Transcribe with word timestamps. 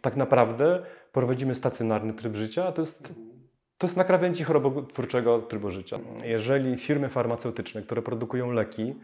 Tak 0.00 0.16
naprawdę 0.16 0.82
prowadzimy 1.12 1.54
stacjonarny 1.54 2.14
tryb 2.14 2.36
życia, 2.36 2.66
a 2.66 2.72
to 2.72 2.82
jest, 2.82 3.14
to 3.78 3.86
jest 3.86 3.96
na 3.96 4.04
krawędzi 4.04 4.44
chorobotwórczego 4.44 5.38
trybu 5.38 5.70
życia. 5.70 5.98
Jeżeli 6.24 6.76
firmy 6.76 7.08
farmaceutyczne, 7.08 7.82
które 7.82 8.02
produkują 8.02 8.50
leki, 8.50 8.94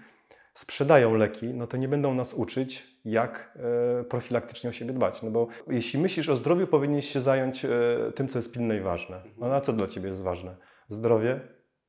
sprzedają 0.54 1.14
leki, 1.14 1.46
no 1.46 1.67
to 1.67 1.77
nie 1.77 1.88
będą 1.88 2.14
nas 2.14 2.35
uczyć, 2.35 2.96
jak 3.04 3.59
e, 4.01 4.04
profilaktycznie 4.04 4.71
o 4.71 4.72
siebie 4.72 4.93
dbać. 4.93 5.22
No 5.22 5.30
bo 5.30 5.48
jeśli 5.67 6.01
myślisz 6.01 6.29
o 6.29 6.37
zdrowiu, 6.37 6.67
powinieneś 6.67 7.09
się 7.12 7.21
zająć 7.21 7.64
e, 7.64 7.68
tym, 8.14 8.29
co 8.29 8.39
jest 8.39 8.52
pilne 8.52 8.77
i 8.77 8.80
ważne. 8.80 9.23
No 9.39 9.55
a 9.55 9.61
co 9.61 9.73
dla 9.73 9.87
Ciebie 9.87 10.09
jest 10.09 10.23
ważne? 10.23 10.57
Zdrowie, 10.89 11.41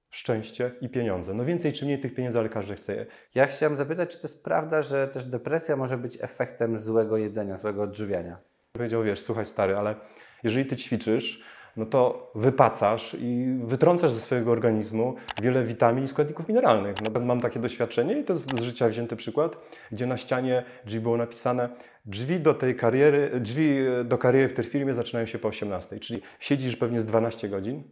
szczęście 0.10 0.72
i 0.82 0.90
pieniądze. 0.90 1.34
No 1.34 1.46
więcej 1.46 1.74
czy 1.74 1.86
mniej 1.86 2.02
tych 2.02 2.16
pieniędzy, 2.16 2.40
ale 2.40 2.50
każdy 2.50 2.76
chce. 2.76 3.06
Ja 3.36 3.46
chciałem 3.46 3.78
zapytać, 3.78 4.10
czy 4.10 4.22
to 4.22 4.28
jest 4.28 4.44
prawda, 4.44 4.82
że 4.82 5.08
też 5.08 5.26
depresja 5.26 5.76
może 5.76 5.98
być 5.98 6.18
efektem 6.22 6.80
złego 6.80 7.18
jedzenia, 7.18 7.58
złego 7.58 7.82
odżywiania? 7.82 8.51
Powiedział, 8.74 9.04
wiesz, 9.04 9.22
słuchaj 9.22 9.46
stary, 9.46 9.78
ale 9.78 9.96
jeżeli 10.44 10.66
Ty 10.66 10.76
ćwiczysz, 10.76 11.42
no 11.78 11.86
to 11.86 12.32
wypacasz 12.36 13.16
i 13.20 13.60
wytrącasz 13.64 14.12
ze 14.12 14.20
swojego 14.20 14.52
organizmu 14.52 15.16
wiele 15.42 15.64
witamin 15.64 16.04
i 16.04 16.08
składników 16.08 16.48
mineralnych. 16.48 16.96
No, 17.02 17.20
mam 17.20 17.42
takie 17.42 17.60
doświadczenie 17.60 18.20
i 18.20 18.24
to 18.24 18.34
jest 18.34 18.60
z 18.60 18.62
życia 18.62 18.90
wzięty 18.90 19.16
przykład, 19.16 19.58
gdzie 19.92 20.06
na 20.08 20.18
ścianie 20.18 20.64
drzwi 20.86 21.00
było 21.00 21.18
napisane 21.18 21.70
drzwi 22.06 22.40
do 22.40 22.54
tej 22.54 22.76
kariery, 22.76 23.40
drzwi 23.40 23.78
do 24.06 24.18
kariery 24.18 24.48
w 24.50 24.54
tej 24.54 24.66
firmie 24.66 24.94
zaczynają 24.94 25.26
się 25.26 25.40
po 25.40 25.48
18, 25.48 26.00
czyli 26.00 26.22
siedzisz 26.40 26.76
pewnie 26.76 27.02
z 27.02 27.06
12 27.06 27.50
godzin, 27.50 27.84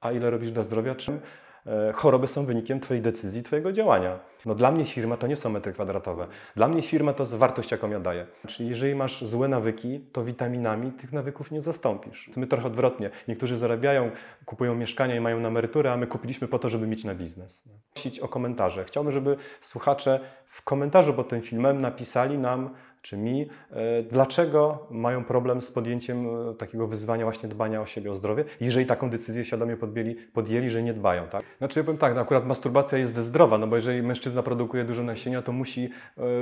a 0.00 0.12
ile 0.12 0.30
robisz 0.30 0.52
dla 0.52 0.62
zdrowia, 0.62 0.94
czym 0.94 1.20
e, 1.66 1.92
choroby 1.92 2.28
są 2.28 2.46
wynikiem 2.46 2.80
Twojej 2.80 3.02
decyzji, 3.02 3.42
Twojego 3.42 3.72
działania. 3.72 4.31
No 4.46 4.54
dla 4.54 4.70
mnie 4.70 4.84
firma 4.84 5.16
to 5.16 5.26
nie 5.26 5.36
są 5.36 5.50
metry 5.50 5.72
kwadratowe. 5.72 6.26
Dla 6.56 6.68
mnie 6.68 6.82
firma 6.82 7.12
to 7.12 7.22
jest 7.22 7.34
wartość, 7.34 7.70
jaką 7.70 7.90
ja 7.90 8.00
daję. 8.00 8.26
Czyli 8.46 8.68
jeżeli 8.68 8.94
masz 8.94 9.24
złe 9.24 9.48
nawyki, 9.48 10.00
to 10.12 10.24
witaminami 10.24 10.92
tych 10.92 11.12
nawyków 11.12 11.50
nie 11.50 11.60
zastąpisz. 11.60 12.30
My 12.36 12.46
trochę 12.46 12.66
odwrotnie. 12.66 13.10
Niektórzy 13.28 13.56
zarabiają, 13.56 14.10
kupują 14.44 14.74
mieszkania 14.74 15.16
i 15.16 15.20
mają 15.20 15.40
na 15.40 15.48
emeryturę, 15.48 15.92
a 15.92 15.96
my 15.96 16.06
kupiliśmy 16.06 16.48
po 16.48 16.58
to, 16.58 16.68
żeby 16.68 16.86
mieć 16.86 17.04
na 17.04 17.14
biznes. 17.14 17.64
Prosić 17.94 18.20
o 18.20 18.28
komentarze. 18.28 18.84
Chciałbym, 18.84 19.12
żeby 19.12 19.36
słuchacze 19.60 20.20
w 20.46 20.62
komentarzu 20.62 21.14
pod 21.14 21.28
tym 21.28 21.42
filmem 21.42 21.80
napisali 21.80 22.38
nam, 22.38 22.70
czy 23.02 23.16
mi, 23.16 23.48
e, 23.70 24.02
dlaczego 24.02 24.86
mają 24.90 25.24
problem 25.24 25.60
z 25.60 25.70
podjęciem 25.70 26.26
e, 26.26 26.54
takiego 26.54 26.86
wyzwania 26.86 27.24
właśnie 27.24 27.48
dbania 27.48 27.80
o 27.80 27.86
siebie, 27.86 28.10
o 28.10 28.14
zdrowie, 28.14 28.44
jeżeli 28.60 28.86
taką 28.86 29.10
decyzję 29.10 29.44
świadomie 29.44 29.76
podjęli, 29.76 30.14
podjęli 30.14 30.70
że 30.70 30.82
nie 30.82 30.94
dbają, 30.94 31.26
tak? 31.26 31.42
Znaczy 31.58 31.80
ja 31.80 31.84
powiem 31.84 31.98
tak, 31.98 32.14
no 32.14 32.20
akurat 32.20 32.46
masturbacja 32.46 32.98
jest 32.98 33.16
zdrowa, 33.16 33.58
no 33.58 33.66
bo 33.66 33.76
jeżeli 33.76 34.02
mężczyzna 34.02 34.42
produkuje 34.42 34.84
dużo 34.84 35.02
nasienia, 35.02 35.42
to 35.42 35.52
musi 35.52 35.90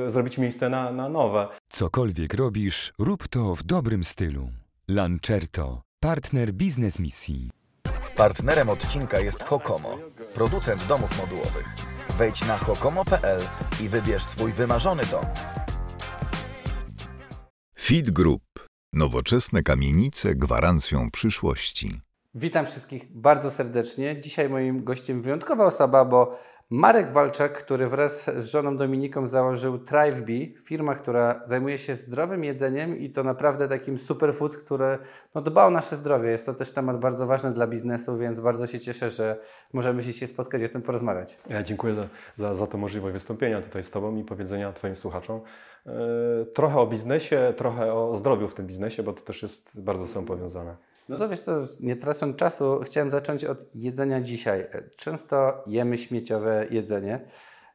e, 0.06 0.10
zrobić 0.10 0.38
miejsce 0.38 0.68
na, 0.68 0.92
na 0.92 1.08
nowe. 1.08 1.48
Cokolwiek 1.68 2.34
robisz, 2.34 2.92
rób 2.98 3.28
to 3.28 3.54
w 3.54 3.62
dobrym 3.62 4.04
stylu. 4.04 4.48
Lancerto, 4.88 5.82
partner 6.00 6.52
biznes 6.52 6.98
misji. 6.98 7.50
Partnerem 8.16 8.68
odcinka 8.68 9.20
jest 9.20 9.42
Hokomo, 9.42 9.98
producent 10.34 10.86
domów 10.86 11.18
modułowych. 11.20 11.68
Wejdź 12.18 12.46
na 12.46 12.58
hokomo.pl 12.58 13.40
i 13.80 13.88
wybierz 13.88 14.22
swój 14.22 14.52
wymarzony 14.52 15.02
dom. 15.10 15.24
Feed 17.82 18.10
Group. 18.10 18.42
Nowoczesne 18.92 19.62
kamienice 19.62 20.34
gwarancją 20.34 21.10
przyszłości. 21.10 22.00
Witam 22.34 22.66
wszystkich 22.66 23.12
bardzo 23.12 23.50
serdecznie. 23.50 24.20
Dzisiaj 24.20 24.48
moim 24.48 24.84
gościem 24.84 25.22
wyjątkowa 25.22 25.64
osoba, 25.64 26.04
bo 26.04 26.38
Marek 26.70 27.12
Walczak, 27.12 27.64
który 27.64 27.88
wraz 27.88 28.30
z 28.36 28.44
żoną 28.44 28.76
Dominiką 28.76 29.26
założył 29.26 29.78
ThriveBee, 29.78 30.54
firma, 30.64 30.94
która 30.94 31.42
zajmuje 31.46 31.78
się 31.78 31.96
zdrowym 31.96 32.44
jedzeniem 32.44 32.98
i 32.98 33.10
to 33.10 33.24
naprawdę 33.24 33.68
takim 33.68 33.98
superfood, 33.98 34.56
który 34.56 34.98
no, 35.34 35.42
dba 35.42 35.66
o 35.66 35.70
nasze 35.70 35.96
zdrowie. 35.96 36.30
Jest 36.30 36.46
to 36.46 36.54
też 36.54 36.72
temat 36.72 37.00
bardzo 37.00 37.26
ważny 37.26 37.52
dla 37.52 37.66
biznesu, 37.66 38.16
więc 38.16 38.40
bardzo 38.40 38.66
się 38.66 38.80
cieszę, 38.80 39.10
że 39.10 39.38
możemy 39.72 40.02
się 40.02 40.26
spotkać 40.26 40.62
i 40.62 40.64
o 40.64 40.68
tym 40.68 40.82
porozmawiać. 40.82 41.38
Ja 41.48 41.62
dziękuję 41.62 41.94
za, 41.94 42.08
za, 42.38 42.54
za 42.54 42.66
tę 42.66 42.78
możliwość 42.78 43.12
wystąpienia 43.12 43.62
tutaj 43.62 43.84
z 43.84 43.90
Tobą 43.90 44.16
i 44.16 44.24
powiedzenia 44.24 44.72
Twoim 44.72 44.96
słuchaczom 44.96 45.40
trochę 46.54 46.78
o 46.78 46.86
biznesie, 46.86 47.54
trochę 47.56 47.94
o 47.94 48.16
zdrowiu 48.16 48.48
w 48.48 48.54
tym 48.54 48.66
biznesie, 48.66 49.02
bo 49.02 49.12
to 49.12 49.22
też 49.22 49.42
jest 49.42 49.70
bardzo 49.74 50.06
są 50.06 50.24
powiązane. 50.24 50.76
No 51.08 51.18
to 51.18 51.28
wiesz 51.28 51.40
co, 51.40 51.52
nie 51.80 51.96
tracąc 51.96 52.36
czasu, 52.36 52.80
chciałem 52.84 53.10
zacząć 53.10 53.44
od 53.44 53.74
jedzenia 53.74 54.20
dzisiaj. 54.20 54.66
Często 54.96 55.64
jemy 55.66 55.98
śmieciowe 55.98 56.66
jedzenie, 56.70 57.20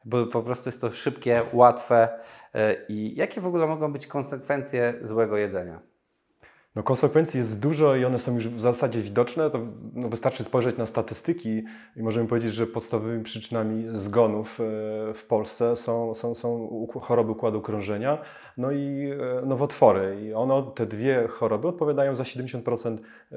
bo 0.04 0.26
po 0.26 0.42
prostu 0.42 0.68
jest 0.68 0.80
to 0.80 0.90
szybkie, 0.90 1.42
łatwe. 1.52 2.08
E, 2.54 2.76
I 2.88 3.16
jakie 3.16 3.40
w 3.40 3.46
ogóle 3.46 3.66
mogą 3.66 3.92
być 3.92 4.06
konsekwencje 4.06 4.94
złego 5.02 5.36
jedzenia? 5.36 5.80
No 6.76 6.82
konsekwencji 6.82 7.38
jest 7.38 7.58
dużo 7.58 7.96
i 7.96 8.04
one 8.04 8.18
są 8.18 8.34
już 8.34 8.48
w 8.48 8.60
zasadzie 8.60 9.00
widoczne. 9.00 9.50
To 9.50 9.58
no, 9.94 10.08
wystarczy 10.08 10.44
spojrzeć 10.44 10.76
na 10.76 10.86
statystyki 10.86 11.64
i 11.96 12.02
możemy 12.02 12.28
powiedzieć, 12.28 12.54
że 12.54 12.66
podstawowymi 12.66 13.24
przyczynami 13.24 13.84
zgonów 13.92 14.60
e, 14.60 14.64
w 15.14 15.24
Polsce 15.28 15.76
są, 15.76 16.14
są, 16.14 16.34
są 16.34 16.68
choroby 17.00 17.32
układu 17.32 17.60
krążenia, 17.60 18.18
no 18.56 18.72
i 18.72 19.10
e, 19.10 19.46
nowotwory. 19.46 20.16
I 20.22 20.32
ono, 20.32 20.62
te 20.62 20.86
dwie 20.86 21.28
choroby 21.28 21.68
odpowiadają 21.68 22.14
za 22.14 22.24
70% 22.24 22.98
e, 23.32 23.36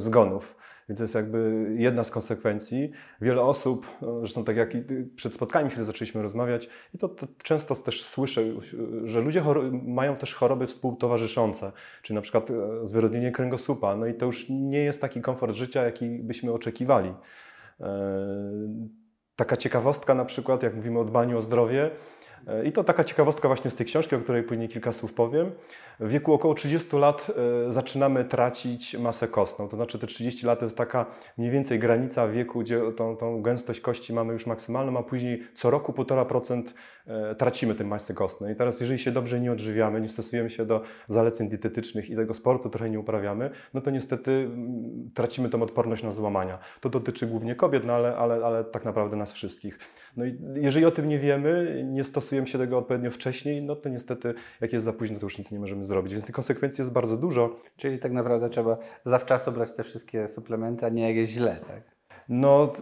zgonów. 0.00 0.56
Więc 0.90 0.98
to 0.98 1.04
jest 1.04 1.14
jakby 1.14 1.70
jedna 1.76 2.04
z 2.04 2.10
konsekwencji. 2.10 2.90
Wiele 3.20 3.42
osób, 3.42 3.86
zresztą 4.18 4.44
tak 4.44 4.56
jak 4.56 4.70
przed 5.16 5.34
spotkaniem 5.34 5.70
chwilę 5.70 5.84
zaczęliśmy 5.84 6.22
rozmawiać, 6.22 6.68
i 6.94 6.98
to, 6.98 7.08
to 7.08 7.26
często 7.42 7.74
też 7.74 8.04
słyszę, 8.04 8.42
że 9.04 9.20
ludzie 9.20 9.42
mają 9.72 10.16
też 10.16 10.34
choroby 10.34 10.66
współtowarzyszące, 10.66 11.72
czyli 12.02 12.14
na 12.14 12.20
przykład 12.20 12.50
e, 12.50 12.86
zwyrodnienie 12.86 13.32
kręgosłupa. 13.32 13.96
No 13.96 14.06
i 14.06 14.14
to 14.14 14.26
już 14.26 14.46
nie 14.48 14.78
jest 14.78 15.00
taki 15.00 15.20
komfort 15.20 15.56
życia, 15.56 15.84
jaki 15.84 16.08
byśmy 16.08 16.52
oczekiwali. 16.52 17.14
E, 17.80 17.86
taka 19.36 19.56
ciekawostka 19.56 20.14
na 20.14 20.24
przykład, 20.24 20.62
jak 20.62 20.74
mówimy 20.74 20.98
o 20.98 21.04
dbaniu 21.04 21.38
o 21.38 21.40
zdrowie, 21.40 21.90
e, 22.46 22.64
i 22.64 22.72
to 22.72 22.84
taka 22.84 23.04
ciekawostka 23.04 23.48
właśnie 23.48 23.70
z 23.70 23.74
tej 23.74 23.86
książki, 23.86 24.16
o 24.16 24.20
której 24.20 24.42
później 24.42 24.68
kilka 24.68 24.92
słów 24.92 25.12
powiem. 25.12 25.50
W 26.00 26.08
wieku 26.08 26.32
około 26.32 26.54
30 26.54 26.96
lat 26.96 27.26
e, 27.68 27.72
zaczynamy 27.72 28.24
tracić 28.24 28.98
masę 28.98 29.28
kostną. 29.28 29.68
To 29.68 29.76
znaczy 29.76 29.98
te 29.98 30.06
30 30.06 30.46
lat 30.46 30.58
to 30.58 30.64
jest 30.64 30.76
taka 30.76 31.06
mniej 31.38 31.50
więcej 31.50 31.78
granica 31.78 32.28
wieku, 32.28 32.60
gdzie 32.60 32.80
tą, 32.96 33.16
tą 33.16 33.42
gęstość 33.42 33.80
kości 33.80 34.12
mamy 34.12 34.32
już 34.32 34.46
maksymalną, 34.46 34.98
a 34.98 35.02
później 35.02 35.42
co 35.54 35.70
roku 35.70 35.92
1,5% 35.92 36.62
e, 37.06 37.34
tracimy 37.34 37.74
tej 37.74 37.86
masy 37.86 38.14
kostnej. 38.14 38.54
I 38.54 38.56
teraz 38.56 38.80
jeżeli 38.80 38.98
się 38.98 39.12
dobrze 39.12 39.40
nie 39.40 39.52
odżywiamy, 39.52 40.00
nie 40.00 40.08
stosujemy 40.08 40.50
się 40.50 40.66
do 40.66 40.82
zaleceń 41.08 41.48
dietetycznych 41.48 42.10
i 42.10 42.16
tego 42.16 42.34
sportu 42.34 42.70
trochę 42.70 42.90
nie 42.90 43.00
uprawiamy, 43.00 43.50
no 43.74 43.80
to 43.80 43.90
niestety 43.90 44.50
tracimy 45.14 45.48
tą 45.48 45.62
odporność 45.62 46.02
na 46.02 46.10
złamania. 46.10 46.58
To 46.80 46.88
dotyczy 46.88 47.26
głównie 47.26 47.54
kobiet, 47.54 47.84
no 47.84 47.92
ale, 47.92 48.16
ale, 48.16 48.34
ale 48.46 48.64
tak 48.64 48.84
naprawdę 48.84 49.16
nas 49.16 49.32
wszystkich. 49.32 49.78
No 50.16 50.24
i 50.24 50.38
jeżeli 50.54 50.84
o 50.84 50.90
tym 50.90 51.08
nie 51.08 51.18
wiemy, 51.18 51.82
nie 51.88 52.04
stosujemy 52.04 52.46
się 52.46 52.58
tego 52.58 52.78
odpowiednio 52.78 53.10
wcześniej, 53.10 53.62
no 53.62 53.76
to 53.76 53.88
niestety 53.88 54.34
jak 54.60 54.72
jest 54.72 54.84
za 54.84 54.92
późno, 54.92 55.18
to 55.18 55.26
już 55.26 55.38
nic 55.38 55.50
nie 55.50 55.58
możemy 55.58 55.84
zrobić. 55.90 56.12
Więc 56.12 56.24
tych 56.26 56.34
konsekwencji 56.34 56.82
jest 56.82 56.92
bardzo 56.92 57.16
dużo. 57.16 57.56
Czyli 57.76 57.98
tak 57.98 58.12
naprawdę 58.12 58.48
trzeba 58.48 58.78
zawczasu 59.04 59.52
brać 59.52 59.72
te 59.72 59.82
wszystkie 59.82 60.28
suplementy, 60.28 60.86
a 60.86 60.88
nie 60.88 61.08
jak 61.08 61.16
jest 61.16 61.32
źle, 61.32 61.56
tak? 61.68 61.82
No, 62.28 62.72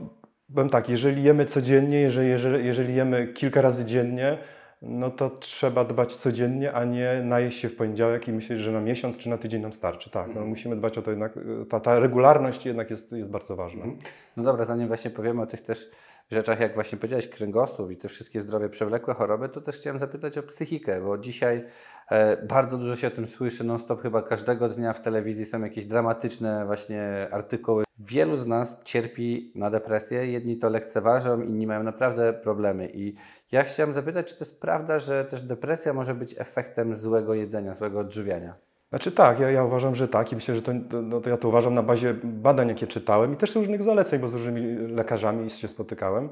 powiem 0.54 0.70
tak, 0.70 0.88
jeżeli 0.88 1.22
jemy 1.22 1.46
codziennie, 1.46 2.00
jeżeli, 2.00 2.28
jeżeli, 2.28 2.66
jeżeli 2.66 2.94
jemy 2.94 3.28
kilka 3.28 3.62
razy 3.62 3.84
dziennie, 3.84 4.38
no 4.82 5.10
to 5.10 5.30
trzeba 5.30 5.84
dbać 5.84 6.16
codziennie, 6.16 6.72
a 6.72 6.84
nie 6.84 7.22
najeść 7.24 7.60
się 7.60 7.68
w 7.68 7.76
poniedziałek 7.76 8.28
i 8.28 8.32
myśleć, 8.32 8.60
że 8.60 8.72
na 8.72 8.80
miesiąc 8.80 9.18
czy 9.18 9.28
na 9.28 9.38
tydzień 9.38 9.62
nam 9.62 9.72
starczy. 9.72 10.10
Tak, 10.10 10.26
no, 10.26 10.32
mhm. 10.32 10.48
musimy 10.48 10.76
dbać 10.76 10.98
o 10.98 11.02
to 11.02 11.10
jednak, 11.10 11.38
ta, 11.70 11.80
ta 11.80 11.98
regularność 11.98 12.66
jednak 12.66 12.90
jest, 12.90 13.12
jest 13.12 13.30
bardzo 13.30 13.56
ważna. 13.56 13.84
Mhm. 13.84 14.02
No 14.36 14.42
dobra, 14.42 14.64
zanim 14.64 14.88
właśnie 14.88 15.10
powiemy 15.10 15.42
o 15.42 15.46
tych 15.46 15.62
też 15.62 15.90
rzeczach, 16.30 16.60
jak 16.60 16.74
właśnie 16.74 16.98
powiedziałeś, 16.98 17.28
kręgosłup 17.28 17.90
i 17.90 17.96
te 17.96 18.08
wszystkie 18.08 18.40
zdrowie 18.40 18.68
przewlekłe 18.68 19.14
choroby, 19.14 19.48
to 19.48 19.60
też 19.60 19.76
chciałem 19.76 19.98
zapytać 19.98 20.38
o 20.38 20.42
psychikę, 20.42 21.00
bo 21.00 21.18
dzisiaj 21.18 21.64
e, 22.10 22.46
bardzo 22.46 22.78
dużo 22.78 22.96
się 22.96 23.06
o 23.06 23.10
tym 23.10 23.26
słyszy, 23.26 23.64
non-stop 23.64 24.02
chyba 24.02 24.22
każdego 24.22 24.68
dnia 24.68 24.92
w 24.92 25.02
telewizji 25.02 25.46
są 25.46 25.62
jakieś 25.62 25.86
dramatyczne 25.86 26.66
właśnie 26.66 27.28
artykuły. 27.30 27.84
Wielu 27.98 28.36
z 28.36 28.46
nas 28.46 28.82
cierpi 28.84 29.52
na 29.54 29.70
depresję, 29.70 30.26
jedni 30.26 30.56
to 30.56 30.70
lekceważą, 30.70 31.42
inni 31.42 31.66
mają 31.66 31.82
naprawdę 31.82 32.32
problemy 32.32 32.90
i 32.94 33.14
ja 33.52 33.62
chciałem 33.62 33.94
zapytać, 33.94 34.26
czy 34.26 34.38
to 34.38 34.44
jest 34.44 34.60
prawda, 34.60 34.98
że 34.98 35.24
też 35.24 35.42
depresja 35.42 35.92
może 35.92 36.14
być 36.14 36.34
efektem 36.38 36.96
złego 36.96 37.34
jedzenia, 37.34 37.74
złego 37.74 37.98
odżywiania? 37.98 38.67
Znaczy 38.90 39.12
tak, 39.12 39.40
ja, 39.40 39.50
ja 39.50 39.64
uważam, 39.64 39.94
że 39.94 40.08
tak 40.08 40.32
i 40.32 40.34
myślę, 40.34 40.54
że 40.54 40.62
to, 40.62 40.72
no 41.02 41.20
to 41.20 41.30
ja 41.30 41.36
to 41.36 41.48
uważam 41.48 41.74
na 41.74 41.82
bazie 41.82 42.14
badań, 42.24 42.68
jakie 42.68 42.86
czytałem 42.86 43.34
i 43.34 43.36
też 43.36 43.54
różnych 43.54 43.82
zaleceń, 43.82 44.20
bo 44.20 44.28
z 44.28 44.34
różnymi 44.34 44.76
lekarzami 44.76 45.50
się 45.50 45.68
spotykałem. 45.68 46.28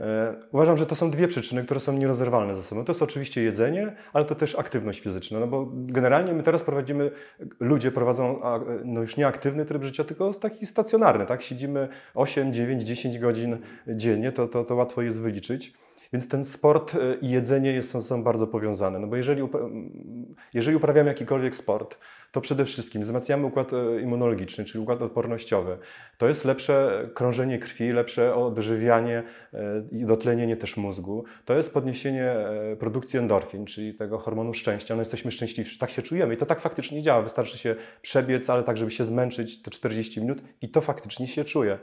E, 0.00 0.34
uważam, 0.52 0.78
że 0.78 0.86
to 0.86 0.96
są 0.96 1.10
dwie 1.10 1.28
przyczyny, 1.28 1.64
które 1.64 1.80
są 1.80 1.92
nierozerwalne 1.92 2.56
ze 2.56 2.62
sobą. 2.62 2.84
To 2.84 2.92
jest 2.92 3.02
oczywiście 3.02 3.42
jedzenie, 3.42 3.96
ale 4.12 4.24
to 4.24 4.34
też 4.34 4.58
aktywność 4.58 5.00
fizyczna, 5.00 5.40
no 5.40 5.46
bo 5.46 5.68
generalnie 5.72 6.32
my 6.32 6.42
teraz 6.42 6.62
prowadzimy, 6.62 7.10
ludzie 7.60 7.92
prowadzą 7.92 8.40
no 8.84 9.00
już 9.00 9.16
nie 9.16 9.26
aktywny 9.26 9.64
tryb 9.64 9.84
życia, 9.84 10.04
tylko 10.04 10.34
taki 10.34 10.66
stacjonarny, 10.66 11.26
tak? 11.26 11.42
Siedzimy 11.42 11.88
8, 12.14 12.52
9, 12.52 12.82
10 12.82 13.18
godzin 13.18 13.58
dziennie, 13.86 14.32
to, 14.32 14.48
to, 14.48 14.64
to 14.64 14.74
łatwo 14.74 15.02
jest 15.02 15.22
wyliczyć. 15.22 15.83
Więc 16.14 16.28
ten 16.28 16.44
sport 16.44 16.94
e, 16.94 16.98
i 17.20 17.30
jedzenie 17.30 17.72
jest, 17.72 17.90
są, 17.90 18.02
są 18.02 18.22
bardzo 18.22 18.46
powiązane. 18.46 18.98
No 18.98 19.06
bo 19.06 19.16
jeżeli, 19.16 19.42
jeżeli 20.54 20.76
uprawiamy 20.76 21.08
jakikolwiek 21.08 21.56
sport, 21.56 21.98
to 22.32 22.40
przede 22.40 22.64
wszystkim 22.64 23.02
wzmacniamy 23.02 23.46
układ 23.46 23.72
e, 23.72 24.00
immunologiczny, 24.00 24.64
czyli 24.64 24.82
układ 24.82 25.02
odpornościowy. 25.02 25.78
To 26.18 26.28
jest 26.28 26.44
lepsze 26.44 27.08
krążenie 27.14 27.58
krwi, 27.58 27.92
lepsze 27.92 28.34
odżywianie 28.34 29.22
e, 29.54 29.58
i 29.92 30.04
dotlenienie 30.04 30.56
też 30.56 30.76
mózgu. 30.76 31.24
To 31.44 31.56
jest 31.56 31.74
podniesienie 31.74 32.34
produkcji 32.78 33.18
endorfin, 33.18 33.66
czyli 33.66 33.94
tego 33.94 34.18
hormonu 34.18 34.54
szczęścia. 34.54 34.94
No 34.94 35.00
jesteśmy 35.00 35.32
szczęśliwsi, 35.32 35.78
tak 35.78 35.90
się 35.90 36.02
czujemy 36.02 36.34
i 36.34 36.36
to 36.36 36.46
tak 36.46 36.60
faktycznie 36.60 37.02
działa. 37.02 37.22
Wystarczy 37.22 37.58
się 37.58 37.76
przebiec, 38.02 38.50
ale 38.50 38.62
tak, 38.62 38.76
żeby 38.76 38.90
się 38.90 39.04
zmęczyć 39.04 39.62
te 39.62 39.70
40 39.70 40.20
minut 40.20 40.42
i 40.62 40.68
to 40.68 40.80
faktycznie 40.80 41.26
się 41.26 41.44
czuje. 41.44 41.78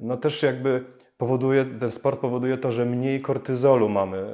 No 0.00 0.16
też 0.16 0.42
jakby 0.42 0.84
powoduje, 1.18 1.64
ten 1.64 1.90
sport 1.90 2.20
powoduje 2.20 2.56
to, 2.56 2.72
że 2.72 2.84
mniej 2.84 3.20
kortyzolu 3.20 3.88
mamy, 3.88 4.26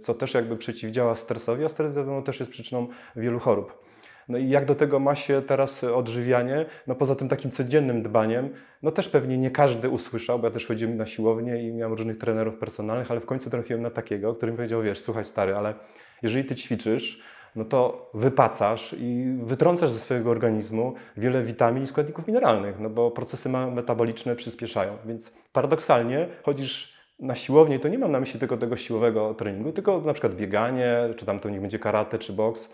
co 0.00 0.14
też 0.14 0.34
jakby 0.34 0.56
przeciwdziała 0.56 1.16
stresowi, 1.16 1.64
a 1.64 1.68
stres 1.68 1.96
wiadomo 1.96 2.22
też 2.22 2.40
jest 2.40 2.52
przyczyną 2.52 2.86
wielu 3.16 3.38
chorób. 3.38 3.90
No 4.28 4.38
i 4.38 4.48
jak 4.48 4.64
do 4.64 4.74
tego 4.74 4.98
ma 4.98 5.14
się 5.14 5.42
teraz 5.42 5.84
odżywianie? 5.84 6.66
No 6.86 6.94
poza 6.94 7.14
tym 7.14 7.28
takim 7.28 7.50
codziennym 7.50 8.02
dbaniem, 8.02 8.48
no 8.82 8.90
też 8.90 9.08
pewnie 9.08 9.38
nie 9.38 9.50
każdy 9.50 9.88
usłyszał, 9.88 10.38
bo 10.38 10.46
ja 10.46 10.52
też 10.52 10.66
chodziłem 10.66 10.96
na 10.96 11.06
siłownię 11.06 11.68
i 11.68 11.72
miałem 11.72 11.92
różnych 11.92 12.18
trenerów 12.18 12.58
personalnych, 12.58 13.10
ale 13.10 13.20
w 13.20 13.26
końcu 13.26 13.50
trafiłem 13.50 13.82
na 13.82 13.90
takiego, 13.90 14.34
który 14.34 14.52
mi 14.52 14.56
powiedział, 14.56 14.82
wiesz, 14.82 15.00
słuchaj 15.00 15.24
stary, 15.24 15.56
ale 15.56 15.74
jeżeli 16.22 16.44
ty 16.44 16.54
ćwiczysz, 16.54 17.20
no 17.56 17.64
to 17.64 18.10
wypacasz 18.14 18.94
i 18.98 19.38
wytrącasz 19.42 19.90
ze 19.90 19.98
swojego 19.98 20.30
organizmu 20.30 20.94
wiele 21.16 21.42
witamin 21.42 21.82
i 21.82 21.86
składników 21.86 22.26
mineralnych, 22.26 22.80
no 22.80 22.90
bo 22.90 23.10
procesy 23.10 23.48
metaboliczne 23.48 24.36
przyspieszają. 24.36 24.96
Więc 25.06 25.32
paradoksalnie 25.52 26.28
chodzisz 26.42 27.00
na 27.18 27.36
siłownię, 27.36 27.78
to 27.78 27.88
nie 27.88 27.98
mam 27.98 28.12
na 28.12 28.20
myśli 28.20 28.40
tylko 28.40 28.56
tego 28.56 28.76
siłowego 28.76 29.34
treningu, 29.34 29.72
tylko 29.72 30.00
na 30.00 30.12
przykład 30.12 30.34
bieganie, 30.34 30.96
czy 31.16 31.26
tam 31.26 31.40
to 31.40 31.50
niech 31.50 31.60
będzie 31.60 31.78
karate, 31.78 32.18
czy 32.18 32.32
boks, 32.32 32.72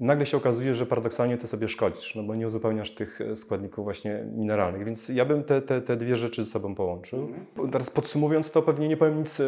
nagle 0.00 0.26
się 0.26 0.36
okazuje, 0.36 0.74
że 0.74 0.86
paradoksalnie 0.86 1.38
ty 1.38 1.46
sobie 1.46 1.68
szkodzisz, 1.68 2.14
no 2.14 2.22
bo 2.22 2.34
nie 2.34 2.46
uzupełniasz 2.46 2.94
tych 2.94 3.20
e, 3.20 3.36
składników 3.36 3.84
właśnie 3.84 4.24
mineralnych. 4.36 4.84
Więc 4.84 5.08
ja 5.08 5.24
bym 5.24 5.44
te, 5.44 5.62
te, 5.62 5.80
te 5.80 5.96
dwie 5.96 6.16
rzeczy 6.16 6.44
ze 6.44 6.50
sobą 6.50 6.74
połączył. 6.74 7.18
Mhm. 7.20 7.70
Teraz 7.70 7.90
podsumowując 7.90 8.50
to, 8.50 8.62
pewnie 8.62 8.88
nie 8.88 8.96
powiem 8.96 9.18
nic 9.18 9.40
e, 9.40 9.44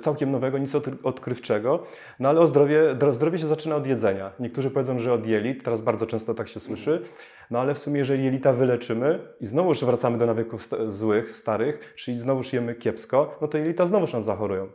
całkiem 0.00 0.30
nowego, 0.30 0.58
nic 0.58 0.74
odkrywczego, 1.02 1.82
no 2.20 2.28
ale 2.28 2.40
o 2.40 2.46
zdrowie, 2.46 2.96
zdrowie 3.10 3.38
się 3.38 3.46
zaczyna 3.46 3.76
od 3.76 3.86
jedzenia. 3.86 4.30
Niektórzy 4.40 4.70
powiedzą, 4.70 4.98
że 4.98 5.12
od 5.12 5.26
jelit, 5.26 5.64
teraz 5.64 5.80
bardzo 5.80 6.06
często 6.06 6.34
tak 6.34 6.48
się 6.48 6.60
słyszy, 6.60 7.02
no 7.50 7.60
ale 7.60 7.74
w 7.74 7.78
sumie 7.78 7.98
jeżeli 7.98 8.24
jelita 8.24 8.52
wyleczymy 8.52 9.18
i 9.40 9.46
znowuż 9.46 9.84
wracamy 9.84 10.18
do 10.18 10.26
nawyków 10.26 10.68
złych, 10.88 11.36
starych, 11.36 11.94
czyli 11.96 12.18
znowuż 12.18 12.52
jemy 12.52 12.74
kiepsko, 12.74 13.38
no 13.40 13.48
to 13.48 13.58
jelita 13.58 13.86
znowuż 13.86 14.12
nam 14.12 14.24
zachorują. 14.24 14.68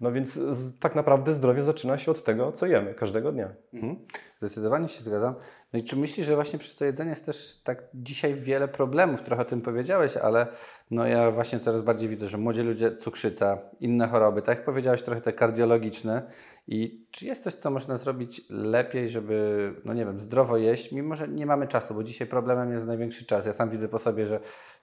No 0.00 0.12
więc 0.12 0.38
tak 0.80 0.94
naprawdę 0.94 1.34
zdrowie 1.34 1.62
zaczyna 1.62 1.98
się 1.98 2.10
od 2.10 2.24
tego, 2.24 2.52
co 2.52 2.66
jemy 2.66 2.94
każdego 2.94 3.32
dnia. 3.32 3.54
Mhm. 3.74 3.96
Zdecydowanie 4.38 4.88
się 4.88 5.02
zgadzam. 5.02 5.34
No 5.72 5.78
i 5.78 5.84
czy 5.84 5.96
myślisz, 5.96 6.26
że 6.26 6.34
właśnie 6.34 6.58
przez 6.58 6.76
to 6.76 6.84
jedzenie 6.84 7.10
jest 7.10 7.26
też 7.26 7.60
tak 7.64 7.82
dzisiaj 7.94 8.34
wiele 8.34 8.68
problemów, 8.68 9.22
trochę 9.22 9.42
o 9.42 9.44
tym 9.44 9.60
powiedziałeś, 9.60 10.16
ale 10.16 10.46
no 10.90 11.06
ja 11.06 11.30
właśnie 11.30 11.60
coraz 11.60 11.80
bardziej 11.80 12.08
widzę, 12.08 12.28
że 12.28 12.38
młodzi 12.38 12.62
ludzie, 12.62 12.96
cukrzyca, 12.96 13.58
inne 13.80 14.08
choroby, 14.08 14.42
tak 14.42 14.58
jak 14.58 14.64
powiedziałeś, 14.64 15.02
trochę 15.02 15.20
te 15.20 15.32
kardiologiczne 15.32 16.22
i 16.68 17.06
czy 17.10 17.26
jest 17.26 17.42
coś, 17.42 17.54
co 17.54 17.70
można 17.70 17.96
zrobić 17.96 18.42
lepiej, 18.50 19.10
żeby, 19.10 19.74
no 19.84 19.94
nie 19.94 20.04
wiem, 20.04 20.20
zdrowo 20.20 20.56
jeść, 20.56 20.92
mimo 20.92 21.16
że 21.16 21.28
nie 21.28 21.46
mamy 21.46 21.68
czasu, 21.68 21.94
bo 21.94 22.04
dzisiaj 22.04 22.26
problemem 22.28 22.72
jest 22.72 22.86
największy 22.86 23.26
czas. 23.26 23.46
Ja 23.46 23.52
sam 23.52 23.70
widzę 23.70 23.88
po 23.88 23.98
sobie, 23.98 24.26
że 24.26 24.40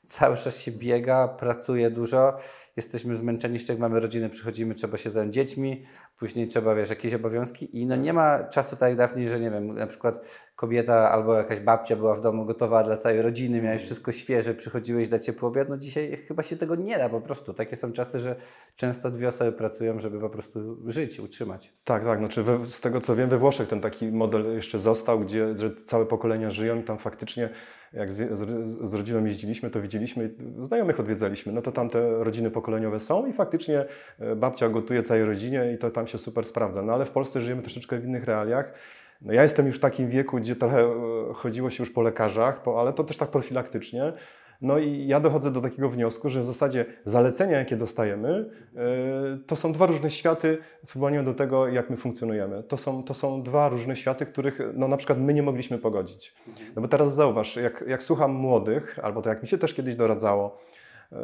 cały 0.08 0.38
czas 0.38 0.60
się 0.60 0.72
biega, 0.72 1.28
pracuje 1.28 1.90
dużo, 1.90 2.38
jesteśmy 2.78 3.16
zmęczeni, 3.16 3.54
jeszcze 3.54 3.74
jak 3.74 3.80
mamy 3.80 4.00
rodzinę, 4.00 4.30
przychodzimy, 4.30 4.76
trzeba 4.76 4.98
się 4.98 5.12
zająć 5.12 5.34
dziećmi, 5.34 5.86
później 6.24 6.48
trzeba, 6.48 6.76
wiesz, 6.76 6.90
jakieś 6.90 7.14
obowiązki 7.14 7.80
i 7.80 7.88
no 7.88 7.96
nie 7.96 8.14
ma 8.14 8.44
czasu 8.44 8.76
tak 8.76 8.96
dawniej, 8.96 9.30
że 9.30 9.40
nie 9.40 9.52
wiem, 9.52 9.76
na 9.76 9.88
przykład 9.88 10.22
kobieta 10.56 11.12
albo 11.12 11.38
jakaś 11.38 11.60
babcia 11.60 11.96
była 11.96 12.16
w 12.16 12.22
domu 12.22 12.46
gotowa 12.46 12.84
dla 12.84 12.98
całej 12.98 13.22
rodziny, 13.22 13.62
miałeś 13.62 13.82
wszystko 13.82 14.12
świeże, 14.12 14.54
przychodziłeś 14.54 15.10
dla 15.10 15.20
ciepły 15.20 15.48
obiad, 15.48 15.70
no 15.70 15.78
dzisiaj 15.78 16.18
chyba 16.28 16.44
się 16.44 16.58
tego 16.58 16.76
nie 16.76 16.98
da 16.98 17.10
po 17.10 17.22
prostu. 17.22 17.54
Takie 17.54 17.76
są 17.76 17.92
czasy, 17.92 18.20
że 18.20 18.36
często 18.76 19.12
dwie 19.12 19.28
osoby 19.28 19.52
pracują, 19.52 20.00
żeby 20.00 20.20
po 20.20 20.30
prostu 20.30 20.78
żyć, 20.92 21.20
utrzymać. 21.20 21.74
Tak, 21.84 22.04
tak, 22.04 22.20
znaczy 22.20 22.44
we, 22.44 22.66
z 22.66 22.82
tego 22.82 23.02
co 23.02 23.16
wiem 23.16 23.30
we 23.30 23.38
Włoszech 23.38 23.68
ten 23.68 23.82
taki 23.82 24.12
model 24.12 24.56
jeszcze 24.56 24.80
został, 24.80 25.20
gdzie 25.20 25.58
że 25.58 25.76
całe 25.76 26.06
pokolenia 26.06 26.52
żyją 26.52 26.80
i 26.80 26.84
tam 26.84 26.98
faktycznie 26.98 27.50
jak 27.94 28.12
z, 28.12 28.40
z, 28.40 28.90
z, 28.90 28.94
rodziną 28.94 29.26
jeździliśmy, 29.26 29.70
to 29.70 29.82
widzieliśmy, 29.82 30.34
znajomych 30.62 31.00
odwiedzaliśmy, 31.00 31.54
no 31.54 31.62
to 31.62 31.72
tam 31.72 31.90
te 31.90 32.24
rodziny 32.24 32.52
pokoleniowe 32.52 33.00
są 33.00 33.26
i 33.26 33.34
faktycznie 33.34 33.86
e, 34.20 34.36
babcia 34.36 34.70
gotuje 34.70 35.04
całej 35.04 35.26
rodzinie 35.26 35.74
i 35.76 35.78
to 35.78 35.92
tam 35.92 36.08
się 36.08 36.13
super 36.18 36.46
sprawdza. 36.46 36.82
No 36.82 36.94
ale 36.94 37.06
w 37.06 37.12
Polsce 37.12 37.42
żyjemy 37.42 37.62
troszeczkę 37.62 38.00
w 38.00 38.06
innych 38.06 38.24
realiach. 38.24 38.74
No 39.22 39.34
ja 39.34 39.44
jestem 39.44 39.68
już 39.68 39.76
w 39.76 39.80
takim 39.80 40.10
wieku, 40.10 40.38
gdzie 40.38 40.56
trochę 40.56 40.82
e, 40.82 40.94
chodziło 41.34 41.70
się 41.70 41.84
już 41.84 41.92
po 41.92 42.02
lekarzach, 42.02 42.64
po, 42.64 42.82
ale 42.82 42.94
to 42.94 43.04
też 43.04 43.18
tak 43.18 43.30
profilaktycznie. 43.30 44.14
No 44.62 44.80
i 44.80 45.08
ja 45.08 45.20
dochodzę 45.20 45.52
do 45.52 45.62
takiego 45.62 45.90
wniosku, 45.90 46.30
że 46.30 46.42
w 46.42 46.46
zasadzie 46.46 46.86
zalecenia, 47.06 47.60
jakie 47.60 47.76
dostajemy, 47.76 48.50
e, 48.76 49.38
to 49.48 49.56
są 49.56 49.74
dwa 49.74 49.86
różne 49.86 50.12
światy 50.12 50.58
w 50.86 50.94
porównaniu 50.94 51.24
do 51.24 51.34
tego, 51.34 51.68
jak 51.68 51.90
my 51.90 51.98
funkcjonujemy. 51.98 52.64
To 52.64 52.78
są, 52.78 53.04
to 53.04 53.14
są 53.14 53.44
dwa 53.44 53.70
różne 53.70 53.96
światy, 53.96 54.26
których 54.26 54.60
no, 54.74 54.88
na 54.88 54.98
przykład 54.98 55.20
my 55.20 55.34
nie 55.34 55.44
mogliśmy 55.44 55.78
pogodzić. 55.78 56.36
No 56.76 56.82
bo 56.82 56.88
teraz 56.88 57.16
zauważ, 57.16 57.56
jak, 57.56 57.84
jak 57.88 58.04
słucham 58.04 58.32
młodych, 58.32 59.00
albo 59.04 59.22
to 59.22 59.30
jak 59.30 59.42
mi 59.42 59.48
się 59.48 59.58
też 59.58 59.74
kiedyś 59.74 59.96
doradzało, 59.96 60.60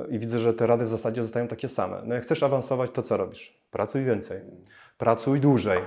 i 0.09 0.19
widzę, 0.19 0.39
że 0.39 0.53
te 0.53 0.67
rady 0.67 0.85
w 0.85 0.89
zasadzie 0.89 1.23
zostają 1.23 1.47
takie 1.47 1.69
same. 1.69 2.01
No 2.05 2.15
jak 2.15 2.23
chcesz 2.23 2.43
awansować, 2.43 2.91
to 2.91 3.01
co 3.01 3.17
robisz? 3.17 3.63
Pracuj 3.71 4.03
więcej. 4.03 4.41
Pracuj 4.97 5.39
dłużej. 5.39 5.81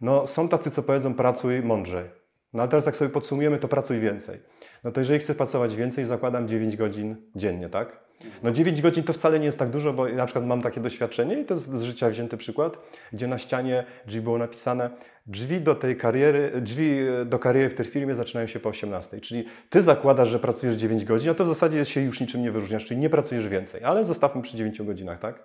No 0.00 0.26
są 0.26 0.48
tacy, 0.48 0.70
co 0.70 0.82
powiedzą 0.82 1.14
pracuj 1.14 1.62
mądrzej. 1.62 2.10
No 2.52 2.62
ale 2.62 2.68
teraz 2.68 2.86
jak 2.86 2.96
sobie 2.96 3.10
podsumujemy, 3.10 3.58
to 3.58 3.68
pracuj 3.68 4.00
więcej. 4.00 4.42
No 4.84 4.92
to 4.92 5.00
jeżeli 5.00 5.20
chcę 5.20 5.34
pracować 5.34 5.76
więcej, 5.76 6.04
zakładam 6.04 6.48
9 6.48 6.76
godzin 6.76 7.16
dziennie, 7.36 7.68
tak? 7.68 8.07
No 8.42 8.50
9 8.50 8.82
godzin 8.82 9.04
to 9.04 9.12
wcale 9.12 9.38
nie 9.38 9.46
jest 9.46 9.58
tak 9.58 9.70
dużo, 9.70 9.92
bo 9.92 10.08
na 10.08 10.26
przykład 10.26 10.46
mam 10.46 10.62
takie 10.62 10.80
doświadczenie 10.80 11.40
i 11.40 11.44
to 11.44 11.54
jest 11.54 11.72
z 11.72 11.82
życia 11.82 12.10
wzięty 12.10 12.36
przykład, 12.36 12.78
gdzie 13.12 13.28
na 13.28 13.38
ścianie 13.38 13.84
drzwi 14.06 14.20
było 14.20 14.38
napisane 14.38 14.90
drzwi 15.26 15.60
do 15.60 15.74
tej 15.74 15.96
kariery, 15.96 16.52
drzwi 16.60 16.98
do 17.26 17.38
kariery 17.38 17.70
w 17.70 17.74
tej 17.74 17.86
firmie 17.86 18.14
zaczynają 18.14 18.46
się 18.46 18.60
po 18.60 18.68
18. 18.68 19.20
Czyli 19.20 19.44
ty 19.70 19.82
zakładasz, 19.82 20.28
że 20.28 20.38
pracujesz 20.38 20.76
9 20.76 21.04
godzin, 21.04 21.30
a 21.30 21.34
to 21.34 21.44
w 21.44 21.48
zasadzie 21.48 21.84
się 21.84 22.00
już 22.00 22.20
niczym 22.20 22.42
nie 22.42 22.50
wyróżniasz, 22.50 22.84
czyli 22.84 23.00
nie 23.00 23.10
pracujesz 23.10 23.48
więcej, 23.48 23.84
ale 23.84 24.04
zostawmy 24.04 24.42
przy 24.42 24.56
9 24.56 24.82
godzinach, 24.82 25.18
tak? 25.18 25.42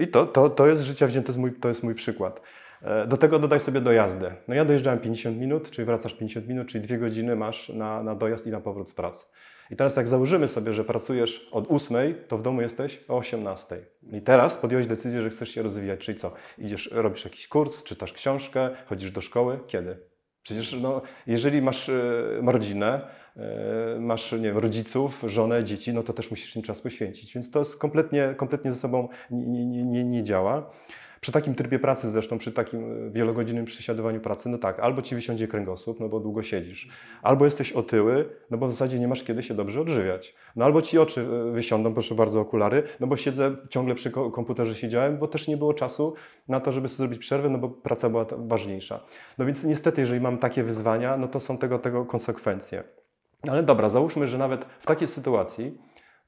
I 0.00 0.08
to, 0.08 0.26
to, 0.26 0.48
to 0.48 0.66
jest 0.66 0.80
z 0.80 0.84
życia 0.84 1.06
wzięte, 1.06 1.32
to 1.60 1.68
jest 1.68 1.82
mój 1.82 1.94
przykład. 1.94 2.40
E, 2.82 3.06
do 3.06 3.16
tego 3.16 3.38
dodaj 3.38 3.60
sobie 3.60 3.80
dojazdę. 3.80 4.34
No 4.48 4.54
ja 4.54 4.64
dojeżdżałem 4.64 4.98
50 4.98 5.38
minut, 5.38 5.70
czyli 5.70 5.86
wracasz 5.86 6.14
50 6.14 6.48
minut, 6.48 6.68
czyli 6.68 6.84
dwie 6.84 6.98
godziny 6.98 7.36
masz 7.36 7.68
na, 7.68 8.02
na 8.02 8.14
dojazd 8.14 8.46
i 8.46 8.50
na 8.50 8.60
powrót 8.60 8.88
z 8.88 8.94
pracy. 8.94 9.26
I 9.70 9.76
teraz 9.76 9.96
jak 9.96 10.08
założymy 10.08 10.48
sobie, 10.48 10.74
że 10.74 10.84
pracujesz 10.84 11.48
od 11.52 11.70
8, 11.70 12.14
to 12.28 12.38
w 12.38 12.42
domu 12.42 12.62
jesteś 12.62 13.04
o 13.08 13.16
18. 13.16 13.78
I 14.12 14.20
teraz 14.20 14.56
podjąłeś 14.56 14.86
decyzję, 14.86 15.22
że 15.22 15.30
chcesz 15.30 15.48
się 15.50 15.62
rozwijać, 15.62 16.00
czyli 16.00 16.18
co? 16.18 16.32
Idziesz, 16.58 16.90
robisz 16.92 17.24
jakiś 17.24 17.48
kurs, 17.48 17.84
czytasz 17.84 18.12
książkę, 18.12 18.70
chodzisz 18.86 19.10
do 19.10 19.20
szkoły. 19.20 19.60
Kiedy? 19.66 19.96
Przecież 20.42 20.76
no, 20.82 21.02
jeżeli 21.26 21.62
masz 21.62 21.88
y, 21.88 22.40
rodzinę, 22.46 23.00
y, 23.96 24.00
masz 24.00 24.32
nie 24.32 24.38
wiem, 24.38 24.58
rodziców, 24.58 25.24
żonę, 25.26 25.64
dzieci, 25.64 25.92
no 25.92 26.02
to 26.02 26.12
też 26.12 26.30
musisz 26.30 26.56
im 26.56 26.62
czas 26.62 26.80
poświęcić. 26.80 27.34
Więc 27.34 27.50
to 27.50 27.58
jest 27.58 27.78
kompletnie, 27.78 28.34
kompletnie 28.36 28.72
ze 28.72 28.78
sobą 28.78 29.08
nie, 29.30 29.46
nie, 29.46 29.84
nie, 29.84 30.04
nie 30.04 30.24
działa. 30.24 30.70
Przy 31.20 31.32
takim 31.32 31.54
trybie 31.54 31.78
pracy 31.78 32.10
zresztą, 32.10 32.38
przy 32.38 32.52
takim 32.52 33.06
e, 33.06 33.10
wielogodzinnym 33.10 33.64
przesiadowaniu 33.64 34.20
pracy, 34.20 34.48
no 34.48 34.58
tak, 34.58 34.80
albo 34.80 35.02
ci 35.02 35.14
wysiądzie 35.14 35.48
kręgosłup, 35.48 36.00
no 36.00 36.08
bo 36.08 36.20
długo 36.20 36.42
siedzisz, 36.42 36.88
albo 37.22 37.44
jesteś 37.44 37.72
otyły, 37.72 38.28
no 38.50 38.58
bo 38.58 38.66
w 38.66 38.70
zasadzie 38.70 38.98
nie 38.98 39.08
masz 39.08 39.24
kiedy 39.24 39.42
się 39.42 39.54
dobrze 39.54 39.80
odżywiać. 39.80 40.34
No 40.56 40.64
albo 40.64 40.82
ci 40.82 40.98
oczy 40.98 41.20
e, 41.20 41.52
wysiądą, 41.52 41.92
proszę 41.92 42.14
bardzo, 42.14 42.40
okulary, 42.40 42.82
no 43.00 43.06
bo 43.06 43.16
siedzę, 43.16 43.56
ciągle 43.68 43.94
przy 43.94 44.10
komputerze 44.10 44.74
siedziałem, 44.74 45.18
bo 45.18 45.28
też 45.28 45.48
nie 45.48 45.56
było 45.56 45.74
czasu 45.74 46.14
na 46.48 46.60
to, 46.60 46.72
żeby 46.72 46.88
sobie 46.88 46.96
zrobić 46.96 47.20
przerwę, 47.20 47.48
no 47.48 47.58
bo 47.58 47.68
praca 47.68 48.10
była 48.10 48.26
ważniejsza. 48.38 49.00
No 49.38 49.46
więc 49.46 49.64
niestety, 49.64 50.00
jeżeli 50.00 50.20
mam 50.20 50.38
takie 50.38 50.62
wyzwania, 50.62 51.16
no 51.16 51.28
to 51.28 51.40
są 51.40 51.58
tego, 51.58 51.78
tego 51.78 52.04
konsekwencje. 52.04 52.84
Ale 53.48 53.62
dobra, 53.62 53.88
załóżmy, 53.88 54.26
że 54.26 54.38
nawet 54.38 54.64
w 54.80 54.86
takiej 54.86 55.08
sytuacji 55.08 55.78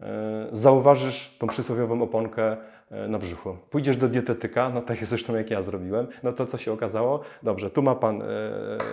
yy, 0.00 0.06
zauważysz 0.52 1.36
tą 1.38 1.46
przysłowiową 1.46 2.02
oponkę 2.02 2.56
E, 2.81 2.81
na 3.08 3.18
brzuchu. 3.18 3.56
Pójdziesz 3.70 3.96
do 3.96 4.08
dietetyka, 4.08 4.70
no 4.70 4.82
tak 4.82 5.06
zresztą 5.06 5.34
jak 5.34 5.50
ja 5.50 5.62
zrobiłem, 5.62 6.06
no 6.22 6.32
to 6.32 6.46
co 6.46 6.58
się 6.58 6.72
okazało? 6.72 7.20
Dobrze, 7.42 7.70
tu 7.70 7.82
ma 7.82 7.94
Pan 7.94 8.22
e, 8.22 8.26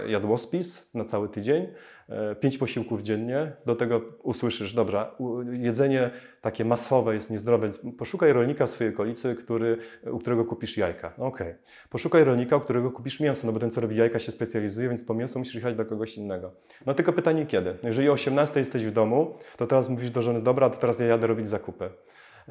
jadłospis 0.07 0.89
na 0.93 1.03
cały 1.03 1.29
tydzień, 1.29 1.67
e, 2.09 2.35
pięć 2.35 2.57
posiłków 2.57 3.01
dziennie, 3.01 3.51
do 3.65 3.75
tego 3.75 4.01
usłyszysz, 4.23 4.73
dobra, 4.73 5.11
jedzenie 5.51 6.09
takie 6.41 6.65
masowe 6.65 7.15
jest 7.15 7.29
niezdrowe, 7.29 7.63
więc 7.63 7.79
poszukaj 7.97 8.33
rolnika 8.33 8.67
w 8.67 8.69
swojej 8.69 8.93
okolicy, 8.93 9.35
który, 9.35 9.77
u 10.11 10.19
którego 10.19 10.45
kupisz 10.45 10.77
jajka. 10.77 11.13
No 11.17 11.25
okej. 11.25 11.47
Okay. 11.47 11.59
Poszukaj 11.89 12.23
rolnika, 12.23 12.57
u 12.57 12.61
którego 12.61 12.91
kupisz 12.91 13.19
mięso, 13.19 13.47
no 13.47 13.53
bo 13.53 13.59
ten, 13.59 13.71
co 13.71 13.81
robi 13.81 13.95
jajka 13.95 14.19
się 14.19 14.31
specjalizuje, 14.31 14.89
więc 14.89 15.03
po 15.03 15.13
mięso 15.13 15.39
musisz 15.39 15.55
jechać 15.55 15.75
do 15.75 15.85
kogoś 15.85 16.17
innego. 16.17 16.51
No 16.85 16.93
tylko 16.93 17.13
pytanie 17.13 17.45
kiedy? 17.45 17.77
Jeżeli 17.83 18.09
o 18.09 18.13
18 18.13 18.59
jesteś 18.59 18.85
w 18.85 18.91
domu, 18.91 19.35
to 19.57 19.67
teraz 19.67 19.89
mówisz 19.89 20.11
do 20.11 20.21
żony, 20.21 20.41
dobra, 20.41 20.69
to 20.69 20.77
teraz 20.77 20.99
ja 20.99 21.05
jadę 21.05 21.27
robić 21.27 21.49
zakupy. 21.49 21.89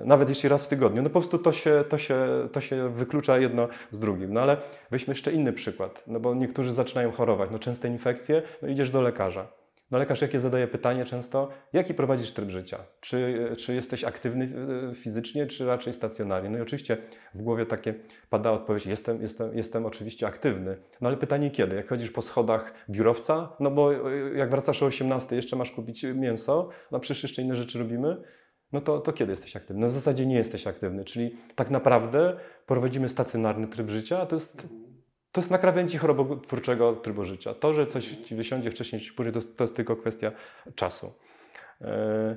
Nawet 0.05 0.29
jeśli 0.29 0.49
raz 0.49 0.65
w 0.65 0.69
tygodniu, 0.69 1.03
no 1.03 1.09
po 1.09 1.21
prostu 1.21 1.39
to 1.39 1.53
się, 1.53 1.85
to 1.89 1.99
się, 1.99 2.49
to 2.53 2.61
się 2.61 2.89
wyklucza 2.89 3.39
jedno 3.39 3.69
z 3.91 3.99
drugim. 3.99 4.33
No 4.33 4.41
ale 4.41 4.57
weźmy 4.91 5.11
jeszcze 5.11 5.33
inny 5.33 5.53
przykład, 5.53 6.03
no 6.07 6.21
bo 6.21 6.35
niektórzy 6.35 6.73
zaczynają 6.73 7.13
chorować, 7.13 7.51
no 7.51 7.59
częste 7.59 7.89
infekcje, 7.89 8.43
no 8.63 8.69
idziesz 8.69 8.91
do 8.91 9.01
lekarza. 9.01 9.59
No 9.91 9.99
lekarz 9.99 10.23
jakie 10.23 10.41
zadaje 10.41 10.67
pytanie 10.67 11.05
często, 11.05 11.49
jaki 11.73 11.95
prowadzisz 11.95 12.31
tryb 12.31 12.51
życia? 12.51 12.79
Czy, 13.01 13.49
czy 13.59 13.75
jesteś 13.75 14.05
aktywny 14.05 14.53
e, 14.91 14.95
fizycznie, 14.95 15.47
czy 15.47 15.67
raczej 15.67 15.93
stacjonarnie? 15.93 16.51
No 16.51 16.59
i 16.59 16.61
oczywiście 16.61 16.97
w 17.35 17.43
głowie 17.43 17.67
takie 17.67 17.95
pada 18.31 18.51
odpowiedź, 18.51 18.87
jestem, 18.87 19.23
jestem, 19.23 19.57
jestem 19.57 19.87
oczywiście 19.87 20.27
aktywny. 20.27 20.77
No 21.01 21.09
ale 21.09 21.17
pytanie 21.17 21.51
kiedy? 21.51 21.77
Jak 21.77 21.89
chodzisz 21.89 22.11
po 22.11 22.23
schodach 22.23 22.75
biurowca? 22.91 23.57
No 23.61 23.71
bo 23.71 23.95
e, 23.95 23.99
jak 24.35 24.51
wracasz 24.51 24.83
o 24.83 24.87
18, 24.87 25.37
jeszcze 25.37 25.57
masz 25.57 25.71
kupić 25.71 26.03
mięso, 26.03 26.69
no 26.91 27.01
przecież 27.01 27.23
jeszcze 27.23 27.43
inne 27.43 27.57
rzeczy 27.57 27.79
robimy. 27.79 28.17
No 28.73 28.81
to, 28.81 28.99
to 28.99 29.13
kiedy 29.13 29.33
jesteś 29.33 29.57
aktywny? 29.57 29.81
No 29.81 29.89
w 29.89 29.91
zasadzie 29.91 30.27
nie 30.27 30.37
jesteś 30.37 30.67
aktywny, 30.67 31.05
czyli 31.05 31.37
tak 31.55 31.71
naprawdę 31.71 32.37
prowadzimy 32.67 33.09
stacjonarny 33.09 33.69
tryb 33.69 33.91
życia, 33.91 34.21
a 34.21 34.27
to 34.27 34.37
jest 34.37 34.69
to 35.33 35.41
jest 35.41 35.51
na 35.51 35.59
krawędzi 35.59 35.99
chorobotwórczego 35.99 36.93
trybu 36.93 37.25
życia. 37.25 37.55
To, 37.55 37.73
że 37.75 37.87
coś 37.87 38.09
ci 38.09 38.35
wysiądzie 38.35 38.71
wcześniej 38.71 39.03
czy 39.03 39.15
później, 39.15 39.35
to, 39.35 39.41
to 39.57 39.65
jest 39.65 39.77
tylko 39.77 39.97
kwestia 39.97 40.33
czasu. 40.75 41.13
E, 41.81 42.37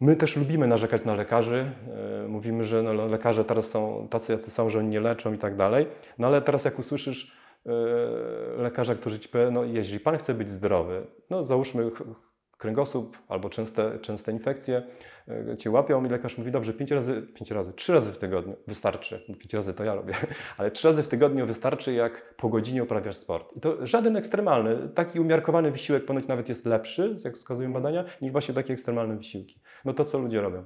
my 0.00 0.16
też 0.16 0.36
lubimy 0.36 0.66
narzekać 0.66 1.04
na 1.04 1.14
lekarzy. 1.14 1.70
E, 2.24 2.28
mówimy, 2.28 2.64
że 2.64 2.82
no, 2.82 2.92
lekarze 2.92 3.44
teraz 3.44 3.70
są 3.70 4.08
tacy, 4.10 4.32
jacy 4.32 4.50
są, 4.50 4.70
że 4.70 4.78
oni 4.78 4.88
nie 4.88 5.00
leczą 5.00 5.32
i 5.32 5.38
tak 5.38 5.56
dalej. 5.56 5.86
No 6.18 6.26
ale 6.26 6.42
teraz 6.42 6.64
jak 6.64 6.78
usłyszysz 6.78 7.36
e, 7.66 7.72
lekarza, 8.62 8.94
który 8.94 9.18
ci 9.18 9.28
powie, 9.28 9.50
no 9.50 9.64
jeśli 9.64 10.00
pan 10.00 10.18
chce 10.18 10.34
być 10.34 10.50
zdrowy, 10.50 11.06
no 11.30 11.44
załóżmy 11.44 11.90
kręgosłup 12.60 13.18
albo 13.28 13.50
częste, 13.50 13.98
częste 13.98 14.32
infekcje 14.32 14.82
e, 15.28 15.56
cię 15.56 15.70
łapią 15.70 16.04
i 16.04 16.08
lekarz 16.08 16.38
mówi, 16.38 16.50
dobrze, 16.50 16.72
pięć 16.72 16.90
razy, 16.90 17.22
pięć 17.34 17.50
razy, 17.50 17.72
trzy 17.72 17.92
razy 17.92 18.12
w 18.12 18.18
tygodniu 18.18 18.56
wystarczy. 18.66 19.24
Pięć 19.26 19.54
razy 19.54 19.74
to 19.74 19.84
ja 19.84 19.94
robię, 19.94 20.14
ale 20.58 20.70
trzy 20.70 20.88
razy 20.88 21.02
w 21.02 21.08
tygodniu 21.08 21.46
wystarczy, 21.46 21.92
jak 21.92 22.34
po 22.36 22.48
godzinie 22.48 22.82
uprawiasz 22.82 23.16
sport. 23.16 23.56
I 23.56 23.60
to 23.60 23.86
żaden 23.86 24.16
ekstremalny, 24.16 24.88
taki 24.94 25.20
umiarkowany 25.20 25.70
wysiłek 25.70 26.04
ponoć 26.04 26.26
nawet 26.26 26.48
jest 26.48 26.66
lepszy, 26.66 27.16
jak 27.24 27.34
wskazują 27.34 27.72
badania, 27.72 28.04
niż 28.22 28.32
właśnie 28.32 28.54
takie 28.54 28.72
ekstremalne 28.72 29.16
wysiłki. 29.16 29.60
No 29.84 29.94
to 29.94 30.04
co 30.04 30.18
ludzie 30.18 30.40
robią? 30.40 30.64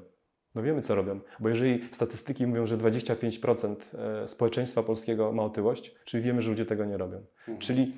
No 0.55 0.63
wiemy, 0.63 0.83
co 0.83 0.95
robią, 0.95 1.21
bo 1.41 1.49
jeżeli 1.49 1.89
statystyki 1.93 2.47
mówią, 2.47 2.67
że 2.67 2.79
25% 2.79 3.77
e, 4.23 4.29
społeczeństwa 4.29 4.83
polskiego 4.83 5.33
ma 5.33 5.43
otyłość, 5.43 5.95
czyli 6.05 6.23
wiemy, 6.23 6.43
że 6.43 6.51
ludzie 6.51 6.67
tego 6.67 6.85
nie 6.85 6.97
robią. 6.97 7.17
Mhm. 7.17 7.59
Czyli 7.59 7.93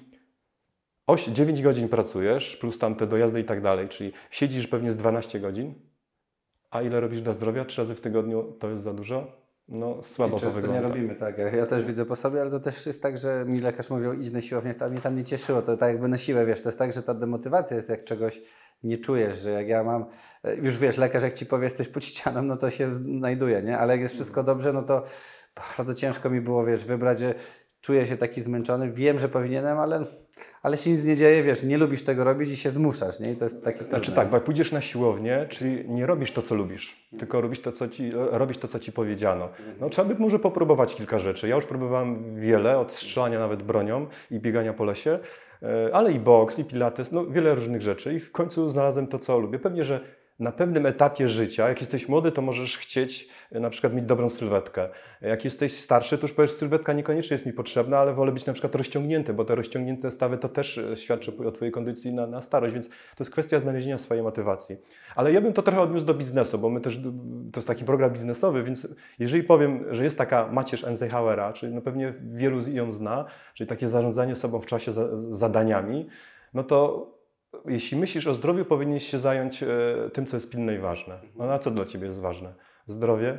8, 1.07 1.35
9 1.35 1.63
godzin 1.63 1.89
pracujesz, 1.89 2.57
plus 2.57 2.79
tam 2.79 2.95
te 2.95 3.07
dojazdy 3.07 3.41
i 3.41 3.45
tak 3.45 3.63
dalej, 3.63 3.89
czyli 3.89 4.13
siedzisz 4.31 4.67
pewnie 4.67 4.93
z 4.93 4.97
12 4.97 5.41
godzin, 5.41 5.75
a 6.71 6.83
ile 6.83 7.01
robisz 7.01 7.23
dla 7.23 7.33
zdrowia? 7.33 7.65
Trzy 7.65 7.81
razy 7.81 7.95
w 7.95 8.01
tygodniu 8.01 8.53
to 8.53 8.71
jest 8.71 8.83
za 8.83 8.93
dużo? 8.93 9.47
No 9.69 10.03
słabo 10.03 10.37
I 10.37 10.41
to 10.41 10.51
wygląda. 10.51 10.81
nie 10.81 10.89
robimy, 10.89 11.15
tak. 11.15 11.39
Ja 11.39 11.67
też 11.67 11.85
widzę 11.85 12.05
po 12.05 12.17
sobie, 12.17 12.41
ale 12.41 12.51
to 12.51 12.61
też 12.61 12.87
jest 12.87 13.03
tak, 13.03 13.19
że 13.19 13.45
mi 13.49 13.61
lekarz 13.61 13.91
mówił, 13.91 14.13
idź 14.13 14.31
na 14.31 14.41
siłownię, 14.41 14.75
to 14.75 14.91
mnie 14.91 15.01
tam 15.01 15.17
nie 15.17 15.25
cieszyło, 15.25 15.63
to 15.63 15.77
tak 15.77 15.89
jakby 15.93 16.09
na 16.09 16.19
siłę, 16.19 16.47
wiesz, 16.47 16.63
to 16.63 16.69
jest 16.69 16.79
tak, 16.79 16.93
że 16.93 17.03
ta 17.03 17.15
demotywacja 17.15 17.77
jest 17.77 17.89
jak 17.89 18.05
czegoś 18.05 18.41
nie 18.83 18.99
czujesz, 18.99 19.39
że 19.39 19.51
jak 19.51 19.69
ja 19.69 19.85
mam, 19.85 20.07
e, 20.45 20.57
już 20.57 20.79
wiesz, 20.79 20.97
lekarz 20.97 21.23
jak 21.23 21.33
Ci 21.33 21.47
powie, 21.47 21.65
jesteś 21.65 21.89
pod 21.89 22.05
ścianą, 22.05 22.43
no 22.43 22.57
to 22.57 22.71
się 22.71 22.95
znajduje, 22.95 23.63
nie? 23.63 23.79
Ale 23.79 23.93
jak 23.93 24.01
jest 24.01 24.15
wszystko 24.15 24.43
dobrze, 24.43 24.73
no 24.73 24.83
to 24.83 25.03
bardzo 25.79 25.95
ciężko 25.95 26.31
mi 26.31 26.41
było, 26.41 26.65
wiesz, 26.65 26.85
wybrać, 26.85 27.19
że 27.19 27.35
czuję 27.81 28.07
się 28.07 28.17
taki 28.17 28.41
zmęczony, 28.41 28.93
wiem, 28.93 29.19
że 29.19 29.29
powinienem, 29.29 29.79
ale, 29.79 30.05
ale 30.63 30.79
się 30.79 30.91
nic 30.91 31.05
nie 31.05 31.17
dzieje, 31.17 31.43
wiesz, 31.43 31.63
nie 31.63 31.79
lubisz 31.79 32.03
tego 32.03 32.25
robić 32.25 32.51
i 32.51 32.57
się 32.57 32.71
zmuszasz, 32.71 33.21
nie? 33.21 33.33
I 33.33 33.37
to 33.37 33.45
jest 33.45 33.65
takie 33.65 33.85
Znaczy 33.85 34.13
tak, 34.13 34.29
bo 34.29 34.37
jak 34.37 34.45
pójdziesz 34.45 34.73
na 34.73 34.81
siłownię, 34.81 35.47
czyli 35.49 35.89
nie 35.89 36.07
robisz 36.07 36.33
to, 36.33 36.43
co 36.43 36.55
lubisz, 36.55 37.09
tylko 37.19 37.41
robisz 37.41 37.61
to, 37.61 37.73
co 37.73 37.89
ci, 37.89 38.11
robisz 38.15 38.59
to, 38.59 38.69
co 38.69 38.79
ci 38.79 38.93
powiedziano. 38.93 39.49
No 39.81 39.91
trzeba 39.91 40.09
by 40.09 40.21
może 40.21 40.39
popróbować 40.39 40.95
kilka 40.95 41.19
rzeczy. 41.19 41.49
Ja 41.49 41.57
już 41.57 41.67
próbowałem 41.67 42.41
wiele, 42.41 42.79
od 42.79 42.93
strzelania 42.93 43.39
nawet 43.39 43.63
bronią 43.63 44.07
i 44.31 44.41
biegania 44.41 44.73
po 44.73 44.85
lesie, 44.85 45.19
e, 45.63 45.91
ale 45.93 46.13
i 46.13 46.19
boks, 46.19 46.59
i 46.59 46.65
pilates, 46.65 47.13
no 47.13 47.27
wiele 47.27 47.55
różnych 47.55 47.83
rzeczy 47.83 48.15
i 48.15 48.21
w 48.21 48.33
końcu 48.33 48.69
znalazłem 48.69 49.07
to, 49.07 49.19
co 49.19 49.39
lubię. 49.39 49.59
Pewnie, 49.59 49.85
że 49.85 50.01
na 50.39 50.53
pewnym 50.53 50.87
etapie 50.87 51.29
życia, 51.29 51.69
jak 51.69 51.81
jesteś 51.81 52.09
młody, 52.09 52.33
to 52.33 52.43
możesz 52.43 52.79
chcieć 52.79 53.29
e, 53.53 53.61
na 53.61 53.71
przykład 53.71 53.95
mieć 53.95 54.05
dobrą 54.05 54.31
sylwetkę. 54.31 54.89
Jak 55.21 55.45
jesteś 55.45 55.73
starszy, 55.73 56.19
to 56.19 56.27
już 56.27 56.33
powiesz, 56.33 56.53
sylwetka 56.53 56.93
niekoniecznie 56.93 57.35
jest 57.35 57.47
mi 57.47 57.53
potrzebna, 57.53 57.99
ale 57.99 58.15
wolę 58.15 58.33
być 58.33 58.47
na 58.47 58.53
przykład 58.53 58.75
rozciągnięty, 58.75 59.35
bo 59.35 59.45
te 59.45 59.55
rozciągnięte 59.55 60.11
stawy 60.11 60.39
to 60.39 60.49
też 60.49 60.79
e, 60.79 60.97
świadczy 60.97 61.33
o 61.47 61.53
Twojej 61.53 61.73
kondycji 61.73 62.15
na, 62.15 62.27
na 62.27 62.43
starość, 62.43 62.75
więc 62.75 62.89
to 62.89 62.95
jest 63.19 63.31
kwestia 63.31 63.61
znalezienia 63.61 63.99
swojej 63.99 64.23
motywacji. 64.23 64.77
Ale 65.15 65.33
ja 65.33 65.41
bym 65.41 65.53
to 65.53 65.63
trochę 65.63 65.81
odniósł 65.81 66.07
do 66.07 66.15
biznesu, 66.15 66.59
bo 66.59 66.71
my 66.71 66.81
też, 66.81 67.01
to 67.53 67.59
jest 67.59 67.69
taki 67.69 67.85
program 67.85 68.11
biznesowy, 68.11 68.63
więc 68.63 68.89
jeżeli 69.19 69.43
powiem, 69.43 69.85
że 69.91 70.05
jest 70.05 70.19
taka 70.19 70.49
macierz 70.53 70.85
Eisenhowera, 70.85 71.53
czyli 71.53 71.75
no 71.75 71.81
pewnie 71.81 72.15
wielu 72.33 72.71
ją 72.71 72.93
zna, 72.93 73.25
czyli 73.55 73.69
takie 73.69 73.89
zarządzanie 73.89 74.37
sobą 74.37 74.61
w 74.61 74.67
czasie 74.67 74.93
za, 74.93 75.09
zadaniami, 75.31 76.07
no 76.55 76.65
to 76.65 77.07
jeśli 77.65 77.99
myślisz 77.99 78.27
o 78.27 78.35
zdrowiu, 78.35 78.65
powinieneś 78.65 79.09
się 79.11 79.19
zająć 79.19 79.63
e, 79.63 79.67
tym, 80.13 80.27
co 80.27 80.37
jest 80.37 80.51
pilne 80.51 80.75
i 80.75 80.79
ważne. 80.79 81.21
No 81.37 81.53
a 81.53 81.59
co 81.59 81.71
dla 81.71 81.85
Ciebie 81.85 82.07
jest 82.07 82.21
ważne? 82.21 82.55
Zdrowie, 82.87 83.39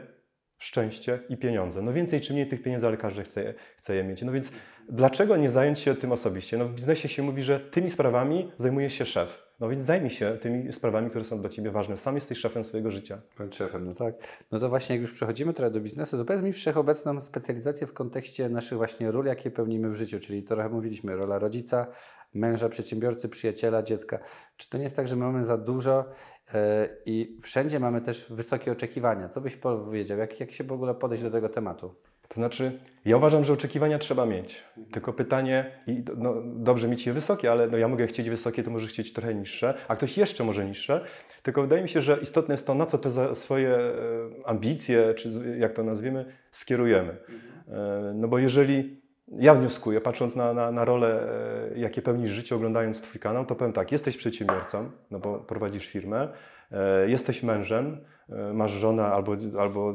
szczęście 0.57 1.19
i 1.29 1.37
pieniądze. 1.37 1.81
No 1.81 1.93
więcej 1.93 2.21
czy 2.21 2.33
mniej 2.33 2.47
tych 2.47 2.63
pieniędzy, 2.63 2.87
ale 2.87 2.97
każdy 2.97 3.23
chce, 3.23 3.53
chce 3.77 3.95
je 3.95 4.03
mieć. 4.03 4.21
No 4.21 4.31
więc 4.31 4.51
dlaczego 4.89 5.37
nie 5.37 5.49
zająć 5.49 5.79
się 5.79 5.95
tym 5.95 6.11
osobiście? 6.11 6.57
No 6.57 6.65
w 6.65 6.73
biznesie 6.73 7.09
się 7.09 7.23
mówi, 7.23 7.43
że 7.43 7.59
tymi 7.59 7.89
sprawami 7.89 8.51
zajmuje 8.57 8.89
się 8.89 9.05
szef. 9.05 9.47
No 9.59 9.69
więc 9.69 9.83
zajmij 9.83 10.09
się 10.09 10.37
tymi 10.41 10.73
sprawami, 10.73 11.09
które 11.09 11.25
są 11.25 11.41
dla 11.41 11.49
Ciebie 11.49 11.71
ważne. 11.71 11.97
Sam 11.97 12.15
jesteś 12.15 12.37
szefem 12.37 12.65
swojego 12.65 12.91
życia. 12.91 13.21
Bądź 13.37 13.55
szefem, 13.55 13.85
no 13.85 13.93
tak. 13.93 14.15
No 14.51 14.59
to 14.59 14.69
właśnie 14.69 14.95
jak 14.95 15.01
już 15.01 15.11
przechodzimy 15.11 15.53
trochę 15.53 15.71
do 15.71 15.79
biznesu, 15.79 16.17
to 16.17 16.25
powiedz 16.25 16.43
mi 16.43 16.53
wszechobecną 16.53 17.21
specjalizację 17.21 17.87
w 17.87 17.93
kontekście 17.93 18.49
naszych 18.49 18.77
właśnie 18.77 19.11
ról, 19.11 19.25
jakie 19.25 19.51
pełnimy 19.51 19.89
w 19.89 19.95
życiu, 19.95 20.19
czyli 20.19 20.43
trochę 20.43 20.69
mówiliśmy, 20.69 21.15
rola 21.15 21.39
rodzica, 21.39 21.87
męża, 22.37 22.69
przedsiębiorcy, 22.69 23.29
przyjaciela, 23.29 23.83
dziecka. 23.83 24.19
Czy 24.57 24.69
to 24.69 24.77
nie 24.77 24.83
jest 24.83 24.95
tak, 24.95 25.07
że 25.07 25.15
mamy 25.15 25.45
za 25.45 25.57
dużo 25.57 26.05
yy, 26.53 26.59
i 27.05 27.37
wszędzie 27.41 27.79
mamy 27.79 28.01
też 28.01 28.25
wysokie 28.29 28.71
oczekiwania? 28.71 29.29
Co 29.29 29.41
byś 29.41 29.55
powiedział? 29.55 30.17
Jak, 30.17 30.39
jak 30.39 30.51
się 30.51 30.63
w 30.63 30.71
ogóle 30.71 30.95
podejść 30.95 31.23
do 31.23 31.31
tego 31.31 31.49
tematu? 31.49 31.95
To 32.27 32.35
znaczy, 32.35 32.79
ja 33.05 33.17
uważam, 33.17 33.43
że 33.43 33.53
oczekiwania 33.53 33.99
trzeba 33.99 34.25
mieć. 34.25 34.63
Tylko 34.91 35.13
pytanie, 35.13 35.71
i 35.87 36.03
no, 36.17 36.33
dobrze 36.45 36.87
mieć 36.87 37.05
je 37.05 37.13
wysokie, 37.13 37.51
ale 37.51 37.67
no, 37.67 37.77
ja 37.77 37.87
mogę 37.87 38.07
chcieć 38.07 38.29
wysokie, 38.29 38.63
to 38.63 38.71
może 38.71 38.87
chcieć 38.87 39.13
trochę 39.13 39.35
niższe, 39.35 39.73
a 39.87 39.95
ktoś 39.95 40.17
jeszcze 40.17 40.43
może 40.43 40.65
niższe. 40.65 41.05
Tylko 41.43 41.61
wydaje 41.61 41.81
mi 41.81 41.89
się, 41.89 42.01
że 42.01 42.17
istotne 42.21 42.53
jest 42.53 42.67
to, 42.67 42.73
na 42.73 42.85
co 42.85 42.97
te 42.97 43.35
swoje 43.35 43.69
e, 43.69 43.91
ambicje, 44.45 45.13
czy 45.13 45.29
jak 45.57 45.73
to 45.73 45.83
nazwiemy, 45.83 46.25
skierujemy. 46.51 47.17
E, 47.67 48.13
no 48.15 48.27
bo 48.27 48.39
jeżeli 48.39 49.01
ja 49.31 49.55
wnioskuję, 49.55 50.01
patrząc 50.01 50.35
na, 50.35 50.53
na, 50.53 50.71
na 50.71 50.85
rolę, 50.85 51.29
e, 51.73 51.79
jakie 51.79 52.01
pełnisz 52.01 52.31
życie, 52.31 52.55
oglądając 52.55 53.01
Twój 53.01 53.21
kanał, 53.21 53.45
to 53.45 53.55
powiem 53.55 53.73
tak, 53.73 53.91
jesteś 53.91 54.17
przedsiębiorcą, 54.17 54.91
no 55.11 55.19
bo 55.19 55.39
prowadzisz 55.39 55.85
firmę, 55.85 56.27
jesteś 57.07 57.43
mężem, 57.43 57.97
E, 58.29 58.53
masz 58.53 58.71
żonę 58.71 59.05
albo, 59.05 59.37
albo 59.59 59.93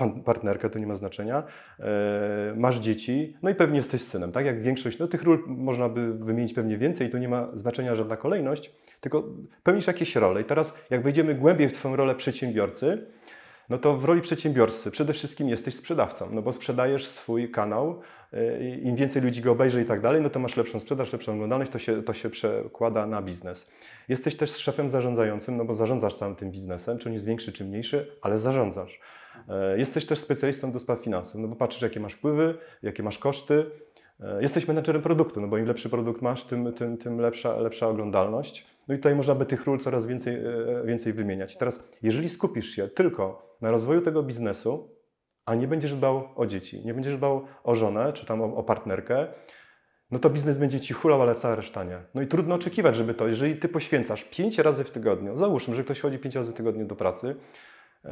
e, 0.00 0.22
partnerkę, 0.24 0.70
to 0.70 0.78
nie 0.78 0.86
ma 0.86 0.94
znaczenia, 0.94 1.42
e, 1.80 2.54
masz 2.56 2.78
dzieci, 2.78 3.36
no 3.42 3.50
i 3.50 3.54
pewnie 3.54 3.76
jesteś 3.76 4.02
synem, 4.02 4.32
tak? 4.32 4.46
Jak 4.46 4.62
większość, 4.62 4.98
no 4.98 5.06
tych 5.06 5.22
ról 5.22 5.44
można 5.46 5.88
by 5.88 6.14
wymienić 6.14 6.54
pewnie 6.54 6.78
więcej 6.78 7.10
to 7.10 7.18
nie 7.18 7.28
ma 7.28 7.48
znaczenia 7.54 7.94
żadna 7.94 8.16
kolejność, 8.16 8.72
tylko 9.00 9.24
pełnisz 9.62 9.86
jakieś 9.86 10.16
role. 10.16 10.40
I 10.40 10.44
teraz 10.44 10.74
jak 10.90 11.02
wejdziemy 11.02 11.34
głębiej 11.34 11.68
w 11.68 11.72
Twoją 11.72 11.96
rolę 11.96 12.14
przedsiębiorcy, 12.14 13.06
no 13.68 13.78
to 13.78 13.96
w 13.96 14.04
roli 14.04 14.20
przedsiębiorcy 14.20 14.90
przede 14.90 15.12
wszystkim 15.12 15.48
jesteś 15.48 15.74
sprzedawcą, 15.74 16.28
no 16.32 16.42
bo 16.42 16.52
sprzedajesz 16.52 17.06
swój 17.06 17.50
kanał, 17.50 18.00
y, 18.34 18.80
im 18.82 18.96
więcej 18.96 19.22
ludzi 19.22 19.42
go 19.42 19.52
obejrzy 19.52 19.82
i 19.82 19.84
tak 19.84 20.00
dalej, 20.00 20.22
no 20.22 20.30
to 20.30 20.38
masz 20.38 20.56
lepszą 20.56 20.80
sprzedaż, 20.80 21.12
lepszą 21.12 21.32
oglądalność, 21.32 21.72
to 21.72 21.78
się, 21.78 22.02
to 22.02 22.12
się 22.12 22.30
przekłada 22.30 23.06
na 23.06 23.22
biznes. 23.22 23.70
Jesteś 24.08 24.36
też 24.36 24.56
szefem 24.56 24.90
zarządzającym, 24.90 25.56
no 25.56 25.64
bo 25.64 25.74
zarządzasz 25.74 26.14
całym 26.14 26.36
tym 26.36 26.50
biznesem, 26.50 26.98
czy 26.98 27.08
on 27.08 27.12
jest 27.12 27.26
większy, 27.26 27.52
czy 27.52 27.64
mniejszy, 27.64 28.12
ale 28.22 28.38
zarządzasz. 28.38 29.00
E, 29.48 29.78
jesteś 29.78 30.06
też 30.06 30.18
specjalistą 30.18 30.72
do 30.72 30.78
spraw 30.78 31.00
finansów, 31.00 31.40
no 31.40 31.48
bo 31.48 31.56
patrzysz, 31.56 31.82
jakie 31.82 32.00
masz 32.00 32.14
wpływy, 32.14 32.58
jakie 32.82 33.02
masz 33.02 33.18
koszty. 33.18 33.66
E, 34.20 34.42
jesteś 34.42 34.68
menedżerem 34.68 35.02
produktu, 35.02 35.40
no 35.40 35.48
bo 35.48 35.58
im 35.58 35.66
lepszy 35.66 35.90
produkt 35.90 36.22
masz, 36.22 36.44
tym, 36.44 36.72
tym, 36.72 36.96
tym 36.96 37.20
lepsza, 37.20 37.56
lepsza 37.56 37.88
oglądalność. 37.88 38.66
No 38.88 38.94
i 38.94 38.98
tutaj 38.98 39.14
można 39.14 39.34
by 39.34 39.46
tych 39.46 39.64
ról 39.64 39.78
coraz 39.78 40.06
więcej, 40.06 40.38
więcej 40.84 41.12
wymieniać. 41.12 41.56
Teraz, 41.56 41.88
jeżeli 42.02 42.28
skupisz 42.28 42.70
się 42.70 42.88
tylko 42.88 43.45
na 43.60 43.70
rozwoju 43.70 44.00
tego 44.00 44.22
biznesu, 44.22 44.96
a 45.44 45.54
nie 45.54 45.68
będziesz 45.68 45.94
dbał 45.94 46.28
o 46.36 46.46
dzieci, 46.46 46.84
nie 46.84 46.94
będziesz 46.94 47.16
dbał 47.16 47.44
o 47.64 47.74
żonę, 47.74 48.12
czy 48.12 48.26
tam 48.26 48.42
o, 48.42 48.56
o 48.56 48.62
partnerkę, 48.62 49.26
no 50.10 50.18
to 50.18 50.30
biznes 50.30 50.58
będzie 50.58 50.80
ci 50.80 50.94
hulał, 50.94 51.22
ale 51.22 51.34
cała 51.34 51.54
reszta 51.54 51.84
nie. 51.84 51.98
No 52.14 52.22
i 52.22 52.26
trudno 52.26 52.54
oczekiwać, 52.54 52.96
żeby 52.96 53.14
to, 53.14 53.28
jeżeli 53.28 53.56
ty 53.56 53.68
poświęcasz 53.68 54.24
pięć 54.24 54.58
razy 54.58 54.84
w 54.84 54.90
tygodniu, 54.90 55.36
załóżmy, 55.36 55.74
że 55.74 55.84
ktoś 55.84 56.00
chodzi 56.00 56.18
pięć 56.18 56.34
razy 56.34 56.52
w 56.52 56.54
tygodniu 56.54 56.86
do 56.86 56.96
pracy 56.96 57.36
yy, 58.04 58.10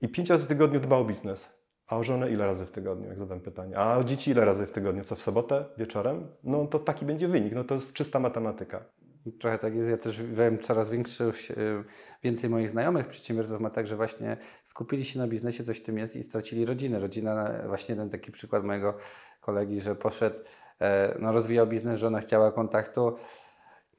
i 0.00 0.08
pięć 0.08 0.30
razy 0.30 0.44
w 0.44 0.48
tygodniu 0.48 0.80
dba 0.80 0.96
o 0.96 1.04
biznes, 1.04 1.48
a 1.86 1.96
o 1.96 2.04
żonę 2.04 2.30
ile 2.30 2.46
razy 2.46 2.66
w 2.66 2.70
tygodniu, 2.70 3.08
jak 3.08 3.18
zadam 3.18 3.40
pytanie, 3.40 3.78
a 3.78 3.96
o 3.96 4.04
dzieci 4.04 4.30
ile 4.30 4.44
razy 4.44 4.66
w 4.66 4.72
tygodniu, 4.72 5.04
co 5.04 5.16
w 5.16 5.22
sobotę, 5.22 5.64
wieczorem, 5.78 6.26
no 6.44 6.66
to 6.66 6.78
taki 6.78 7.04
będzie 7.04 7.28
wynik, 7.28 7.54
no 7.54 7.64
to 7.64 7.74
jest 7.74 7.92
czysta 7.92 8.20
matematyka. 8.20 8.84
Trochę 9.32 9.58
tak 9.58 9.74
jest. 9.74 9.90
Ja 9.90 9.96
też 9.96 10.22
wiem, 10.22 10.58
coraz 10.58 10.90
większy, 10.90 11.24
e, 11.24 11.30
więcej 12.24 12.50
moich 12.50 12.70
znajomych 12.70 13.06
przedsiębiorców 13.06 13.60
ma 13.60 13.70
tak, 13.70 13.86
że 13.86 13.96
właśnie 13.96 14.36
skupili 14.64 15.04
się 15.04 15.18
na 15.18 15.26
biznesie, 15.26 15.64
coś 15.64 15.80
w 15.80 15.82
tym 15.82 15.98
jest 15.98 16.16
i 16.16 16.22
stracili 16.22 16.64
rodzinę. 16.64 17.00
Rodzina, 17.00 17.52
właśnie 17.66 17.96
ten 17.96 18.10
taki 18.10 18.32
przykład 18.32 18.64
mojego 18.64 18.98
kolegi, 19.40 19.80
że 19.80 19.94
poszedł, 19.94 20.38
e, 20.80 21.16
no 21.20 21.32
rozwijał 21.32 21.66
biznes, 21.66 22.00
żona 22.00 22.20
chciała 22.20 22.52
kontaktu, 22.52 23.16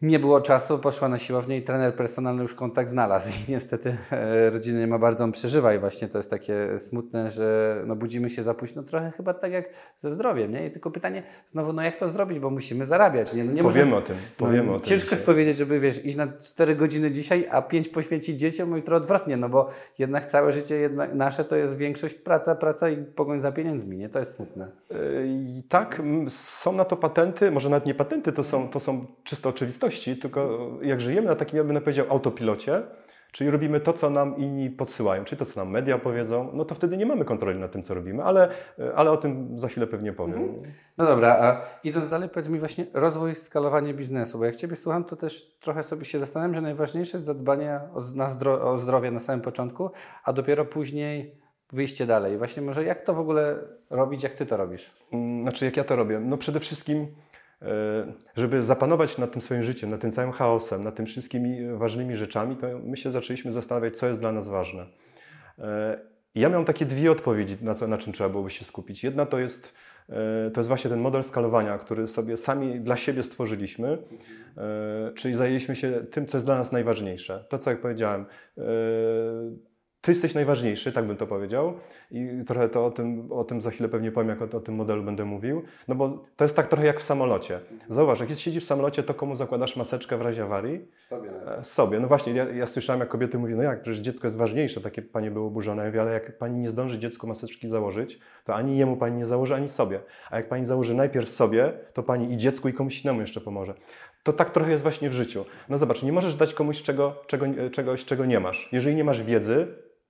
nie 0.01 0.20
było 0.20 0.42
czasu, 0.42 0.80
poszła 0.80 1.10
na 1.10 1.18
siłownię 1.18 1.58
i 1.58 1.62
trener 1.62 1.96
personalny 1.96 2.42
już 2.42 2.54
kontakt 2.54 2.89
znalazł. 2.89 3.30
I 3.30 3.51
niestety 3.51 3.98
e, 4.12 4.50
rodziny 4.50 4.80
nie 4.80 4.88
ma 4.88 5.00
bardzo, 5.00 5.24
on 5.24 5.32
przeżywa 5.32 5.74
i 5.74 5.80
właśnie 5.80 6.08
to 6.08 6.18
jest 6.18 6.30
takie 6.30 6.80
smutne, 6.80 7.32
że 7.32 7.77
no, 7.86 7.96
budzimy 7.96 8.30
się 8.30 8.44
za 8.44 8.54
późno, 8.54 8.84
trochę 8.84 9.12
chyba 9.12 9.34
tak 9.34 9.51
jak 9.51 9.70
ze 9.98 10.12
zdrowiem, 10.12 10.51
nie? 10.51 10.68
I 10.68 10.72
tylko 10.72 10.92
pytanie 10.92 11.24
znowu, 11.48 11.74
no 11.74 11.82
jak 11.82 11.96
to 11.96 12.10
zrobić, 12.10 12.39
bo 12.39 12.50
musimy 12.50 12.86
zarabiać, 12.86 13.34
nie? 13.34 13.44
No, 13.44 13.51
nie 13.51 13.63
powiemy 13.63 13.92
może, 13.92 14.04
o 14.04 14.08
tym, 14.08 14.16
powiemy 14.38 14.68
no, 14.68 14.75
o 14.75 14.80
tym. 14.80 14.86
Ciężko 14.86 15.12
jest 15.12 15.25
powiedzieć, 15.25 15.58
żeby 15.58 15.80
wiesz, 15.80 16.06
iść 16.06 16.18
na 16.18 16.27
4 16.42 16.75
godziny 16.75 17.12
dzisiaj, 17.12 17.48
a 17.51 17.62
5 17.62 17.89
poświęcić 17.89 18.39
dzieciom, 18.39 18.70
no 18.70 18.77
i 18.77 18.84
to 18.84 18.96
odwrotnie, 18.96 19.38
no 19.38 19.50
bo 19.50 19.70
jednak 20.00 20.25
całe 20.25 20.51
życie 20.51 20.75
jednak 20.75 21.13
nasze 21.13 21.46
to 21.46 21.56
jest 21.56 21.77
większość 21.77 22.16
praca, 22.16 22.56
praca 22.56 22.89
i 22.89 22.98
pogoń 22.98 23.42
za 23.42 23.51
pieniędzmi, 23.51 23.98
nie? 23.98 24.10
To 24.10 24.20
jest 24.20 24.36
smutne. 24.36 24.68
I 25.25 25.63
tak, 25.70 26.01
są 26.30 26.72
na 26.72 26.86
to 26.86 26.98
patenty, 26.98 27.51
może 27.51 27.70
nawet 27.70 27.86
nie 27.86 27.94
patenty, 27.94 28.32
to 28.32 28.44
są, 28.44 28.70
to 28.70 28.80
są 28.80 29.06
czyste 29.24 29.50
oczywistości, 29.50 29.87
tylko 30.22 30.72
jak 30.82 31.01
żyjemy 31.01 31.27
na 31.27 31.36
takim, 31.36 31.58
ja 31.58 31.63
bym 31.63 31.82
powiedział, 31.82 32.06
autopilocie, 32.10 32.84
czyli 33.32 33.50
robimy 33.50 33.79
to, 33.79 33.94
co 33.94 34.10
nam 34.10 34.38
inni 34.38 34.70
podsyłają, 34.70 35.25
czyli 35.25 35.39
to, 35.39 35.46
co 35.46 35.60
nam 35.60 35.70
media 35.70 35.98
powiedzą, 35.98 36.50
no 36.53 36.65
to 36.65 36.75
wtedy 36.75 36.98
nie 36.98 37.06
mamy 37.06 37.25
kontroli 37.25 37.60
nad 37.60 37.72
tym, 37.72 37.84
co 37.84 37.94
robimy, 37.94 38.24
ale, 38.24 38.50
ale 38.96 39.12
o 39.12 39.17
tym 39.17 39.60
za 39.60 39.67
chwilę 39.67 39.88
pewnie 39.88 40.13
powiem. 40.13 40.56
No 40.98 41.06
dobra, 41.06 41.29
a 41.41 41.62
idąc 41.84 42.10
dalej, 42.10 42.29
powiedz 42.29 42.50
mi 42.50 42.60
właśnie 42.60 42.86
rozwój, 42.94 43.36
skalowanie 43.36 43.94
biznesu, 43.94 44.38
bo 44.39 44.46
jak 44.46 44.56
Ciebie 44.56 44.75
słucham, 44.75 45.03
to 45.03 45.15
też 45.15 45.58
trochę 45.60 45.84
sobie 45.84 46.06
się 46.06 46.20
zastanawiam, 46.20 46.56
że 46.56 46.62
najważniejsze 46.62 47.17
jest 47.17 47.25
zadbanie 47.25 47.79
o, 47.94 48.01
na 48.15 48.29
zdro, 48.29 48.72
o 48.72 48.77
zdrowie 48.77 49.12
na 49.12 49.20
samym 49.20 49.41
początku, 49.41 49.89
a 50.24 50.34
dopiero 50.34 50.65
później 50.65 51.36
wyjście 51.74 52.06
dalej. 52.06 52.38
Właśnie 52.38 52.62
może 52.62 52.84
jak 52.84 53.01
to 53.01 53.13
w 53.13 53.20
ogóle 53.20 53.56
robić, 53.89 54.24
jak 54.24 54.34
Ty 54.34 54.46
to 54.46 54.58
robisz? 54.58 54.91
Mm, 55.13 55.41
Znaczy, 55.41 55.65
jak 55.65 55.77
ja 55.77 55.84
to 55.84 55.96
robię? 55.96 56.20
No 56.20 56.38
przede 56.38 56.60
wszystkim, 56.60 57.08
żeby 58.36 58.64
zapanować 58.64 59.18
nad 59.18 59.32
tym 59.32 59.42
swoim 59.42 59.64
życiem, 59.64 59.90
nad 59.90 60.02
tym 60.02 60.12
całym 60.12 60.32
chaosem, 60.32 60.84
nad 60.84 60.96
tym 60.96 61.06
wszystkimi 61.06 61.78
ważnymi 61.78 62.16
rzeczami, 62.16 62.56
to 62.56 62.68
my 62.84 62.98
się 62.98 63.12
zaczęliśmy 63.12 63.52
zastanawiać, 63.52 63.98
co 63.98 64.08
jest 64.08 64.20
dla 64.20 64.32
nas 64.32 64.48
ważne. 64.48 64.86
E, 65.60 66.00
Ja 66.36 66.50
miałem 66.50 66.66
takie 66.66 66.86
dwie 66.86 67.12
odpowiedzi, 67.12 67.58
na, 67.62 67.76
co, 67.76 67.88
na 67.88 67.98
czym 67.98 68.14
trzeba 68.14 68.30
byłoby 68.30 68.50
się 68.50 68.66
skupić. 68.66 69.04
Jedna 69.04 69.26
to 69.26 69.40
jest, 69.40 69.74
e, 70.10 70.52
to 70.52 70.60
jest 70.60 70.68
właśnie 70.68 70.90
ten 70.90 71.00
model 71.00 71.24
skalowania, 71.24 71.78
który 71.78 72.08
sobie 72.08 72.38
sami 72.38 72.80
dla 72.80 72.98
siebie 72.98 73.24
stworzyliśmy, 73.24 73.98
e, 74.58 75.12
czyli 75.16 75.34
zajęliśmy 75.34 75.76
się 75.76 75.92
tym, 76.12 76.26
co 76.26 76.38
jest 76.38 76.46
dla 76.48 76.58
nas 76.58 76.72
najważniejsze. 76.72 77.46
To, 77.50 77.58
co 77.60 77.70
jak 77.70 77.82
powiedziałem, 77.82 78.26
e, 78.58 78.62
ty 80.01 80.12
jesteś 80.12 80.34
najważniejszy, 80.34 80.92
tak 80.92 81.06
bym 81.06 81.18
to 81.18 81.27
powiedział. 81.27 81.74
I 82.12 82.44
trochę 82.48 82.70
to 82.70 82.86
o 82.86 82.92
tym, 82.92 83.32
o 83.32 83.44
tym 83.44 83.62
za 83.62 83.72
chwilę 83.72 83.89
pewnie 83.89 84.12
powiem, 84.12 84.30
jak 84.30 84.54
o, 84.54 84.58
o 84.58 84.60
tym 84.60 84.75
modelu 84.75 85.04
będę 85.04 85.25
mówił. 85.25 85.63
No 85.88 85.96
bo 85.96 86.25
to 86.36 86.46
jest 86.46 86.56
tak 86.56 86.68
trochę 86.68 86.86
jak 86.86 87.00
w 87.00 87.04
samolocie. 87.04 87.60
Zauważ, 87.89 88.20
jak 88.20 88.30
siedzisz 88.30 88.63
w 88.63 88.68
samolocie, 88.68 89.04
to 89.04 89.13
komu 89.13 89.36
zakładasz 89.36 89.75
maseczkę 89.75 90.18
w 90.18 90.22
razie 90.22 90.44
awarii? 90.44 90.88
Sobie. 90.98 91.30
E, 91.58 91.63
Sobie. 91.63 92.00
No 92.00 92.08
właśnie, 92.08 92.34
ja, 92.34 92.50
ja 92.50 92.68
słyszałem, 92.68 93.00
jak 93.00 93.10
kobiety 93.10 93.38
mówią, 93.38 93.58
no 93.58 93.63
jak, 93.63 93.82
przecież 93.82 94.00
dziecko 94.00 94.27
jest 94.27 94.38
ważniejsze, 94.38 94.82
takie 94.82 95.01
panie 95.01 95.32
były 95.32 95.46
oburzone. 95.46 95.82
Ja 95.82 95.89
mówię, 95.89 96.01
ale 96.01 96.12
jak 96.12 96.38
pani 96.38 96.60
nie 96.60 96.70
zdąży 96.70 97.00
dziecku 97.00 97.27
maseczki 97.27 97.70
założyć, 97.70 98.20
to 98.46 98.56
ani 98.56 98.77
jemu 98.77 98.98
pani 98.98 99.18
nie 99.18 99.25
założy, 99.25 99.56
ani 99.56 99.70
sobie. 99.70 100.00
A 100.32 100.38
jak 100.38 100.50
pani 100.50 100.66
założy 100.66 100.96
najpierw 100.96 101.30
sobie, 101.30 101.74
to 101.94 102.04
pani 102.04 102.34
i 102.34 102.38
dziecku, 102.38 102.68
i 102.68 102.74
komuś 102.74 103.06
innemu 103.06 103.22
jeszcze 103.22 103.42
pomoże. 103.42 103.74
To 104.24 104.34
tak 104.34 104.50
trochę 104.50 104.72
jest 104.72 104.84
właśnie 104.84 105.10
w 105.10 105.13
życiu. 105.13 105.46
No 105.70 105.77
zobacz, 105.77 106.04
nie 106.04 106.12
możesz 106.12 106.36
dać 106.36 106.54
komuś 106.54 106.82
czego, 106.82 107.16
czego, 107.27 107.46
czegoś, 107.72 108.06
czego 108.06 108.25
nie 108.25 108.39
masz. 108.39 108.70
Jeżeli 108.72 108.96
nie 108.96 109.04
masz 109.04 109.24
wiedzy, 109.24 109.68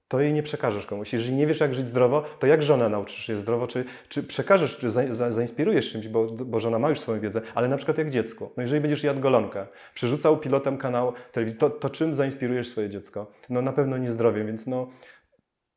to 0.08 0.20
jej 0.20 0.34
nie 0.34 0.44
przekażesz 0.44 0.86
komuś. 0.86 1.14
Jeżeli 1.14 1.36
nie 1.36 1.48
wiesz, 1.48 1.60
jak 1.60 1.74
żyć 1.74 1.88
zdrowo, 1.88 2.24
to 2.40 2.48
jak 2.48 2.64
żonę 2.64 2.90
nauczysz 2.90 3.30
je 3.30 3.38
zdrowo, 3.38 3.68
czy, 3.68 3.86
czy 4.10 4.24
przekażesz, 4.24 4.78
czy 4.78 4.90
za, 4.90 5.14
za, 5.14 5.32
zainspirujesz 5.32 5.92
czymś, 5.92 6.08
bo, 6.08 6.26
bo 6.26 6.60
żona 6.60 6.80
ma 6.80 6.90
już 6.90 7.00
swoją 7.00 7.20
wiedzę, 7.20 7.42
ale 7.56 7.68
na 7.68 7.78
przykład 7.78 7.98
jak 7.98 8.10
dziecku. 8.10 8.52
No 8.58 8.64
jeżeli 8.64 8.82
będziesz 8.82 9.04
jadł 9.04 9.22
golonkę, 9.22 9.68
przerzucał 9.94 10.38
pilotem 10.38 10.78
kanał 10.78 11.14
telewizji, 11.32 11.60
to, 11.60 11.70
to 11.70 11.90
czym 11.90 12.16
zainspirujesz 12.16 12.70
swoje 12.70 12.90
dziecko? 12.90 13.32
No 13.50 13.62
na 13.62 13.74
pewno 13.74 13.98
nie 13.98 14.12
zdrowiem, 14.12 14.48
więc 14.48 14.68
no 14.68 14.88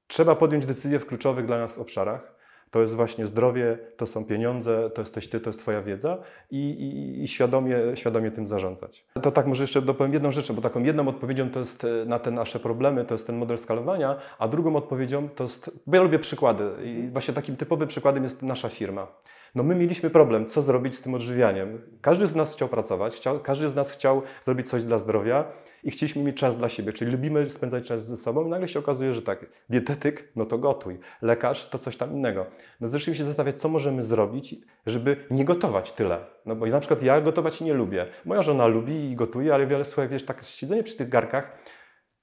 trzeba 0.06 0.36
podjąć 0.36 0.66
decyzje 0.66 0.98
w 0.98 1.06
kluczowych 1.06 1.46
dla 1.46 1.58
nas 1.58 1.78
obszarach. 1.78 2.39
To 2.70 2.82
jest 2.82 2.94
właśnie 2.94 3.26
zdrowie, 3.26 3.78
to 3.96 4.06
są 4.06 4.24
pieniądze, 4.24 4.90
to 4.94 5.02
jesteś 5.02 5.28
ty, 5.28 5.40
to 5.40 5.50
jest 5.50 5.58
twoja 5.58 5.82
wiedza 5.82 6.18
i, 6.50 6.70
i, 6.70 7.22
i 7.22 7.28
świadomie, 7.28 7.76
świadomie 7.94 8.30
tym 8.30 8.46
zarządzać. 8.46 9.04
To 9.22 9.30
tak 9.30 9.46
może 9.46 9.62
jeszcze 9.62 9.82
dopowiem 9.82 10.12
jedną 10.12 10.32
rzecz, 10.32 10.52
bo 10.52 10.62
taką 10.62 10.82
jedną 10.82 11.08
odpowiedzią 11.08 11.50
to 11.50 11.58
jest 11.58 11.84
e, 11.84 12.04
na 12.04 12.18
te 12.18 12.30
nasze 12.30 12.60
problemy, 12.60 13.04
to 13.04 13.14
jest 13.14 13.26
ten 13.26 13.36
model 13.36 13.58
skalowania, 13.58 14.16
a 14.38 14.48
drugą 14.48 14.76
odpowiedzią 14.76 15.28
to 15.28 15.44
jest, 15.44 15.70
bo 15.86 15.96
ja 15.96 16.02
lubię 16.02 16.18
przykłady 16.18 16.70
i 16.84 17.08
właśnie 17.12 17.34
takim 17.34 17.56
typowym 17.56 17.88
przykładem 17.88 18.22
jest 18.22 18.42
nasza 18.42 18.68
firma. 18.68 19.06
No 19.54 19.62
my 19.62 19.74
mieliśmy 19.74 20.10
problem, 20.10 20.46
co 20.46 20.62
zrobić 20.62 20.96
z 20.96 21.02
tym 21.02 21.14
odżywianiem. 21.14 21.80
Każdy 22.00 22.26
z 22.26 22.34
nas 22.34 22.54
chciał 22.54 22.68
pracować, 22.68 23.16
chciał, 23.16 23.40
każdy 23.40 23.68
z 23.68 23.74
nas 23.74 23.90
chciał 23.90 24.22
zrobić 24.42 24.68
coś 24.68 24.84
dla 24.84 24.98
zdrowia 24.98 25.44
i 25.84 25.90
chcieliśmy 25.90 26.22
mieć 26.22 26.36
czas 26.36 26.56
dla 26.56 26.68
siebie, 26.68 26.92
czyli 26.92 27.10
lubimy 27.10 27.50
spędzać 27.50 27.86
czas 27.86 28.06
ze 28.06 28.16
sobą 28.16 28.46
i 28.46 28.48
nagle 28.48 28.68
się 28.68 28.78
okazuje, 28.78 29.14
że 29.14 29.22
tak, 29.22 29.46
dietetyk, 29.70 30.28
no 30.36 30.46
to 30.46 30.58
gotuj, 30.58 30.98
lekarz 31.22 31.68
to 31.68 31.78
coś 31.78 31.96
tam 31.96 32.12
innego. 32.12 32.46
No 32.80 32.88
zaczęliśmy 32.88 33.14
się 33.14 33.24
zastanawiać, 33.24 33.60
co 33.60 33.68
możemy 33.68 34.02
zrobić, 34.02 34.54
żeby 34.86 35.16
nie 35.30 35.44
gotować 35.44 35.92
tyle. 35.92 36.18
No 36.46 36.56
bo 36.56 36.66
na 36.66 36.80
przykład 36.80 37.02
ja 37.02 37.20
gotować 37.20 37.60
nie 37.60 37.74
lubię. 37.74 38.06
Moja 38.24 38.42
żona 38.42 38.66
lubi 38.66 39.10
i 39.10 39.16
gotuje, 39.16 39.54
ale 39.54 39.66
wiele 39.66 39.84
słuchaj, 39.84 40.08
wiesz, 40.08 40.24
tak 40.24 40.42
siedzenie 40.42 40.82
przy 40.82 40.96
tych 40.96 41.08
garkach, 41.08 41.58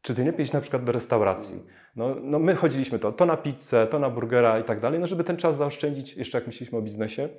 czy 0.02 0.16
ty 0.16 0.24
nie 0.24 0.34
pójść 0.34 0.52
na 0.52 0.62
przykład 0.62 0.84
do 0.84 0.92
restauracji? 0.92 1.64
No, 1.96 2.16
no 2.22 2.40
my 2.40 2.56
chodziliśmy 2.56 3.00
to, 3.00 3.12
to 3.12 3.26
na 3.26 3.38
pizzę, 3.38 3.88
to 3.88 4.00
na 4.00 4.10
burgera 4.10 4.60
i 4.60 4.64
tak 4.64 4.80
dalej, 4.80 5.00
no 5.00 5.08
żeby 5.08 5.24
ten 5.24 5.38
czas 5.38 5.58
zaoszczędzić, 5.58 6.18
jeszcze 6.18 6.38
jak 6.38 6.48
myśleliśmy 6.48 6.78
o 6.78 6.82
biznesie. 6.82 7.30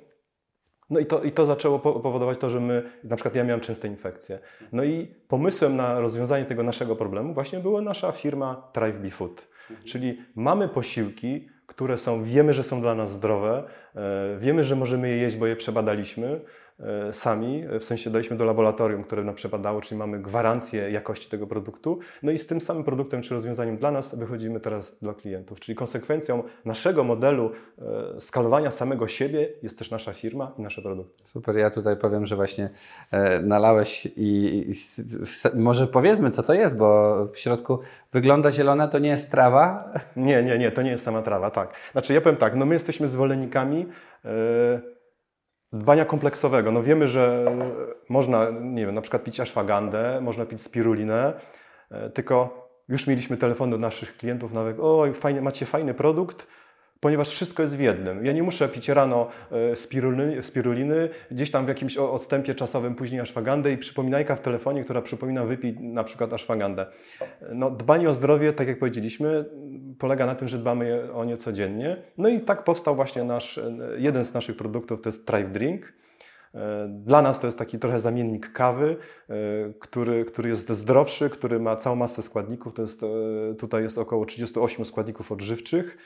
No 0.89 0.99
i 0.99 1.05
to, 1.05 1.23
i 1.23 1.31
to 1.31 1.45
zaczęło 1.45 1.79
po- 1.79 1.99
powodować 1.99 2.37
to, 2.37 2.49
że 2.49 2.59
my, 2.59 2.83
na 3.03 3.15
przykład 3.15 3.35
ja 3.35 3.43
miałem 3.43 3.61
częste 3.61 3.87
infekcje. 3.87 4.39
No 4.71 4.83
i 4.83 5.15
pomysłem 5.27 5.75
na 5.75 5.99
rozwiązanie 5.99 6.45
tego 6.45 6.63
naszego 6.63 6.95
problemu 6.95 7.33
właśnie 7.33 7.59
była 7.59 7.81
nasza 7.81 8.11
firma 8.11 8.69
Thrive 8.73 9.01
Be 9.01 9.09
Food. 9.09 9.47
Czyli 9.85 10.17
mamy 10.35 10.67
posiłki, 10.67 11.49
które 11.65 11.97
są, 11.97 12.23
wiemy, 12.23 12.53
że 12.53 12.63
są 12.63 12.81
dla 12.81 12.95
nas 12.95 13.11
zdrowe, 13.11 13.63
e, 13.95 14.37
wiemy, 14.39 14.63
że 14.63 14.75
możemy 14.75 15.09
je 15.09 15.17
jeść, 15.17 15.35
bo 15.35 15.47
je 15.47 15.55
przebadaliśmy 15.55 16.41
sami, 17.11 17.63
w 17.79 17.83
sensie 17.83 18.09
daliśmy 18.09 18.37
do 18.37 18.45
laboratorium, 18.45 19.03
które 19.03 19.23
nam 19.23 19.35
przebadało, 19.35 19.81
czyli 19.81 19.99
mamy 19.99 20.19
gwarancję 20.19 20.91
jakości 20.91 21.29
tego 21.29 21.47
produktu. 21.47 21.99
No 22.23 22.31
i 22.31 22.37
z 22.37 22.47
tym 22.47 22.61
samym 22.61 22.83
produktem 22.83 23.21
czy 23.21 23.33
rozwiązaniem 23.33 23.77
dla 23.77 23.91
nas 23.91 24.15
wychodzimy 24.15 24.59
teraz 24.59 24.95
dla 25.01 25.13
klientów. 25.13 25.59
Czyli 25.59 25.75
konsekwencją 25.75 26.43
naszego 26.65 27.03
modelu 27.03 27.51
e, 28.15 28.19
skalowania 28.19 28.71
samego 28.71 29.07
siebie 29.07 29.49
jest 29.63 29.77
też 29.77 29.91
nasza 29.91 30.13
firma 30.13 30.51
i 30.57 30.61
nasze 30.61 30.81
produkty. 30.81 31.23
Super, 31.25 31.55
ja 31.57 31.69
tutaj 31.69 31.97
powiem, 31.97 32.25
że 32.25 32.35
właśnie 32.35 32.69
e, 33.11 33.39
nalałeś 33.41 34.05
i, 34.05 34.45
i 34.67 34.71
s- 34.71 35.47
może 35.55 35.87
powiedzmy, 35.87 36.31
co 36.31 36.43
to 36.43 36.53
jest, 36.53 36.77
bo 36.77 37.15
w 37.25 37.37
środku 37.37 37.79
wygląda 38.11 38.51
zielone, 38.51 38.87
to 38.89 38.99
nie 38.99 39.09
jest 39.09 39.31
trawa. 39.31 39.93
Nie, 40.15 40.43
nie, 40.43 40.57
nie, 40.57 40.71
to 40.71 40.81
nie 40.81 40.91
jest 40.91 41.03
sama 41.03 41.21
trawa, 41.21 41.49
tak. 41.51 41.73
Znaczy 41.91 42.13
ja 42.13 42.21
powiem 42.21 42.37
tak, 42.37 42.55
no 42.55 42.65
my 42.65 42.73
jesteśmy 42.75 43.07
zwolennikami 43.07 43.85
e, 44.25 44.29
dbania 45.73 46.05
kompleksowego. 46.05 46.71
No 46.71 46.83
wiemy, 46.83 47.07
że 47.07 47.45
można, 48.09 48.47
nie 48.61 48.85
wiem, 48.85 48.95
na 48.95 49.01
przykład 49.01 49.23
pić 49.23 49.39
ashwagandę, 49.39 50.21
można 50.21 50.45
pić 50.45 50.61
spirulinę, 50.61 51.33
e, 51.91 52.09
tylko 52.09 52.67
już 52.89 53.07
mieliśmy 53.07 53.37
telefon 53.37 53.69
do 53.69 53.77
naszych 53.77 54.17
klientów 54.17 54.53
nawet, 54.53 54.77
oj, 54.79 55.13
fajnie, 55.13 55.41
macie 55.41 55.65
fajny 55.65 55.93
produkt, 55.93 56.47
ponieważ 56.99 57.29
wszystko 57.29 57.63
jest 57.63 57.77
w 57.77 57.79
jednym. 57.79 58.25
Ja 58.25 58.31
nie 58.31 58.43
muszę 58.43 58.69
pić 58.69 58.89
rano 58.89 59.27
e, 59.51 59.75
spiruliny, 59.75 60.43
spiruliny 60.43 61.09
gdzieś 61.31 61.51
tam 61.51 61.65
w 61.65 61.67
jakimś 61.67 61.97
odstępie 61.97 62.55
czasowym 62.55 62.95
później 62.95 63.21
ashwagandę 63.21 63.71
i 63.71 63.77
przypominajka 63.77 64.35
w 64.35 64.41
telefonie, 64.41 64.83
która 64.83 65.01
przypomina 65.01 65.45
wypij 65.45 65.79
na 65.79 66.03
przykład 66.03 66.33
ashwagandę. 66.33 66.85
No, 67.53 67.71
dbanie 67.71 68.09
o 68.09 68.13
zdrowie, 68.13 68.53
tak 68.53 68.67
jak 68.67 68.79
powiedzieliśmy, 68.79 69.45
polega 69.99 70.25
na 70.25 70.35
tym, 70.35 70.47
że 70.47 70.57
dbamy 70.57 71.13
o 71.13 71.25
nie 71.25 71.37
codziennie. 71.37 71.97
No 72.17 72.29
i 72.29 72.41
tak 72.41 72.63
powstał 72.63 72.95
właśnie 72.95 73.23
nasz, 73.23 73.57
e, 73.57 73.71
jeden 73.97 74.25
z 74.25 74.33
naszych 74.33 74.57
produktów, 74.57 75.01
to 75.01 75.09
jest 75.09 75.25
Thrive 75.25 75.51
Drink. 75.51 75.93
E, 76.55 76.87
Dla 76.89 77.21
nas 77.21 77.39
to 77.39 77.47
jest 77.47 77.57
taki 77.57 77.79
trochę 77.79 77.99
zamiennik 77.99 78.51
kawy, 78.53 78.97
e, 79.29 79.33
który, 79.79 80.25
który 80.25 80.49
jest 80.49 80.69
zdrowszy, 80.69 81.29
który 81.29 81.59
ma 81.59 81.75
całą 81.75 81.95
masę 81.95 82.21
składników. 82.21 82.73
To 82.73 82.81
jest, 82.81 83.01
tutaj 83.59 83.83
jest 83.83 83.97
około 83.97 84.25
38 84.25 84.85
składników 84.85 85.31
odżywczych. 85.31 85.97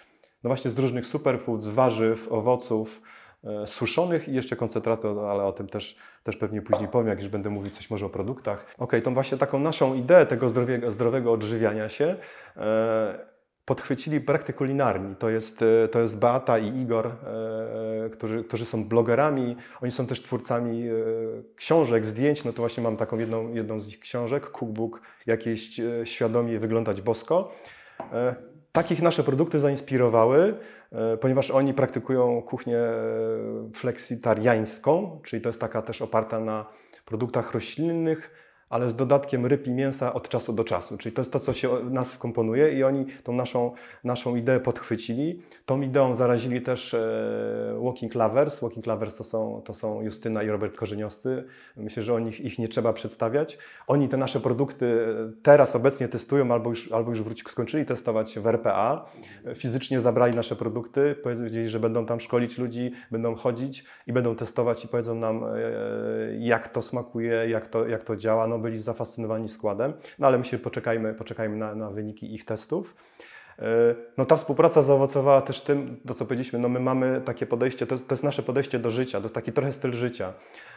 No 0.43 0.47
właśnie 0.47 0.71
z 0.71 0.79
różnych 0.79 1.07
superfoods, 1.07 1.67
warzyw, 1.67 2.31
owoców, 2.31 3.01
suszonych 3.65 4.29
i 4.29 4.33
jeszcze 4.33 4.55
koncentratu, 4.55 5.19
ale 5.19 5.43
o 5.43 5.51
tym 5.51 5.67
też, 5.67 5.97
też 6.23 6.37
pewnie 6.37 6.61
później 6.61 6.87
powiem, 6.89 7.07
jak 7.07 7.19
już 7.19 7.27
będę 7.27 7.49
mówił 7.49 7.71
coś 7.71 7.89
może 7.89 8.05
o 8.05 8.09
produktach. 8.09 8.65
Okej, 8.77 9.01
tą 9.01 9.13
właśnie 9.13 9.37
taką 9.37 9.59
naszą 9.59 9.93
ideę 9.93 10.25
tego 10.25 10.49
zdrowiego, 10.49 10.91
zdrowego 10.91 11.31
odżywiania 11.31 11.89
się 11.89 12.15
podchwycili 13.65 14.21
praktykę 14.21 14.57
kulinarni. 14.57 15.15
To 15.15 15.29
jest, 15.29 15.61
e, 15.61 15.87
to 15.87 15.99
jest 15.99 16.19
Beata 16.19 16.57
i 16.57 16.81
Igor, 16.81 17.07
e, 17.07 18.09
którzy, 18.09 18.43
którzy 18.43 18.65
są 18.65 18.85
blogerami. 18.85 19.55
Oni 19.81 19.91
są 19.91 20.05
też 20.07 20.21
twórcami 20.21 20.87
e, 20.87 20.93
książek, 21.55 22.05
zdjęć. 22.05 22.43
No 22.43 22.53
to 22.53 22.61
właśnie 22.61 22.83
mam 22.83 22.97
taką 22.97 23.17
jedną, 23.17 23.53
jedną 23.53 23.79
z 23.79 23.87
ich 23.87 23.99
książek, 23.99 24.51
cookbook, 24.51 25.01
jakieś 25.25 25.79
e, 25.79 26.05
świadomie 26.05 26.59
wyglądać 26.59 27.01
bosko. 27.01 27.51
E, 28.13 28.35
takich 28.71 29.01
nasze 29.01 29.23
produkty 29.23 29.59
zainspirowały, 29.59 30.57
e, 30.91 31.17
ponieważ 31.17 31.51
oni 31.51 31.73
praktykują 31.73 32.41
kuchnię 32.41 32.77
e, 32.77 32.93
fleksitariańską, 33.75 35.21
czyli 35.23 35.41
to 35.41 35.49
jest 35.49 35.61
taka 35.61 35.81
też 35.81 36.01
oparta 36.01 36.39
na 36.39 36.65
produktach 37.05 37.53
roślinnych, 37.53 38.42
ale 38.73 38.89
z 38.89 38.95
dodatkiem 38.95 39.45
ryb 39.45 39.67
i 39.67 39.71
mięsa 39.71 40.13
od 40.13 40.29
czasu 40.29 40.53
do 40.53 40.63
czasu. 40.63 40.97
Czyli 40.97 41.15
to 41.15 41.21
jest 41.21 41.31
to, 41.31 41.39
co 41.39 41.53
się 41.53 41.69
nas 41.89 42.13
wkomponuje 42.13 42.73
i 42.73 42.83
oni 42.83 43.05
tą 43.23 43.33
naszą, 43.33 43.71
naszą 44.03 44.35
ideę 44.35 44.59
podchwycili. 44.59 45.41
Tą 45.65 45.81
ideą 45.81 46.15
zarazili 46.15 46.61
też 46.61 46.93
e, 46.93 47.79
Walking 47.83 48.15
Lovers. 48.15 48.61
Walking 48.61 48.85
Lovers 48.85 49.15
to 49.15 49.23
są, 49.23 49.61
to 49.65 49.73
są 49.73 50.01
Justyna 50.01 50.43
i 50.43 50.47
Robert 50.47 50.77
Korzeniowscy. 50.77 51.43
Myślę, 51.77 52.03
że 52.03 52.13
o 52.13 52.19
nich, 52.19 52.41
ich 52.41 52.59
nie 52.59 52.67
trzeba 52.67 52.93
przedstawiać. 52.93 53.57
Oni 53.87 54.09
te 54.09 54.17
nasze 54.17 54.39
produkty 54.39 54.85
e, 54.85 55.41
teraz 55.43 55.75
obecnie 55.75 56.07
testują 56.07 56.51
albo 56.51 56.69
już, 56.69 56.91
albo 56.91 57.11
już 57.11 57.21
wróci, 57.21 57.43
skończyli 57.47 57.85
testować 57.85 58.39
w 58.39 58.47
RPA. 58.47 59.05
Fizycznie 59.55 60.01
zabrali 60.01 60.35
nasze 60.35 60.55
produkty, 60.55 61.15
powiedzieli, 61.23 61.69
że 61.69 61.79
będą 61.79 62.05
tam 62.05 62.19
szkolić 62.19 62.57
ludzi, 62.57 62.91
będą 63.11 63.35
chodzić 63.35 63.85
i 64.07 64.13
będą 64.13 64.35
testować 64.35 64.85
i 64.85 64.87
powiedzą 64.87 65.15
nam, 65.15 65.43
e, 65.43 65.49
jak 66.39 66.67
to 66.67 66.81
smakuje, 66.81 67.49
jak 67.49 67.69
to, 67.69 67.87
jak 67.87 68.03
to 68.03 68.15
działa. 68.15 68.47
No, 68.47 68.62
byli 68.63 68.79
zafascynowani 68.79 69.49
składem, 69.49 69.93
no 70.19 70.27
ale 70.27 70.37
my 70.37 70.45
się 70.45 70.59
poczekajmy, 70.59 71.13
poczekajmy 71.13 71.55
na, 71.57 71.75
na 71.75 71.89
wyniki 71.89 72.35
ich 72.35 72.45
testów. 72.45 72.95
E, 73.59 73.65
No 74.17 74.25
ta 74.25 74.35
współpraca 74.35 74.83
zaowocowała 74.83 75.41
też 75.41 75.61
tym, 75.61 75.99
to 76.07 76.13
co 76.13 76.25
powiedzieliśmy, 76.25 76.59
no 76.59 76.69
my 76.69 76.79
mamy 76.79 77.21
takie 77.25 77.45
podejście, 77.45 77.87
to 77.87 77.97
to 77.97 78.13
jest 78.15 78.23
nasze 78.23 78.43
podejście 78.43 78.79
do 78.79 78.91
życia, 78.91 79.17
to 79.17 79.25
jest 79.25 79.35
taki 79.35 79.51
trochę 79.51 79.71
styl 79.71 79.93
życia. 79.93 80.33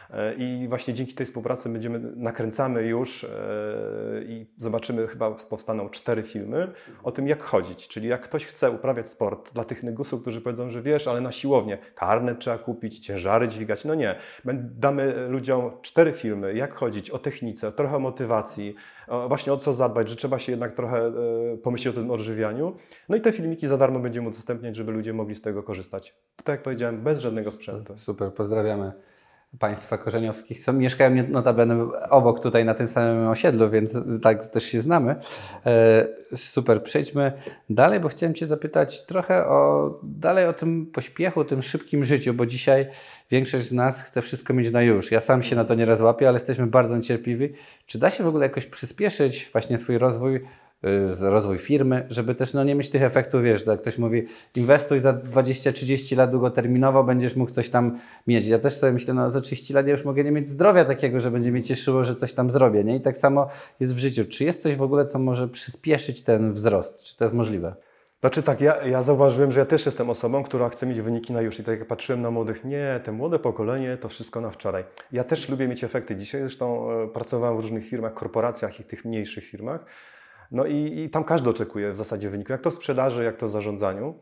E, 0.09 0.33
I 0.33 0.67
właśnie 0.67 0.93
dzięki 0.93 1.13
tej 1.13 1.25
współpracy 1.25 1.69
będziemy, 1.69 1.99
nakręcamy 2.15 2.83
już 2.83 3.23
e, 3.23 3.27
i 4.23 4.45
zobaczymy, 4.57 5.07
chyba 5.07 5.31
powstaną 5.31 5.89
cztery 5.89 6.23
filmy 6.23 6.71
o 7.03 7.11
tym, 7.11 7.27
jak 7.27 7.43
chodzić. 7.43 7.87
Czyli 7.87 8.07
jak 8.07 8.21
ktoś 8.21 8.45
chce 8.45 8.71
uprawiać 8.71 9.09
sport, 9.09 9.53
dla 9.53 9.63
tych 9.63 9.83
nygusów, 9.83 10.21
którzy 10.21 10.41
powiedzą, 10.41 10.69
że 10.69 10.81
wiesz, 10.81 11.07
ale 11.07 11.21
na 11.21 11.31
siłownię, 11.31 11.77
karnet 11.95 12.39
trzeba 12.39 12.57
kupić, 12.57 12.99
ciężary 12.99 13.47
dźwigać. 13.47 13.85
No 13.85 13.95
nie. 13.95 14.15
Damy 14.55 15.27
ludziom 15.29 15.71
cztery 15.81 16.13
filmy, 16.13 16.53
jak 16.53 16.73
chodzić, 16.73 17.09
o 17.09 17.19
technice, 17.19 17.71
trochę 17.71 17.95
o 17.95 17.99
motywacji, 17.99 18.75
właśnie 19.27 19.53
o 19.53 19.57
co 19.57 19.73
zadbać, 19.73 20.09
że 20.09 20.15
trzeba 20.15 20.39
się 20.39 20.51
jednak 20.51 20.75
trochę 20.75 21.07
e, 21.07 21.13
pomyśleć 21.63 21.95
o 21.95 21.99
tym 21.99 22.11
odżywianiu. 22.11 22.75
No 23.09 23.15
i 23.15 23.21
te 23.21 23.31
filmiki 23.31 23.67
za 23.67 23.77
darmo 23.77 23.99
będziemy 23.99 24.29
udostępniać, 24.29 24.75
żeby 24.75 24.91
ludzie 24.91 25.13
mogli 25.13 25.35
z 25.35 25.41
tego 25.41 25.63
korzystać. 25.63 26.15
Tak 26.35 26.47
jak 26.47 26.63
powiedziałem, 26.63 27.01
bez 27.01 27.19
żadnego 27.19 27.51
sprzętu. 27.51 27.97
Super, 27.97 28.33
pozdrawiamy 28.33 28.91
Państwa 29.59 29.97
Korzeniowskich. 29.97 30.63
Są, 30.63 30.73
mieszkają 30.73 31.15
nie- 31.15 31.23
notabene 31.23 31.87
obok 32.09 32.39
tutaj 32.39 32.65
na 32.65 32.73
tym 32.73 32.87
samym 32.87 33.27
osiedlu, 33.27 33.69
więc 33.69 33.91
tak 34.23 34.47
też 34.47 34.63
się 34.63 34.81
znamy. 34.81 35.15
E, 35.65 36.07
super, 36.35 36.83
przejdźmy 36.83 37.31
dalej, 37.69 37.99
bo 37.99 38.07
chciałem 38.07 38.33
Cię 38.35 38.47
zapytać 38.47 39.05
trochę 39.05 39.47
o, 39.47 39.99
dalej 40.03 40.45
o 40.45 40.53
tym 40.53 40.85
pośpiechu, 40.85 41.43
tym 41.45 41.61
szybkim 41.61 42.05
życiu, 42.05 42.33
bo 42.33 42.45
dzisiaj 42.45 42.87
większość 43.31 43.65
z 43.67 43.71
nas 43.71 44.01
chce 44.01 44.21
wszystko 44.21 44.53
mieć 44.53 44.71
na 44.71 44.81
już. 44.81 45.11
Ja 45.11 45.19
sam 45.19 45.43
się 45.43 45.55
na 45.55 45.65
to 45.65 45.75
nieraz 45.75 46.01
łapię, 46.01 46.27
ale 46.27 46.35
jesteśmy 46.35 46.67
bardzo 46.67 46.97
niecierpliwi. 46.97 47.53
Czy 47.85 47.99
da 47.99 48.09
się 48.09 48.23
w 48.23 48.27
ogóle 48.27 48.45
jakoś 48.45 48.65
przyspieszyć 48.65 49.49
właśnie 49.51 49.77
swój 49.77 49.97
rozwój, 49.97 50.41
rozwój 51.19 51.57
firmy, 51.57 52.07
żeby 52.09 52.35
też 52.35 52.53
no, 52.53 52.63
nie 52.63 52.75
mieć 52.75 52.89
tych 52.89 53.03
efektów, 53.03 53.43
wiesz, 53.43 53.65
jak 53.65 53.81
ktoś 53.81 53.97
mówi, 53.97 54.27
inwestuj 54.55 54.99
za 54.99 55.13
20-30 55.13 56.17
lat 56.17 56.31
długoterminowo, 56.31 57.03
będziesz 57.03 57.35
mógł 57.35 57.51
coś 57.51 57.69
tam 57.69 57.99
mieć. 58.27 58.47
Ja 58.47 58.59
też 58.59 58.73
sobie 58.73 58.93
myślę, 58.93 59.13
no 59.13 59.29
za 59.29 59.41
30 59.41 59.73
lat 59.73 59.87
ja 59.87 59.91
już 59.91 60.05
mogę 60.05 60.23
nie 60.23 60.31
mieć 60.31 60.49
zdrowia 60.49 60.85
takiego, 60.85 61.19
że 61.19 61.31
będzie 61.31 61.51
mnie 61.51 61.63
cieszyło, 61.63 62.03
że 62.03 62.15
coś 62.15 62.33
tam 62.33 62.51
zrobię, 62.51 62.83
nie? 62.83 62.95
I 62.95 63.01
tak 63.01 63.17
samo 63.17 63.49
jest 63.79 63.95
w 63.95 63.97
życiu. 63.97 64.25
Czy 64.25 64.43
jest 64.43 64.63
coś 64.63 64.75
w 64.75 64.81
ogóle, 64.81 65.05
co 65.05 65.19
może 65.19 65.47
przyspieszyć 65.47 66.23
ten 66.23 66.53
wzrost? 66.53 67.01
Czy 67.03 67.17
to 67.17 67.25
jest 67.25 67.35
możliwe? 67.35 67.75
Znaczy 68.19 68.43
tak, 68.43 68.61
ja, 68.61 68.85
ja 68.85 69.03
zauważyłem, 69.03 69.51
że 69.51 69.59
ja 69.59 69.65
też 69.65 69.85
jestem 69.85 70.09
osobą, 70.09 70.43
która 70.43 70.69
chce 70.69 70.85
mieć 70.85 71.01
wyniki 71.01 71.33
na 71.33 71.41
już. 71.41 71.59
I 71.59 71.63
tak 71.63 71.79
jak 71.79 71.87
patrzyłem 71.87 72.21
na 72.21 72.31
młodych, 72.31 72.65
nie, 72.65 73.01
te 73.03 73.11
młode 73.11 73.39
pokolenie 73.39 73.97
to 73.97 74.09
wszystko 74.09 74.41
na 74.41 74.51
wczoraj. 74.51 74.83
Ja 75.11 75.23
też 75.23 75.49
lubię 75.49 75.67
mieć 75.67 75.83
efekty. 75.83 76.15
Dzisiaj 76.15 76.41
zresztą 76.41 76.91
e, 76.91 77.07
pracowałem 77.07 77.57
w 77.57 77.59
różnych 77.59 77.85
firmach, 77.85 78.13
korporacjach 78.13 78.79
i 78.79 78.83
tych 78.83 79.05
mniejszych 79.05 79.45
firmach. 79.45 79.85
No 80.51 80.65
i, 80.65 80.99
i 80.99 81.09
tam 81.09 81.23
każdy 81.23 81.49
oczekuje 81.49 81.91
w 81.91 81.97
zasadzie 81.97 82.29
wyniku, 82.29 82.51
jak 82.51 82.61
to 82.61 82.71
w 82.71 82.73
sprzedaży, 82.73 83.23
jak 83.23 83.37
to 83.37 83.47
w 83.47 83.49
zarządzaniu. 83.49 84.15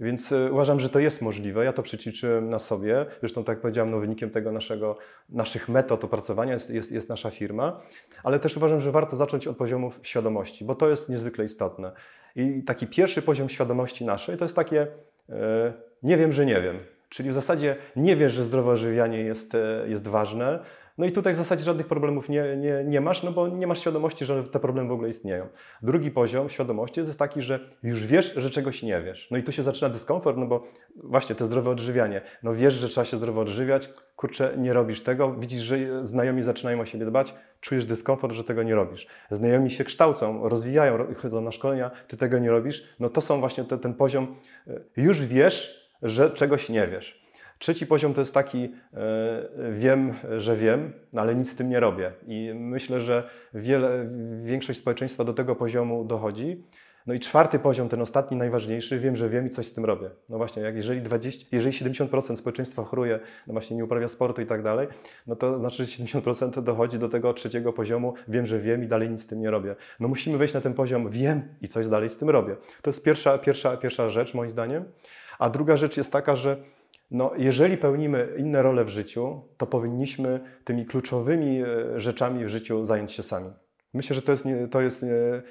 Więc 0.00 0.32
e, 0.32 0.52
uważam, 0.52 0.80
że 0.80 0.88
to 0.88 0.98
jest 0.98 1.22
możliwe. 1.22 1.64
Ja 1.64 1.72
to 1.72 1.82
przećwiczyłem 1.82 2.50
na 2.50 2.58
sobie. 2.58 3.06
Zresztą, 3.20 3.44
tak 3.44 3.56
jak 3.56 3.62
powiedziałem, 3.62 3.90
no, 3.90 3.98
wynikiem 3.98 4.30
tego 4.30 4.52
naszego, 4.52 4.98
naszych 5.28 5.68
metod 5.68 6.04
opracowania 6.04 6.52
jest, 6.52 6.70
jest, 6.70 6.92
jest 6.92 7.08
nasza 7.08 7.30
firma. 7.30 7.80
Ale 8.22 8.38
też 8.38 8.56
uważam, 8.56 8.80
że 8.80 8.92
warto 8.92 9.16
zacząć 9.16 9.46
od 9.46 9.56
poziomu 9.56 9.92
świadomości, 10.02 10.64
bo 10.64 10.74
to 10.74 10.90
jest 10.90 11.08
niezwykle 11.08 11.44
istotne. 11.44 11.92
I 12.36 12.62
taki 12.62 12.86
pierwszy 12.86 13.22
poziom 13.22 13.48
świadomości 13.48 14.04
naszej 14.04 14.36
to 14.36 14.44
jest 14.44 14.56
takie 14.56 14.86
e, 15.28 15.72
nie 16.02 16.16
wiem, 16.16 16.32
że 16.32 16.46
nie 16.46 16.60
wiem. 16.60 16.78
Czyli 17.08 17.30
w 17.30 17.32
zasadzie 17.32 17.76
nie 17.96 18.16
wiesz, 18.16 18.32
że 18.32 18.44
zdrowe 18.44 18.72
odżywianie 18.72 19.18
jest, 19.18 19.54
e, 19.54 19.84
jest 19.88 20.08
ważne. 20.08 20.58
No 20.98 21.06
i 21.06 21.12
tutaj 21.12 21.34
w 21.34 21.36
zasadzie 21.36 21.64
żadnych 21.64 21.86
problemów 21.86 22.28
nie, 22.28 22.56
nie, 22.56 22.84
nie 22.84 23.00
masz, 23.00 23.22
no 23.22 23.32
bo 23.32 23.48
nie 23.48 23.66
masz 23.66 23.80
świadomości, 23.80 24.24
że 24.24 24.44
te 24.44 24.60
problemy 24.60 24.88
w 24.88 24.92
ogóle 24.92 25.08
istnieją. 25.08 25.48
Drugi 25.82 26.10
poziom 26.10 26.48
świadomości 26.48 27.00
jest 27.00 27.18
taki, 27.18 27.42
że 27.42 27.60
już 27.82 28.06
wiesz, 28.06 28.34
że 28.34 28.50
czegoś 28.50 28.82
nie 28.82 29.02
wiesz. 29.02 29.28
No 29.30 29.38
i 29.38 29.42
tu 29.42 29.52
się 29.52 29.62
zaczyna 29.62 29.88
dyskomfort, 29.88 30.36
no 30.36 30.46
bo 30.46 30.64
właśnie 31.04 31.34
to 31.34 31.46
zdrowe 31.46 31.70
odżywianie. 31.70 32.20
No 32.42 32.54
wiesz, 32.54 32.74
że 32.74 32.88
trzeba 32.88 33.04
się 33.04 33.16
zdrowo 33.16 33.40
odżywiać, 33.40 33.88
kurczę, 34.16 34.54
nie 34.58 34.72
robisz 34.72 35.02
tego, 35.02 35.34
widzisz, 35.34 35.62
że 35.62 36.06
znajomi 36.06 36.42
zaczynają 36.42 36.80
o 36.80 36.86
siebie 36.86 37.06
dbać, 37.06 37.34
czujesz 37.60 37.84
dyskomfort, 37.84 38.32
że 38.34 38.44
tego 38.44 38.62
nie 38.62 38.74
robisz. 38.74 39.06
Znajomi 39.30 39.70
się 39.70 39.84
kształcą, 39.84 40.48
rozwijają, 40.48 40.96
ro- 40.96 41.06
chodzą 41.22 41.40
na 41.40 41.52
szkolenia, 41.52 41.90
ty 42.08 42.16
tego 42.16 42.38
nie 42.38 42.50
robisz. 42.50 42.94
No 43.00 43.08
to 43.08 43.20
są 43.20 43.40
właśnie 43.40 43.64
te, 43.64 43.78
ten 43.78 43.94
poziom, 43.94 44.36
e, 44.68 44.80
już 44.96 45.24
wiesz, 45.24 45.88
że 46.02 46.30
czegoś 46.30 46.68
nie 46.68 46.86
wiesz. 46.86 47.25
Trzeci 47.58 47.86
poziom 47.86 48.14
to 48.14 48.20
jest 48.20 48.34
taki, 48.34 48.64
e, 48.64 48.68
wiem, 49.72 50.14
że 50.38 50.56
wiem, 50.56 50.92
no 51.12 51.20
ale 51.20 51.34
nic 51.34 51.52
z 51.52 51.56
tym 51.56 51.68
nie 51.68 51.80
robię. 51.80 52.12
I 52.26 52.52
myślę, 52.54 53.00
że 53.00 53.30
wiele, 53.54 54.06
większość 54.44 54.78
społeczeństwa 54.78 55.24
do 55.24 55.32
tego 55.32 55.56
poziomu 55.56 56.04
dochodzi. 56.04 56.64
No 57.06 57.14
i 57.14 57.20
czwarty 57.20 57.58
poziom, 57.58 57.88
ten 57.88 58.02
ostatni, 58.02 58.36
najważniejszy, 58.36 58.98
wiem, 58.98 59.16
że 59.16 59.28
wiem 59.28 59.46
i 59.46 59.50
coś 59.50 59.66
z 59.66 59.74
tym 59.74 59.84
robię. 59.84 60.10
No 60.28 60.36
właśnie, 60.36 60.62
jak 60.62 60.76
jeżeli, 60.76 61.02
20, 61.02 61.46
jeżeli 61.52 61.72
70% 61.72 62.36
społeczeństwa 62.36 62.84
choruje, 62.84 63.20
no 63.46 63.52
właśnie 63.52 63.76
nie 63.76 63.84
uprawia 63.84 64.08
sportu 64.08 64.42
i 64.42 64.46
tak 64.46 64.62
dalej, 64.62 64.88
no 65.26 65.36
to 65.36 65.58
znaczy, 65.58 65.84
że 65.84 65.92
70% 65.92 66.62
dochodzi 66.62 66.98
do 66.98 67.08
tego 67.08 67.34
trzeciego 67.34 67.72
poziomu, 67.72 68.14
wiem, 68.28 68.46
że 68.46 68.60
wiem 68.60 68.84
i 68.84 68.86
dalej 68.86 69.10
nic 69.10 69.22
z 69.22 69.26
tym 69.26 69.40
nie 69.40 69.50
robię. 69.50 69.76
No 70.00 70.08
musimy 70.08 70.38
wejść 70.38 70.54
na 70.54 70.60
ten 70.60 70.74
poziom, 70.74 71.10
wiem 71.10 71.42
i 71.62 71.68
coś 71.68 71.88
dalej 71.88 72.10
z 72.10 72.16
tym 72.16 72.30
robię. 72.30 72.56
To 72.82 72.90
jest 72.90 73.04
pierwsza, 73.04 73.38
pierwsza, 73.38 73.76
pierwsza 73.76 74.10
rzecz 74.10 74.34
moim 74.34 74.50
zdaniem. 74.50 74.84
A 75.38 75.50
druga 75.50 75.76
rzecz 75.76 75.96
jest 75.96 76.12
taka, 76.12 76.36
że 76.36 76.56
no, 77.10 77.32
jeżeli 77.36 77.76
pełnimy 77.76 78.34
inne 78.38 78.62
role 78.62 78.84
w 78.84 78.88
życiu, 78.88 79.42
to 79.56 79.66
powinniśmy 79.66 80.40
tymi 80.64 80.86
kluczowymi 80.86 81.62
e, 81.62 82.00
rzeczami 82.00 82.44
w 82.44 82.48
życiu 82.48 82.84
zająć 82.84 83.12
się 83.12 83.22
sami. 83.22 83.50
Myślę, 83.94 84.14
że 84.14 84.22
to 84.22 84.32
jest, 84.32 84.44
nie, 84.44 84.68
to 84.68 84.80
jest 84.80 85.02
nie, 85.02 85.42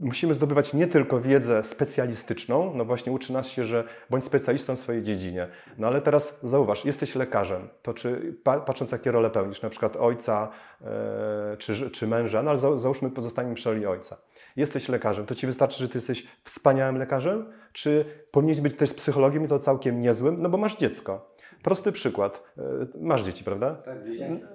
musimy 0.00 0.34
zdobywać 0.34 0.74
nie 0.74 0.86
tylko 0.86 1.20
wiedzę 1.20 1.64
specjalistyczną, 1.64 2.74
no 2.74 2.84
właśnie 2.84 3.12
uczy 3.12 3.32
nas 3.32 3.48
się, 3.48 3.64
że 3.64 3.84
bądź 4.10 4.24
specjalistą 4.24 4.76
w 4.76 4.78
swojej 4.78 5.02
dziedzinie. 5.02 5.48
No 5.78 5.86
ale 5.86 6.00
teraz 6.00 6.40
zauważ, 6.42 6.84
jesteś 6.84 7.14
lekarzem, 7.14 7.68
to 7.82 7.94
czy 7.94 8.36
pa, 8.44 8.60
patrząc 8.60 8.92
jakie 8.92 9.12
role 9.12 9.30
pełnisz, 9.30 9.62
na 9.62 9.70
przykład 9.70 9.96
ojca 9.96 10.50
e, 10.80 11.56
czy, 11.58 11.90
czy 11.90 12.06
męża, 12.06 12.42
no 12.42 12.50
ale 12.50 12.58
za, 12.58 12.78
załóżmy 12.78 13.10
pozostaniemy 13.10 13.54
przy 13.54 13.70
roli 13.70 13.86
ojca. 13.86 14.16
Jesteś 14.56 14.88
lekarzem, 14.88 15.26
to 15.26 15.34
ci 15.34 15.46
wystarczy, 15.46 15.78
że 15.78 15.88
ty 15.88 15.98
jesteś 15.98 16.26
wspaniałym 16.42 16.98
lekarzem, 16.98 17.52
czy 17.72 18.04
powinieneś 18.30 18.60
być 18.60 18.76
też 18.76 18.94
psychologiem 18.94 19.44
i 19.44 19.48
to 19.48 19.58
całkiem 19.58 20.00
niezłym, 20.00 20.42
no 20.42 20.48
bo 20.48 20.58
masz 20.58 20.76
dziecko. 20.76 21.34
Prosty 21.62 21.92
przykład. 21.92 22.42
E, 22.58 22.62
Masz 23.00 23.22
dzieci, 23.22 23.44
prawda? 23.44 23.82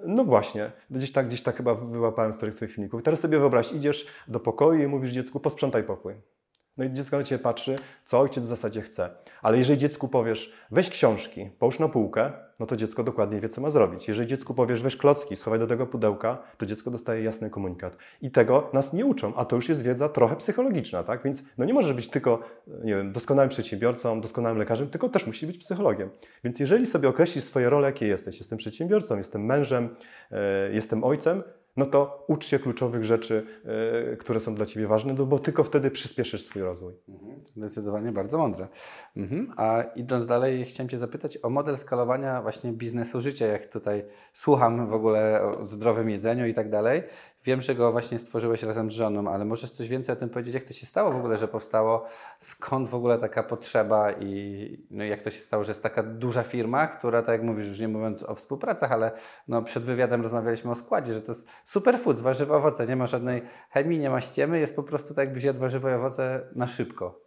No 0.06 0.24
właśnie, 0.24 0.72
gdzieś 0.90 1.12
tak, 1.12 1.26
gdzieś 1.26 1.42
tak 1.42 1.56
chyba 1.56 1.74
wyłapałem 1.74 2.32
z 2.32 2.36
których 2.36 2.54
twoich 2.56 2.72
filmików. 2.72 3.02
Teraz 3.02 3.20
sobie 3.20 3.38
wyobraź, 3.38 3.72
idziesz 3.72 4.06
do 4.28 4.40
pokoju 4.40 4.82
i 4.82 4.86
mówisz 4.86 5.10
dziecku, 5.10 5.40
posprzątaj 5.40 5.84
pokój. 5.84 6.14
No 6.80 6.86
i 6.86 6.92
dziecko 6.92 7.16
na 7.18 7.24
ciebie 7.24 7.42
patrzy, 7.42 7.76
co 8.04 8.20
ojciec 8.20 8.44
w 8.44 8.48
zasadzie 8.48 8.82
chce. 8.82 9.10
Ale 9.42 9.58
jeżeli 9.58 9.78
dziecku 9.78 10.08
powiesz, 10.08 10.52
weź 10.70 10.90
książki, 10.90 11.50
połóż 11.58 11.78
na 11.78 11.88
półkę, 11.88 12.32
no 12.60 12.66
to 12.66 12.76
dziecko 12.76 13.04
dokładnie 13.04 13.40
wie, 13.40 13.48
co 13.48 13.60
ma 13.60 13.70
zrobić. 13.70 14.08
Jeżeli 14.08 14.28
dziecku 14.28 14.54
powiesz, 14.54 14.82
weź 14.82 14.96
klocki, 14.96 15.36
schowaj 15.36 15.58
do 15.58 15.66
tego 15.66 15.86
pudełka, 15.86 16.42
to 16.58 16.66
dziecko 16.66 16.90
dostaje 16.90 17.22
jasny 17.22 17.50
komunikat. 17.50 17.96
I 18.22 18.30
tego 18.30 18.70
nas 18.72 18.92
nie 18.92 19.06
uczą, 19.06 19.34
a 19.36 19.44
to 19.44 19.56
już 19.56 19.68
jest 19.68 19.82
wiedza 19.82 20.08
trochę 20.08 20.36
psychologiczna, 20.36 21.02
tak? 21.02 21.22
Więc 21.22 21.42
no 21.58 21.64
nie 21.64 21.74
możesz 21.74 21.92
być 21.92 22.08
tylko, 22.08 22.40
nie 22.66 22.94
wiem, 22.94 23.12
doskonałym 23.12 23.48
przedsiębiorcą, 23.48 24.20
doskonałym 24.20 24.58
lekarzem, 24.58 24.90
tylko 24.90 25.08
też 25.08 25.26
musi 25.26 25.46
być 25.46 25.58
psychologiem. 25.58 26.10
Więc 26.44 26.60
jeżeli 26.60 26.86
sobie 26.86 27.08
określisz 27.08 27.44
swoje 27.44 27.70
role, 27.70 27.86
jakie 27.86 28.06
jesteś, 28.06 28.38
jestem 28.38 28.58
przedsiębiorcą, 28.58 29.16
jestem 29.16 29.44
mężem, 29.44 29.96
e, 30.30 30.72
jestem 30.72 31.04
ojcem, 31.04 31.42
no 31.76 31.86
to 31.86 32.24
ucz 32.28 32.46
się 32.46 32.58
kluczowych 32.58 33.04
rzeczy, 33.04 33.46
yy, 34.10 34.16
które 34.16 34.40
są 34.40 34.54
dla 34.54 34.66
Ciebie 34.66 34.86
ważne, 34.86 35.14
no 35.14 35.26
bo 35.26 35.38
tylko 35.38 35.64
wtedy 35.64 35.90
przyspieszysz 35.90 36.46
swój 36.46 36.62
rozwój. 36.62 36.94
Mhm. 37.08 37.40
Zdecydowanie 37.56 38.12
bardzo 38.12 38.38
mądre. 38.38 38.68
Mhm. 39.16 39.52
A 39.56 39.82
idąc 39.82 40.26
dalej, 40.26 40.64
chciałem 40.64 40.88
Cię 40.88 40.98
zapytać 40.98 41.38
o 41.42 41.50
model 41.50 41.76
skalowania 41.76 42.42
właśnie 42.42 42.72
biznesu 42.72 43.20
życia, 43.20 43.46
jak 43.46 43.66
tutaj 43.66 44.04
słucham 44.32 44.86
w 44.86 44.92
ogóle 44.92 45.42
o 45.42 45.66
zdrowym 45.66 46.10
jedzeniu 46.10 46.46
i 46.46 46.54
tak 46.54 46.70
dalej. 46.70 47.02
Wiem, 47.44 47.60
że 47.60 47.74
go 47.74 47.92
właśnie 47.92 48.18
stworzyłeś 48.18 48.62
razem 48.62 48.90
z 48.90 48.94
żoną, 48.94 49.30
ale 49.30 49.44
możesz 49.44 49.70
coś 49.70 49.88
więcej 49.88 50.12
o 50.12 50.16
tym 50.16 50.28
powiedzieć, 50.28 50.54
jak 50.54 50.64
to 50.64 50.72
się 50.72 50.86
stało 50.86 51.12
w 51.12 51.16
ogóle, 51.16 51.36
że 51.36 51.48
powstało, 51.48 52.06
skąd 52.38 52.88
w 52.88 52.94
ogóle 52.94 53.18
taka 53.18 53.42
potrzeba 53.42 54.12
i 54.12 54.84
no 54.90 55.04
jak 55.04 55.22
to 55.22 55.30
się 55.30 55.40
stało, 55.40 55.64
że 55.64 55.70
jest 55.70 55.82
taka 55.82 56.02
duża 56.02 56.42
firma, 56.42 56.86
która, 56.86 57.22
tak 57.22 57.32
jak 57.32 57.42
mówisz, 57.42 57.66
już 57.66 57.80
nie 57.80 57.88
mówiąc 57.88 58.22
o 58.22 58.34
współpracach, 58.34 58.92
ale 58.92 59.12
no 59.48 59.62
przed 59.62 59.82
wywiadem 59.82 60.22
rozmawialiśmy 60.22 60.70
o 60.70 60.74
składzie, 60.74 61.14
że 61.14 61.22
to 61.22 61.32
jest 61.32 61.46
superfood, 61.64 62.18
warzywa, 62.18 62.56
owoce, 62.56 62.86
nie 62.86 62.96
ma 62.96 63.06
żadnej 63.06 63.42
chemii, 63.70 63.98
nie 63.98 64.10
ma 64.10 64.20
ściemy, 64.20 64.60
jest 64.60 64.76
po 64.76 64.82
prostu 64.82 65.14
tak 65.14 65.26
jakbyś 65.26 65.44
jadł 65.44 65.60
warzywa 65.60 65.90
i 65.90 65.94
owoce 65.94 66.40
na 66.54 66.66
szybko. 66.66 67.20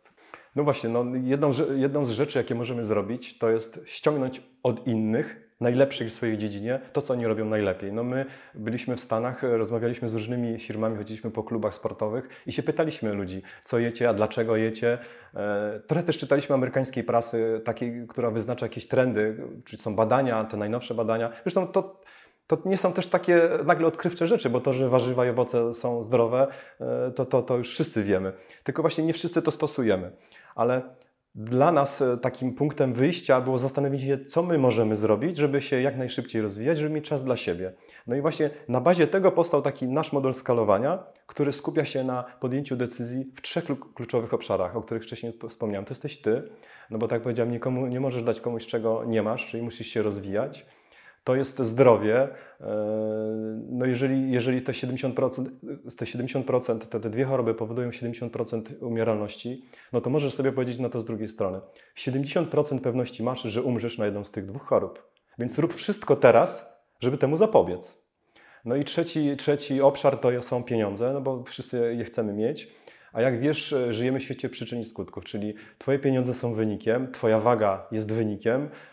No 0.56 0.64
właśnie, 0.64 0.90
no 0.90 1.06
jedną, 1.24 1.52
jedną 1.76 2.06
z 2.06 2.10
rzeczy, 2.10 2.38
jakie 2.38 2.56
możemy 2.56 2.86
zrobić, 2.86 3.38
to 3.38 3.50
jest 3.50 3.80
ściągnąć 3.86 4.42
od 4.64 4.88
innych 4.88 5.43
najlepszych 5.64 6.08
w 6.08 6.14
swojej 6.14 6.38
dziedzinie, 6.38 6.80
to 6.94 7.02
co 7.02 7.14
oni 7.14 7.28
robią 7.28 7.46
najlepiej. 7.46 7.94
No 7.94 8.04
my 8.04 8.26
byliśmy 8.56 8.96
w 8.96 9.00
Stanach, 9.00 9.44
rozmawialiśmy 9.44 10.10
z 10.10 10.14
różnymi 10.14 10.60
firmami, 10.60 10.98
chodziliśmy 10.98 11.32
po 11.32 11.44
klubach 11.44 11.76
sportowych 11.76 12.30
i 12.48 12.52
się 12.52 12.64
pytaliśmy 12.64 13.14
ludzi, 13.14 13.42
co 13.64 13.80
jecie, 13.80 14.10
a 14.10 14.14
dlaczego 14.14 14.56
jecie. 14.56 14.98
E, 15.36 15.80
trochę 15.88 16.04
też 16.04 16.18
czytaliśmy 16.18 16.56
amerykańskiej 16.56 17.04
prasy, 17.04 17.62
takiej, 17.66 18.08
która 18.08 18.32
wyznacza 18.32 18.66
jakieś 18.66 18.88
trendy, 18.88 19.38
czyli 19.66 19.82
są 19.82 19.96
badania, 19.96 20.44
te 20.44 20.58
najnowsze 20.58 20.94
badania. 20.94 21.32
Zresztą 21.44 21.68
to 21.68 22.04
to 22.48 22.58
nie 22.66 22.78
są 22.78 22.94
też 22.94 23.08
takie 23.08 23.50
nagle 23.66 23.88
odkrywcze 23.88 24.28
rzeczy, 24.28 24.50
bo 24.50 24.60
to, 24.60 24.74
że 24.74 24.90
warzywa 24.90 25.26
i 25.26 25.30
owoce 25.30 25.74
są 25.74 26.04
zdrowe, 26.04 26.48
e, 26.82 27.12
to, 27.12 27.26
to, 27.26 27.42
to 27.42 27.58
już 27.58 27.70
wszyscy 27.70 28.04
wiemy. 28.04 28.34
Tylko 28.64 28.82
właśnie 28.82 29.04
nie 29.04 29.14
wszyscy 29.14 29.42
to 29.42 29.52
stosujemy. 29.52 30.12
Ale 30.56 30.82
dla 31.36 31.72
nas 31.72 32.02
e, 32.02 32.18
takim 32.18 32.54
punktem 32.54 32.94
wyjścia 32.94 33.42
było 33.42 33.58
zastanowienie 33.58 34.06
się, 34.06 34.26
co 34.26 34.44
my 34.44 34.58
możemy 34.58 34.96
zrobić, 34.96 35.38
żeby 35.38 35.62
się 35.62 35.82
jak 35.82 35.98
najszybciej 35.98 36.42
rozwijać, 36.42 36.78
żeby 36.78 36.90
mieć 36.90 37.06
czas 37.06 37.24
dla 37.24 37.38
siebie. 37.38 37.74
No 38.08 38.16
i 38.16 38.22
właśnie 38.22 38.50
na 38.68 38.82
bazie 38.82 39.08
tego 39.08 39.32
powstał 39.32 39.62
taki 39.62 39.88
nasz 39.88 40.14
model 40.14 40.34
skalowania, 40.34 41.04
który 41.28 41.54
skupia 41.54 41.86
się 41.86 42.04
na 42.04 42.24
podjęciu 42.40 42.76
decyzji 42.76 43.32
w 43.36 43.42
trzech 43.42 43.66
kluczowych 43.94 44.34
obszarach, 44.34 44.76
o 44.76 44.82
których 44.82 45.04
wcześniej 45.04 45.34
wspomniałem. 45.50 45.86
To 45.86 45.92
jesteś 45.92 46.22
ty, 46.22 46.50
no 46.90 46.98
bo 46.98 47.08
tak 47.08 47.16
jak 47.16 47.24
powiedziałem, 47.24 47.52
nikomu, 47.52 47.88
nie 47.88 48.00
możesz 48.00 48.24
dać 48.24 48.42
komuś, 48.42 48.68
czego 48.68 49.04
nie 49.06 49.24
masz, 49.24 49.46
czyli 49.46 49.64
musisz 49.64 49.88
się 49.88 50.02
rozwijać 50.02 50.66
to 51.24 51.36
jest 51.36 51.60
zdrowie. 51.60 52.22
E, 52.22 52.68
no 53.70 53.86
jeżeli, 53.86 54.32
jeżeli 54.32 54.62
te 54.62 54.72
70%, 54.72 55.46
te 55.98 56.06
70% 56.06 56.80
te, 56.80 57.00
te 57.00 57.10
dwie 57.10 57.24
choroby 57.24 57.54
powodują 57.54 57.90
70% 57.90 58.62
umieralności, 58.80 59.66
no 59.94 60.02
to 60.02 60.10
możesz 60.10 60.34
sobie 60.34 60.52
powiedzieć 60.52 60.80
na 60.80 60.90
to 60.90 61.02
z 61.02 61.06
drugiej 61.06 61.28
strony. 61.28 61.62
70% 61.98 62.80
pewności 62.80 63.24
masz, 63.24 63.42
że 63.42 63.64
umrzesz 63.64 63.98
na 63.98 64.06
jedną 64.06 64.24
z 64.24 64.32
tych 64.32 64.46
dwóch 64.46 64.66
chorób. 64.66 65.12
Więc 65.40 65.60
rób 65.60 65.74
wszystko 65.74 66.16
teraz, 66.16 66.80
żeby 67.00 67.18
temu 67.18 67.38
zapobiec. 67.38 67.98
No 68.66 68.76
i 68.76 68.86
trzeci, 68.86 69.38
trzeci 69.38 69.82
obszar 69.82 70.18
to 70.18 70.42
są 70.42 70.64
pieniądze, 70.64 71.14
no 71.14 71.22
bo 71.22 71.44
wszyscy 71.44 71.96
je 71.98 72.06
chcemy 72.06 72.34
mieć. 72.34 72.72
A 73.14 73.22
jak 73.22 73.40
wiesz, 73.40 73.76
żyjemy 73.90 74.20
w 74.20 74.24
świecie 74.24 74.50
przyczyn 74.50 74.82
i 74.82 74.86
skutków, 74.86 75.24
czyli 75.24 75.54
Twoje 75.78 76.00
pieniądze 76.00 76.34
są 76.34 76.54
wynikiem, 76.54 77.12
Twoja 77.12 77.40
waga 77.40 77.88
jest 77.92 78.12
wynikiem, 78.12 78.70
E, 78.70 78.93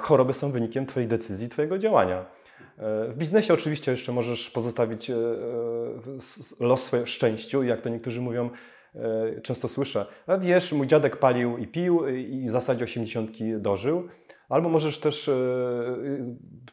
choroby 0.00 0.34
są 0.34 0.52
wynikiem 0.52 0.86
Twojej 0.86 1.08
decyzji, 1.08 1.48
Twojego 1.48 1.78
działania. 1.78 2.16
E, 2.78 3.08
w 3.08 3.14
biznesie 3.16 3.54
oczywiście 3.54 3.92
jeszcze 3.92 4.12
możesz 4.12 4.50
pozostawić 4.50 5.10
e, 5.10 5.16
los 6.60 6.82
swojemu 6.82 7.06
szczęściu, 7.06 7.62
jak 7.62 7.80
to 7.80 7.88
niektórzy 7.88 8.20
mówią, 8.20 8.50
często 9.42 9.68
słyszę, 9.68 10.06
a 10.26 10.38
wiesz, 10.38 10.72
mój 10.72 10.86
dziadek 10.86 11.16
palił 11.16 11.58
i 11.58 11.66
pił 11.66 12.08
i 12.08 12.46
w 12.48 12.50
zasadzie 12.50 12.84
80 12.84 13.30
dożył. 13.58 14.08
Albo 14.50 14.68
możesz 14.68 14.98
też 14.98 15.30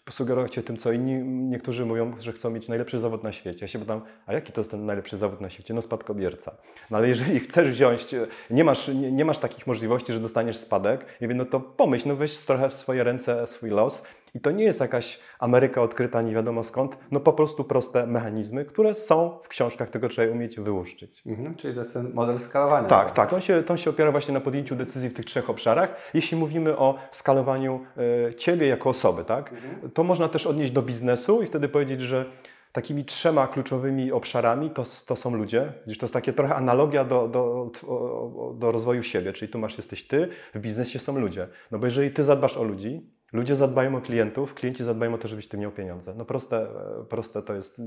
sugerować 0.10 0.56
się 0.56 0.64
tym, 0.64 0.78
co 0.78 0.92
inni 0.92 1.14
niektórzy 1.24 1.86
mówią, 1.86 2.14
że 2.20 2.32
chcą 2.34 2.50
mieć 2.50 2.68
najlepszy 2.68 3.00
zawód 3.00 3.24
na 3.24 3.32
świecie. 3.32 3.60
Ja 3.62 3.68
się 3.68 3.80
pytam, 3.80 4.02
a 4.26 4.34
jaki 4.34 4.52
to 4.52 4.62
jest 4.62 4.72
ten 4.72 4.86
najlepszy 4.86 5.18
zawód 5.18 5.42
na 5.42 5.50
świecie? 5.50 5.74
No 5.74 5.82
spadkobierca. 5.82 6.56
No 6.92 6.98
ale 6.98 7.10
jeżeli 7.10 7.40
chcesz 7.46 7.70
wziąć, 7.70 8.08
nie 8.50 8.64
masz, 8.64 8.88
nie, 8.88 9.12
nie 9.12 9.26
masz 9.26 9.38
takich 9.38 9.68
możliwości, 9.68 10.14
że 10.14 10.20
dostaniesz 10.20 10.58
spadek, 10.58 11.06
ja 11.22 11.28
no 11.28 11.46
to 11.46 11.60
pomyśl, 11.60 12.08
no 12.08 12.16
weź 12.16 12.38
trochę 12.38 12.70
w 12.70 12.74
swoje 12.74 13.04
ręce 13.04 13.48
swój 13.48 13.70
los 13.70 14.04
i 14.38 14.40
to 14.40 14.52
nie 14.52 14.64
jest 14.64 14.80
jakaś 14.80 15.20
Ameryka 15.40 15.82
odkryta 15.82 16.22
nie 16.22 16.34
wiadomo 16.34 16.64
skąd, 16.64 16.98
no 17.12 17.20
po 17.20 17.34
prostu 17.34 17.64
proste 17.64 18.08
mechanizmy, 18.08 18.66
które 18.66 18.96
są 18.96 19.40
w 19.44 19.48
książkach, 19.48 19.90
tego 19.90 20.10
trzeba 20.10 20.34
umieć 20.34 20.60
wyłuszczyć. 20.60 21.22
Mhm, 21.26 21.56
czyli 21.56 21.74
to 21.74 21.80
jest 21.80 21.94
ten 21.94 22.14
model 22.14 22.40
skalowania. 22.40 22.88
Tak, 22.88 23.12
tak. 23.12 23.34
On 23.34 23.42
się, 23.42 23.64
on 23.70 23.78
się 23.78 23.90
opiera 23.90 24.12
właśnie 24.12 24.34
na 24.34 24.40
podjęciu 24.40 24.76
decyzji 24.76 25.10
w 25.10 25.14
tych 25.14 25.26
trzech 25.26 25.50
obszarach. 25.50 25.96
Jeśli 26.14 26.38
mówimy 26.38 26.78
o 26.78 26.96
skalowaniu 27.12 27.80
y, 28.30 28.36
Ciebie 28.36 28.68
jako 28.68 28.90
osoby, 28.90 29.26
tak, 29.26 29.54
mhm. 29.54 29.92
to 29.92 30.04
można 30.04 30.30
też 30.30 30.48
odnieść 30.48 30.72
do 30.72 30.82
biznesu 30.82 31.44
i 31.44 31.46
wtedy 31.46 31.70
powiedzieć, 31.70 32.02
że 32.02 32.26
takimi 32.72 33.06
trzema 33.06 33.48
kluczowymi 33.48 34.12
obszarami 34.12 34.70
to, 34.70 34.84
to 35.06 35.16
są 35.16 35.36
ludzie. 35.36 35.74
Gdzieś 35.86 35.98
to 35.98 36.06
jest 36.06 36.14
takie 36.14 36.34
trochę 36.34 36.56
analogia 36.56 37.06
do, 37.06 37.28
do, 37.28 37.72
do 38.54 38.72
rozwoju 38.72 39.04
siebie, 39.04 39.34
czyli 39.34 39.52
tu 39.52 39.60
masz, 39.60 39.78
jesteś 39.78 40.08
ty, 40.08 40.30
w 40.54 40.60
biznesie 40.60 41.00
są 41.00 41.20
ludzie. 41.20 41.48
No 41.72 41.80
bo 41.80 41.86
jeżeli 41.86 42.12
ty 42.12 42.24
zadbasz 42.24 42.58
o 42.58 42.64
ludzi, 42.64 43.17
Ludzie 43.38 43.56
zadbają 43.56 43.96
o 43.96 44.02
klientów, 44.02 44.54
klienci 44.54 44.84
zadbają 44.84 45.14
o 45.14 45.18
to, 45.18 45.28
żebyś 45.28 45.48
ty 45.48 45.58
miał 45.58 45.72
pieniądze. 45.72 46.14
No 46.18 46.26
proste, 46.26 46.58
e, 46.58 47.06
proste 47.10 47.42
to 47.42 47.54
jest 47.54 47.80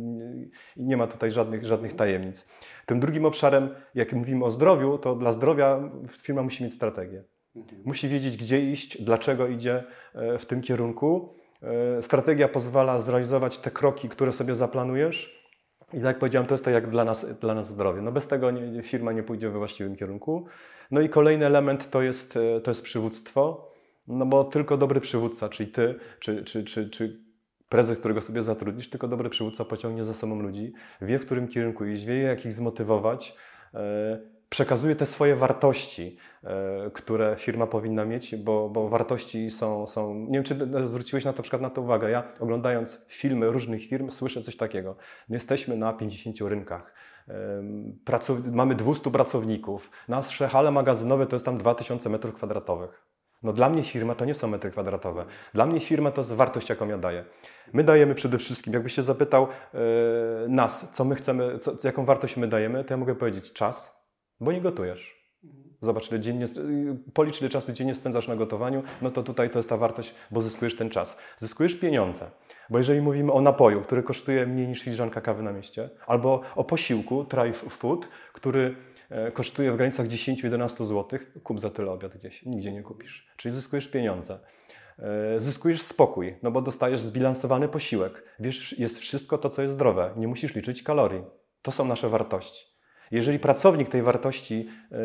i 0.76 0.84
nie 0.84 0.96
ma 0.96 1.06
tutaj 1.06 1.30
żadnych, 1.30 1.64
żadnych 1.64 1.96
tajemnic. 1.96 2.48
Tym 2.86 3.00
drugim 3.00 3.24
obszarem, 3.24 3.74
jak 3.94 4.12
mówimy 4.12 4.44
o 4.44 4.50
zdrowiu, 4.50 4.98
to 4.98 5.14
dla 5.14 5.32
zdrowia 5.32 5.90
firma 6.08 6.42
musi 6.42 6.64
mieć 6.64 6.74
strategię. 6.74 7.24
Mhm. 7.56 7.82
Musi 7.84 8.08
wiedzieć, 8.08 8.36
gdzie 8.36 8.70
iść, 8.70 9.02
dlaczego 9.02 9.46
idzie 9.46 9.84
e, 10.14 10.38
w 10.38 10.46
tym 10.46 10.62
kierunku. 10.62 11.34
E, 11.62 12.02
strategia 12.02 12.48
pozwala 12.48 13.00
zrealizować 13.00 13.58
te 13.58 13.70
kroki, 13.70 14.08
które 14.08 14.32
sobie 14.32 14.54
zaplanujesz. 14.54 15.40
I 15.92 15.96
tak 15.96 16.04
jak 16.04 16.18
powiedziałem, 16.18 16.48
to 16.48 16.54
jest 16.54 16.64
to 16.64 16.70
jak 16.70 16.90
dla 16.90 17.04
nas, 17.04 17.38
dla 17.38 17.54
nas 17.54 17.68
zdrowie. 17.68 18.02
No 18.02 18.12
bez 18.12 18.28
tego 18.28 18.50
nie, 18.50 18.82
firma 18.82 19.12
nie 19.12 19.22
pójdzie 19.22 19.50
we 19.50 19.58
właściwym 19.58 19.96
kierunku. 19.96 20.46
No 20.90 21.00
i 21.00 21.08
kolejny 21.08 21.46
element 21.46 21.90
to 21.90 22.02
jest, 22.02 22.38
to 22.64 22.70
jest 22.70 22.82
przywództwo. 22.82 23.69
No 24.10 24.26
bo 24.26 24.44
tylko 24.44 24.76
dobry 24.76 25.00
przywódca, 25.00 25.48
czyli 25.48 25.72
ty, 25.72 25.98
czy, 26.20 26.44
czy, 26.44 26.64
czy, 26.64 26.90
czy 26.90 27.20
prezes, 27.68 27.98
którego 27.98 28.20
sobie 28.20 28.42
zatrudnisz, 28.42 28.90
tylko 28.90 29.08
dobry 29.08 29.30
przywódca 29.30 29.64
pociągnie 29.64 30.04
za 30.04 30.14
sobą 30.14 30.42
ludzi, 30.42 30.72
wie 31.02 31.18
w 31.18 31.26
którym 31.26 31.48
kierunku 31.48 31.84
iść, 31.84 32.04
wie 32.04 32.18
jak 32.18 32.46
ich 32.46 32.52
zmotywować, 32.52 33.36
e, 33.74 34.20
przekazuje 34.48 34.96
te 34.96 35.06
swoje 35.06 35.36
wartości, 35.36 36.16
e, 36.44 36.90
które 36.94 37.36
firma 37.38 37.66
powinna 37.66 38.04
mieć, 38.04 38.36
bo, 38.36 38.68
bo 38.68 38.88
wartości 38.88 39.50
są, 39.50 39.86
są. 39.86 40.14
Nie 40.14 40.32
wiem, 40.32 40.44
czy 40.44 40.56
zwróciłeś 40.84 41.24
na 41.24 41.32
to 41.32 41.42
przykład 41.42 41.62
na 41.62 41.70
to 41.70 41.82
uwagę. 41.82 42.10
Ja 42.10 42.32
oglądając 42.40 43.04
filmy 43.08 43.50
różnych 43.50 43.86
firm, 43.86 44.10
słyszę 44.10 44.42
coś 44.42 44.56
takiego. 44.56 44.96
My 45.28 45.36
jesteśmy 45.36 45.76
na 45.76 45.92
50 45.92 46.40
rynkach. 46.40 46.94
Pracow... 48.04 48.38
Mamy 48.52 48.74
200 48.74 49.10
pracowników. 49.10 49.90
Nasze 50.08 50.48
hale 50.48 50.70
magazynowe 50.70 51.26
to 51.26 51.36
jest 51.36 51.44
tam 51.44 51.58
2000 51.58 52.10
m2. 52.10 52.88
No 53.42 53.52
dla 53.52 53.68
mnie 53.70 53.82
firma 53.82 54.14
to 54.14 54.24
nie 54.24 54.34
są 54.34 54.48
metry 54.48 54.70
kwadratowe. 54.70 55.24
Dla 55.54 55.66
mnie 55.66 55.80
firma 55.80 56.10
to 56.10 56.20
jest 56.20 56.32
wartość, 56.32 56.68
jaką 56.68 56.88
ja 56.88 56.98
daję. 56.98 57.24
My 57.72 57.84
dajemy 57.84 58.14
przede 58.14 58.38
wszystkim, 58.38 58.72
jakbyś 58.72 58.94
się 58.94 59.02
zapytał 59.02 59.46
yy, 59.74 59.80
nas, 60.48 60.90
co 60.92 61.04
my 61.04 61.14
chcemy, 61.14 61.58
co, 61.58 61.72
jaką 61.84 62.04
wartość 62.04 62.36
my 62.36 62.48
dajemy, 62.48 62.84
to 62.84 62.94
ja 62.94 62.98
mogę 62.98 63.14
powiedzieć 63.14 63.52
czas, 63.52 64.04
bo 64.40 64.52
nie 64.52 64.60
gotujesz. 64.60 65.20
Zobacz, 65.80 66.10
ile 66.10 66.20
dziennie, 66.20 66.46
policz 67.14 67.40
ile 67.40 67.50
czasu 67.50 67.72
dziennie 67.72 67.94
spędzasz 67.94 68.28
na 68.28 68.36
gotowaniu, 68.36 68.82
no 69.02 69.10
to 69.10 69.22
tutaj 69.22 69.50
to 69.50 69.58
jest 69.58 69.68
ta 69.68 69.76
wartość, 69.76 70.14
bo 70.30 70.42
zyskujesz 70.42 70.76
ten 70.76 70.90
czas. 70.90 71.18
Zyskujesz 71.38 71.74
pieniądze, 71.74 72.30
bo 72.70 72.78
jeżeli 72.78 73.00
mówimy 73.00 73.32
o 73.32 73.40
napoju, 73.40 73.82
który 73.82 74.02
kosztuje 74.02 74.46
mniej 74.46 74.68
niż 74.68 74.82
filiżanka 74.82 75.20
kawy 75.20 75.42
na 75.42 75.52
mieście, 75.52 75.90
albo 76.06 76.40
o 76.56 76.64
posiłku, 76.64 77.24
try 77.24 77.52
food, 77.52 78.08
który 78.32 78.76
E, 78.89 78.89
kosztuje 79.32 79.72
w 79.72 79.76
granicach 79.76 80.06
10-11 80.06 80.84
zł, 80.84 81.18
kup 81.42 81.60
za 81.60 81.70
tyle 81.70 81.90
obiad 81.90 82.16
gdzieś, 82.16 82.42
nigdzie 82.42 82.72
nie 82.72 82.82
kupisz. 82.82 83.26
Czyli 83.36 83.54
zyskujesz 83.54 83.88
pieniądze. 83.88 84.38
E, 84.98 85.40
zyskujesz 85.40 85.82
spokój, 85.82 86.34
no 86.42 86.50
bo 86.50 86.62
dostajesz 86.62 87.00
zbilansowany 87.00 87.68
posiłek. 87.68 88.24
Wiesz, 88.40 88.78
jest 88.78 88.98
wszystko 88.98 89.38
to, 89.38 89.50
co 89.50 89.62
jest 89.62 89.74
zdrowe. 89.74 90.10
Nie 90.16 90.28
musisz 90.28 90.54
liczyć 90.54 90.82
kalorii. 90.82 91.22
To 91.62 91.72
są 91.72 91.84
nasze 91.84 92.08
wartości. 92.08 92.66
Jeżeli 93.10 93.38
pracownik 93.38 93.88
tej 93.88 94.02
wartości 94.02 94.68
e, 94.92 94.96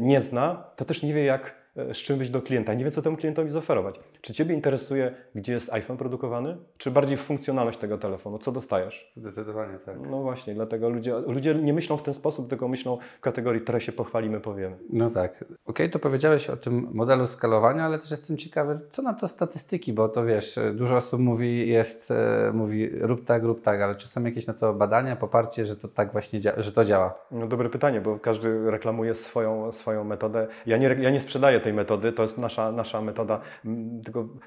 nie 0.00 0.20
zna, 0.20 0.70
to 0.76 0.84
też 0.84 1.02
nie 1.02 1.14
wie, 1.14 1.24
jak 1.24 1.54
e, 1.76 1.94
z 1.94 1.98
czym 1.98 2.18
wyjść 2.18 2.32
do 2.32 2.42
klienta, 2.42 2.74
nie 2.74 2.84
wie, 2.84 2.90
co 2.90 3.02
temu 3.02 3.16
klientowi 3.16 3.50
zaoferować. 3.50 4.00
Czy 4.24 4.34
Ciebie 4.34 4.54
interesuje, 4.54 5.14
gdzie 5.34 5.52
jest 5.52 5.72
iPhone 5.72 5.96
produkowany, 5.96 6.56
czy 6.78 6.90
bardziej 6.90 7.16
funkcjonalność 7.16 7.78
tego 7.78 7.98
telefonu, 7.98 8.38
co 8.38 8.52
dostajesz? 8.52 9.12
Zdecydowanie 9.16 9.78
tak. 9.78 9.96
No 10.10 10.22
właśnie, 10.22 10.54
dlatego 10.54 10.88
ludzie, 10.88 11.14
ludzie 11.26 11.54
nie 11.54 11.72
myślą 11.72 11.96
w 11.96 12.02
ten 12.02 12.14
sposób, 12.14 12.48
tylko 12.48 12.68
myślą 12.68 12.98
w 13.18 13.20
kategorii, 13.20 13.60
teraz 13.60 13.82
się 13.82 13.92
pochwalimy, 13.92 14.40
powiemy. 14.40 14.76
No 14.90 15.10
tak. 15.10 15.44
Okej, 15.66 15.90
to 15.90 15.98
powiedziałeś 15.98 16.50
o 16.50 16.56
tym 16.56 16.88
modelu 16.92 17.26
skalowania, 17.26 17.84
ale 17.84 17.98
też 17.98 18.10
jestem 18.10 18.36
ciekawy, 18.36 18.80
co 18.90 19.02
na 19.02 19.14
to 19.14 19.28
statystyki, 19.28 19.92
bo 19.92 20.08
to 20.08 20.24
wiesz, 20.24 20.58
dużo 20.74 20.96
osób 20.96 21.20
mówi, 21.20 21.68
jest, 21.68 22.10
e, 22.10 22.50
mówi 22.54 22.90
rób 23.00 23.24
tak, 23.24 23.42
rób 23.44 23.62
tak, 23.62 23.80
ale 23.80 23.94
czy 23.94 24.08
są 24.08 24.24
jakieś 24.24 24.46
na 24.46 24.54
to 24.54 24.74
badania, 24.74 25.16
poparcie, 25.16 25.66
że 25.66 25.76
to 25.76 25.88
tak 25.88 26.12
właśnie 26.12 26.40
dzia- 26.40 26.60
że 26.62 26.72
to 26.72 26.84
działa? 26.84 27.14
No 27.30 27.46
dobre 27.46 27.70
pytanie, 27.70 28.00
bo 28.00 28.18
każdy 28.18 28.70
reklamuje 28.70 29.14
swoją, 29.14 29.72
swoją 29.72 30.04
metodę. 30.04 30.46
Ja 30.66 30.76
nie, 30.76 30.96
ja 31.00 31.10
nie 31.10 31.20
sprzedaję 31.20 31.60
tej 31.60 31.72
metody, 31.72 32.12
to 32.12 32.22
jest 32.22 32.38
nasza, 32.38 32.72
nasza 32.72 33.00
metoda, 33.00 33.40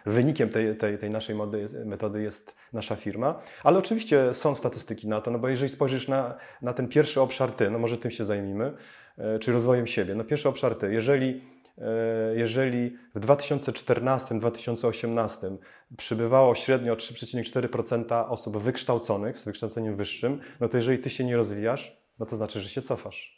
wynikiem 0.06 0.50
tej, 0.50 0.78
tej, 0.78 0.98
tej 0.98 1.10
naszej 1.10 1.36
mody, 1.36 1.70
metody 1.86 2.22
jest 2.22 2.56
nasza 2.74 2.96
firma. 2.96 3.42
Ale 3.64 3.78
oczywiście 3.78 4.34
są 4.34 4.56
statystyki 4.56 5.08
na 5.08 5.22
to, 5.22 5.32
no 5.32 5.40
bo 5.40 5.48
jeżeli 5.48 5.70
spojrzysz 5.70 6.08
na, 6.08 6.36
na 6.62 6.74
ten 6.74 6.88
pierwszy 6.88 7.22
obszar 7.22 7.52
ty, 7.52 7.70
no 7.70 7.80
może 7.80 7.98
tym 7.98 8.12
się 8.12 8.26
zajmijmy, 8.26 8.74
e, 9.18 9.40
czy 9.40 9.52
rozwojem 9.52 9.88
siebie. 9.88 10.16
No 10.16 10.24
pierwszy 10.24 10.50
obszar 10.50 10.76
ty, 10.76 10.94
jeżeli, 10.94 11.42
e, 11.78 12.36
jeżeli 12.36 12.98
w 13.16 13.20
2014-2018 13.20 15.58
przybywało 15.98 16.56
średnio 16.56 16.96
3,4% 16.96 18.26
osób 18.30 18.58
wykształconych 18.58 19.40
z 19.40 19.46
wykształceniem 19.46 19.96
wyższym, 19.96 20.40
no 20.60 20.70
to 20.70 20.78
jeżeli 20.78 21.00
ty 21.00 21.10
się 21.10 21.24
nie 21.24 21.38
rozwijasz, 21.38 21.98
no 22.20 22.26
to 22.26 22.36
znaczy, 22.36 22.60
że 22.60 22.70
się 22.70 22.82
cofasz. 22.82 23.37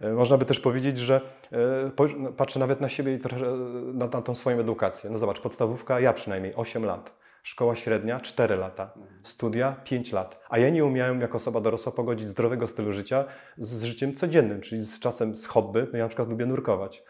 E, 0.00 0.12
Można 0.12 0.38
by 0.38 0.44
też 0.44 0.60
powiedzieć, 0.60 0.98
że 0.98 1.20
e, 1.52 1.90
no, 2.18 2.32
patrzę 2.32 2.60
nawet 2.60 2.80
na 2.80 2.88
siebie 2.88 3.14
i 3.14 3.18
trochę 3.18 3.46
e, 3.46 3.56
na, 3.94 4.06
na 4.06 4.22
tą 4.22 4.34
swoją 4.34 4.60
edukację. 4.60 5.10
No 5.10 5.18
zobacz, 5.18 5.40
podstawówka, 5.40 6.00
ja 6.00 6.12
przynajmniej 6.12 6.54
8 6.54 6.84
lat. 6.84 7.20
Szkoła 7.42 7.76
średnia 7.76 8.20
4 8.20 8.56
lata, 8.56 8.94
studia 9.22 9.76
5 9.84 10.12
lat. 10.12 10.40
A 10.48 10.58
ja 10.58 10.70
nie 10.70 10.84
umiałem 10.84 11.20
jako 11.20 11.36
osoba 11.36 11.60
dorosła 11.60 11.92
pogodzić 11.92 12.28
zdrowego 12.28 12.68
stylu 12.68 12.92
życia 12.92 13.24
z, 13.58 13.84
życiem 13.84 14.14
codziennym, 14.14 14.60
czyli 14.60 14.82
z 14.82 15.00
czasem 15.00 15.36
z 15.36 15.46
hobby. 15.46 15.86
No 15.92 15.98
ja 15.98 16.04
na 16.04 16.08
przykład 16.08 16.28
lubię 16.28 16.46
nurkować. 16.46 17.02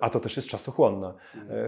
A 0.00 0.10
to 0.10 0.20
też 0.20 0.36
jest 0.36 0.48
czasochłonna. 0.48 1.14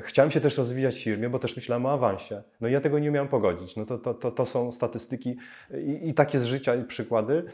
Chciałem 0.03 0.31
się 0.31 0.41
też 0.41 0.59
rozwijać 0.59 0.95
w 0.95 1.03
firmie, 1.03 1.31
bo 1.31 1.39
też 1.39 1.57
myślałem 1.57 1.87
o 1.87 1.93
awansie. 1.93 2.43
No 2.61 2.69
i 2.69 2.73
ja 2.73 2.81
tego 2.81 2.99
nie 2.99 3.09
umiałem 3.09 3.29
pogodzić. 3.29 3.77
No 3.77 3.87
to, 3.87 3.99
to, 3.99 4.15
to, 4.15 4.31
to 4.31 4.47
są 4.47 4.73
statystyki 4.73 5.37
i, 5.75 6.09
i 6.09 6.15
takie 6.15 6.39
z 6.39 6.45
życia 6.45 6.75
i 6.75 6.85
przykłady. 6.85 7.45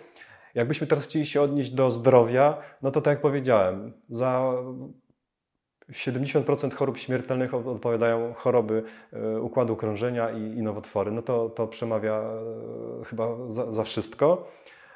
Jakbyśmy 0.54 0.86
teraz 0.86 1.04
chcieli 1.04 1.26
się 1.26 1.42
odnieść 1.42 1.70
do 1.70 1.90
zdrowia, 1.90 2.58
no 2.82 2.90
to 2.90 3.00
tak 3.00 3.12
jak 3.12 3.20
powiedziałem, 3.20 3.92
za 4.10 4.52
70% 5.92 6.74
chorób 6.74 6.98
śmiertelnych 6.98 7.54
od- 7.54 7.66
odpowiadają 7.66 8.34
choroby 8.34 8.82
e, 9.12 9.40
układu 9.40 9.76
krążenia 9.76 10.30
i, 10.30 10.42
i 10.42 10.62
nowotwory. 10.62 11.10
No 11.10 11.22
to, 11.22 11.48
to 11.48 11.66
przemawia 11.66 12.14
e, 13.00 13.04
chyba 13.04 13.28
za, 13.48 13.72
za 13.72 13.84
wszystko. 13.84 14.48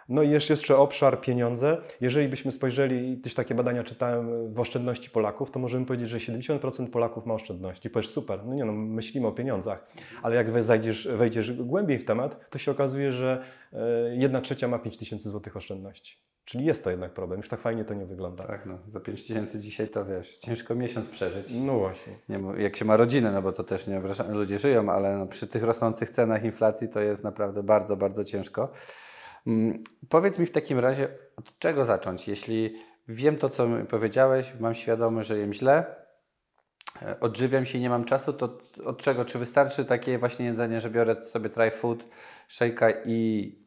No 0.08 0.22
i 0.22 0.30
jeszcze, 0.30 0.52
jeszcze 0.52 0.76
obszar 0.76 1.20
pieniądze. 1.20 1.76
Jeżeli 2.00 2.28
byśmy 2.28 2.52
spojrzeli, 2.52 3.16
też 3.18 3.34
takie 3.34 3.54
badania 3.54 3.84
czytałem 3.84 4.54
w 4.54 4.60
oszczędności 4.60 5.10
Polaków, 5.10 5.50
to 5.50 5.58
możemy 5.58 5.86
powiedzieć, 5.86 6.08
że 6.08 6.18
70% 6.18 6.90
Polaków 6.90 7.26
ma 7.26 7.34
oszczędności. 7.34 7.90
Powiesz, 7.90 8.10
super, 8.10 8.40
no 8.44 8.54
nie 8.54 8.64
no, 8.64 8.72
myślimy 8.72 9.26
o 9.26 9.32
pieniądzach. 9.32 9.86
Ale 10.22 10.36
jak 10.36 10.50
we- 10.50 10.62
zajdziesz, 10.62 11.08
wejdziesz 11.16 11.52
głębiej 11.52 11.98
w 11.98 12.04
temat, 12.04 12.50
to 12.50 12.58
się 12.58 12.70
okazuje, 12.70 13.12
że 13.12 13.44
e, 13.72 13.78
jedna 14.16 14.40
trzecia 14.40 14.68
ma 14.68 14.78
5 14.78 14.98
tysięcy 14.98 15.30
złotych 15.30 15.56
oszczędności. 15.56 16.18
Czyli 16.44 16.64
jest 16.64 16.84
to 16.84 16.90
jednak 16.90 17.14
problem. 17.14 17.40
Już 17.40 17.48
tak 17.48 17.60
fajnie 17.60 17.84
to 17.84 17.94
nie 17.94 18.06
wygląda. 18.06 18.44
Tak, 18.44 18.66
no, 18.66 18.78
za 18.88 19.00
5 19.00 19.22
tysięcy 19.22 19.60
dzisiaj 19.60 19.88
to 19.88 20.04
wiesz, 20.04 20.38
ciężko 20.38 20.74
miesiąc 20.74 21.08
przeżyć. 21.08 21.46
No 21.60 21.78
właśnie. 21.78 22.12
Nie, 22.28 22.62
jak 22.62 22.76
się 22.76 22.84
ma 22.84 22.96
rodzinę, 22.96 23.32
no 23.32 23.42
bo 23.42 23.52
to 23.52 23.64
też 23.64 23.86
nie 23.86 24.02
ludzie 24.28 24.58
żyją, 24.58 24.90
ale 24.92 25.18
no, 25.18 25.26
przy 25.26 25.46
tych 25.46 25.62
rosnących 25.62 26.10
cenach 26.10 26.44
inflacji 26.44 26.88
to 26.88 27.00
jest 27.00 27.24
naprawdę 27.24 27.62
bardzo, 27.62 27.96
bardzo 27.96 28.24
ciężko. 28.24 28.72
Mm, 29.46 29.84
powiedz 30.08 30.38
mi 30.38 30.46
w 30.46 30.50
takim 30.52 30.78
razie, 30.78 31.08
od 31.36 31.58
czego 31.58 31.84
zacząć? 31.84 32.28
Jeśli 32.28 32.76
wiem 33.08 33.36
to, 33.36 33.48
co 33.50 33.68
powiedziałeś, 33.90 34.52
mam 34.60 34.74
świadomość, 34.74 35.28
że 35.28 35.38
jem 35.38 35.52
źle, 35.52 35.84
e, 37.02 37.20
odżywiam 37.20 37.66
się 37.66 37.78
i 37.78 37.80
nie 37.80 37.90
mam 37.90 38.04
czasu, 38.04 38.32
to 38.32 38.58
od 38.84 38.98
czego? 38.98 39.24
Czy 39.24 39.38
wystarczy 39.38 39.84
takie 39.84 40.18
właśnie 40.18 40.46
jedzenie, 40.46 40.80
że 40.80 40.90
biorę 40.90 41.24
sobie 41.24 41.50
try 41.50 41.70
food, 41.70 42.04
shake'a 42.50 42.92
i, 43.04 43.18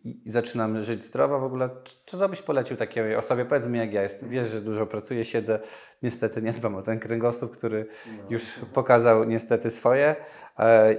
i, 0.04 0.32
zaczynam 0.32 0.84
żyć 0.84 1.04
zdrowo 1.04 1.40
w 1.40 1.44
ogóle? 1.44 1.70
Czy- 1.84 2.18
Co 2.18 2.30
byś 2.30 2.42
polecił 2.42 2.78
takiej 2.78 3.16
osobie? 3.16 3.46
Powiedz 3.46 3.66
mi 3.66 3.80
jak 3.80 3.94
ja 3.94 4.02
jest. 4.04 4.28
Wiesz, 4.28 4.50
że 4.50 4.62
dużo 4.62 4.86
pracuję, 4.86 5.24
siedzę, 5.24 5.60
niestety 6.04 6.42
nie 6.42 6.54
dbam 6.54 6.76
o 6.76 6.82
ten 6.82 7.00
kręgosłup, 7.00 7.58
który 7.58 7.88
już 8.30 8.60
pokazał 8.74 9.24
niestety 9.24 9.72
swoje 9.72 10.16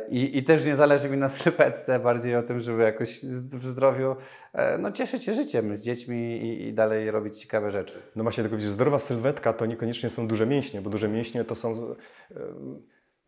i, 0.08 0.38
i 0.38 0.44
też 0.44 0.64
nie 0.64 0.76
zależy 0.76 1.10
mi 1.10 1.16
na 1.16 1.28
sylwetce, 1.38 1.98
bardziej 1.98 2.36
o 2.36 2.42
tym, 2.42 2.60
żeby 2.60 2.82
jakoś 2.82 3.24
w 3.24 3.64
zdrowiu 3.64 4.16
e, 4.52 4.78
no, 4.78 4.92
cieszyć 4.92 5.24
się 5.24 5.34
życiem 5.34 5.76
z 5.76 5.82
dziećmi 5.82 6.36
i, 6.36 6.68
i 6.68 6.72
dalej 6.72 7.10
robić 7.10 7.38
ciekawe 7.38 7.70
rzeczy. 7.70 8.02
No 8.16 8.22
właśnie, 8.22 8.42
tylko 8.42 8.56
widzisz, 8.56 8.70
zdrowa 8.70 8.98
sylwetka 8.98 9.52
to 9.52 9.66
niekoniecznie 9.66 10.10
są 10.10 10.28
duże 10.28 10.46
mięśnie, 10.46 10.80
bo 10.80 10.90
duże 10.90 11.08
mięśnie 11.08 11.44
to 11.44 11.54
są 11.54 11.94
e, 12.30 12.36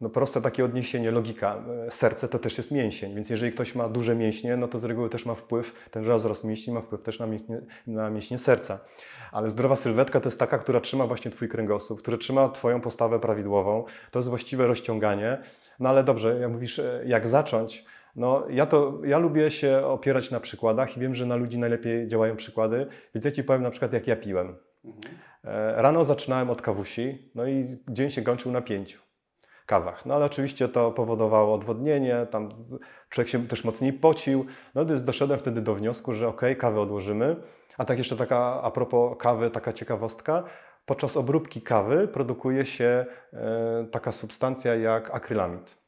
no 0.00 0.08
proste 0.08 0.40
takie 0.40 0.64
odniesienie, 0.64 1.10
logika. 1.10 1.62
E, 1.86 1.90
Serce 1.90 2.28
to 2.28 2.38
też 2.38 2.58
jest 2.58 2.70
mięsień, 2.70 3.14
więc 3.14 3.30
jeżeli 3.30 3.52
ktoś 3.52 3.74
ma 3.74 3.88
duże 3.88 4.14
mięśnie, 4.14 4.56
no 4.56 4.68
to 4.68 4.78
z 4.78 4.84
reguły 4.84 5.08
też 5.08 5.26
ma 5.26 5.34
wpływ, 5.34 5.88
ten 5.90 6.06
rozrost 6.06 6.44
mięśni 6.44 6.72
ma 6.72 6.80
wpływ 6.80 7.02
też 7.02 7.18
na 7.18 7.26
mięśnie, 7.26 7.60
na 7.86 8.10
mięśnie 8.10 8.38
serca. 8.38 8.78
Ale 9.32 9.50
zdrowa 9.50 9.76
sylwetka 9.76 10.20
to 10.20 10.28
jest 10.28 10.38
taka, 10.38 10.58
która 10.58 10.80
trzyma 10.80 11.06
właśnie 11.06 11.30
Twój 11.30 11.48
kręgosłup, 11.48 11.98
która 12.02 12.16
trzyma 12.16 12.48
Twoją 12.48 12.80
postawę 12.80 13.20
prawidłową. 13.20 13.84
To 14.10 14.18
jest 14.18 14.28
właściwe 14.28 14.66
rozciąganie. 14.66 15.38
No 15.80 15.88
ale 15.88 16.04
dobrze, 16.04 16.38
jak 16.40 16.50
mówisz, 16.50 16.78
e, 16.78 17.02
jak 17.06 17.28
zacząć? 17.28 17.84
No, 18.16 18.46
ja, 18.50 18.66
to, 18.66 18.98
ja 19.04 19.18
lubię 19.18 19.50
się 19.50 19.84
opierać 19.84 20.30
na 20.30 20.40
przykładach 20.40 20.96
i 20.96 21.00
wiem, 21.00 21.14
że 21.14 21.26
na 21.26 21.36
ludzi 21.36 21.58
najlepiej 21.58 22.08
działają 22.08 22.36
przykłady, 22.36 22.86
więc 23.14 23.24
ja 23.24 23.30
Ci 23.30 23.44
powiem 23.44 23.62
na 23.62 23.70
przykład, 23.70 23.92
jak 23.92 24.06
ja 24.06 24.16
piłem. 24.16 24.56
E, 25.44 25.82
Rano 25.82 26.04
zaczynałem 26.04 26.50
od 26.50 26.62
kawusi, 26.62 27.30
no 27.34 27.46
i 27.46 27.76
dzień 27.88 28.10
się 28.10 28.22
kończył 28.22 28.52
na 28.52 28.60
pięciu 28.60 29.08
kawach. 29.68 30.06
No 30.06 30.14
ale 30.14 30.24
oczywiście 30.24 30.68
to 30.68 30.90
powodowało 30.90 31.54
odwodnienie, 31.54 32.26
tam 32.30 32.48
człowiek 33.08 33.28
się 33.28 33.46
też 33.46 33.64
mocniej 33.64 33.92
pocił. 33.92 34.46
No 34.74 34.86
więc 34.86 35.02
doszedłem 35.02 35.38
wtedy 35.38 35.60
do 35.60 35.74
wniosku, 35.74 36.14
że 36.14 36.28
okej, 36.28 36.56
kawę 36.56 36.80
odłożymy. 36.80 37.36
A 37.78 37.84
tak 37.84 37.98
jeszcze 37.98 38.16
taka, 38.16 38.62
a 38.62 38.70
propos 38.70 39.18
kawy, 39.18 39.50
taka 39.50 39.72
ciekawostka. 39.72 40.44
Podczas 40.88 41.16
obróbki 41.16 41.62
kawy 41.62 42.08
produkuje 42.08 42.66
się 42.66 43.06
e, 43.32 43.86
taka 43.90 44.12
substancja 44.12 44.74
jak 44.74 45.10
akrylamid. 45.14 45.78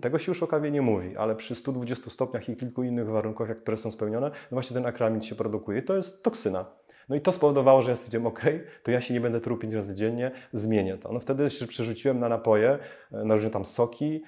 Tego 0.00 0.18
się 0.18 0.30
już 0.30 0.42
o 0.42 0.46
kawie 0.46 0.70
nie 0.70 0.82
mówi, 0.82 1.16
ale 1.16 1.36
przy 1.36 1.54
120 1.54 2.10
stopniach 2.10 2.48
i 2.48 2.56
kilku 2.56 2.82
innych 2.82 3.08
warunkach, 3.08 3.48
jak- 3.48 3.62
które 3.62 3.76
są 3.76 3.90
spełnione, 3.90 4.26
no 4.30 4.48
właśnie 4.50 4.74
ten 4.74 4.86
akrylamid 4.86 5.24
się 5.24 5.34
produkuje. 5.34 5.82
To 5.82 5.96
jest 5.96 6.22
toksyna. 6.22 6.64
No 7.08 7.16
i 7.16 7.20
to 7.20 7.32
spowodowało, 7.32 7.82
że 7.82 7.90
ja 7.90 7.96
stwierdziłem, 7.96 8.26
ok, 8.26 8.40
to 8.82 8.90
ja 8.90 9.00
się 9.00 9.14
nie 9.14 9.20
będę 9.20 9.40
truł 9.40 9.58
pięć 9.58 9.74
razy 9.74 9.94
dziennie, 9.94 10.30
zmienię 10.52 10.98
to. 10.98 11.12
No 11.12 11.20
wtedy 11.20 11.50
się 11.50 11.66
przerzuciłem 11.66 12.20
na 12.20 12.28
napoje, 12.28 12.78
e, 13.12 13.24
na 13.24 13.34
różne 13.34 13.50
tam 13.50 13.64
soki. 13.64 14.22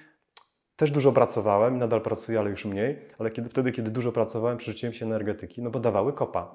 Też 0.76 0.90
dużo 0.90 1.12
pracowałem, 1.12 1.78
nadal 1.78 2.00
pracuję, 2.00 2.38
ale 2.38 2.50
już 2.50 2.64
mniej. 2.64 2.98
Ale 3.18 3.30
kiedy, 3.30 3.48
wtedy, 3.48 3.72
kiedy 3.72 3.90
dużo 3.90 4.12
pracowałem, 4.12 4.58
przerzuciłem 4.58 4.92
się 4.92 5.06
na 5.06 5.14
energetyki, 5.16 5.62
no 5.62 5.70
bo 5.70 5.80
dawały 5.80 6.12
kopa. 6.12 6.54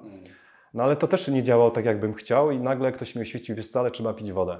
No 0.74 0.84
ale 0.84 0.96
to 0.96 1.08
też 1.08 1.28
nie 1.28 1.42
działało 1.42 1.70
tak, 1.70 1.84
jakbym 1.84 2.14
chciał 2.14 2.50
i 2.50 2.58
nagle 2.58 2.92
ktoś 2.92 3.14
mi 3.14 3.22
oświecił, 3.22 3.56
wiesz 3.56 3.68
co, 3.68 3.80
ale 3.80 3.90
trzeba 3.90 4.14
pić 4.14 4.32
wodę. 4.32 4.58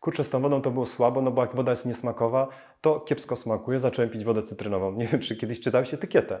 Kurczę, 0.00 0.24
z 0.24 0.30
tą 0.30 0.42
wodą 0.42 0.62
to 0.62 0.70
było 0.70 0.86
słabo, 0.86 1.22
no 1.22 1.30
bo 1.30 1.42
jak 1.42 1.56
woda 1.56 1.70
jest 1.70 1.86
niesmakowa, 1.86 2.48
to 2.80 3.00
kiepsko 3.00 3.36
smakuje. 3.36 3.80
Zacząłem 3.80 4.10
pić 4.10 4.24
wodę 4.24 4.42
cytrynową. 4.42 4.92
Nie 4.92 5.06
wiem, 5.06 5.20
czy 5.20 5.36
kiedyś 5.36 5.60
czytałeś 5.60 5.94
etykietę, 5.94 6.40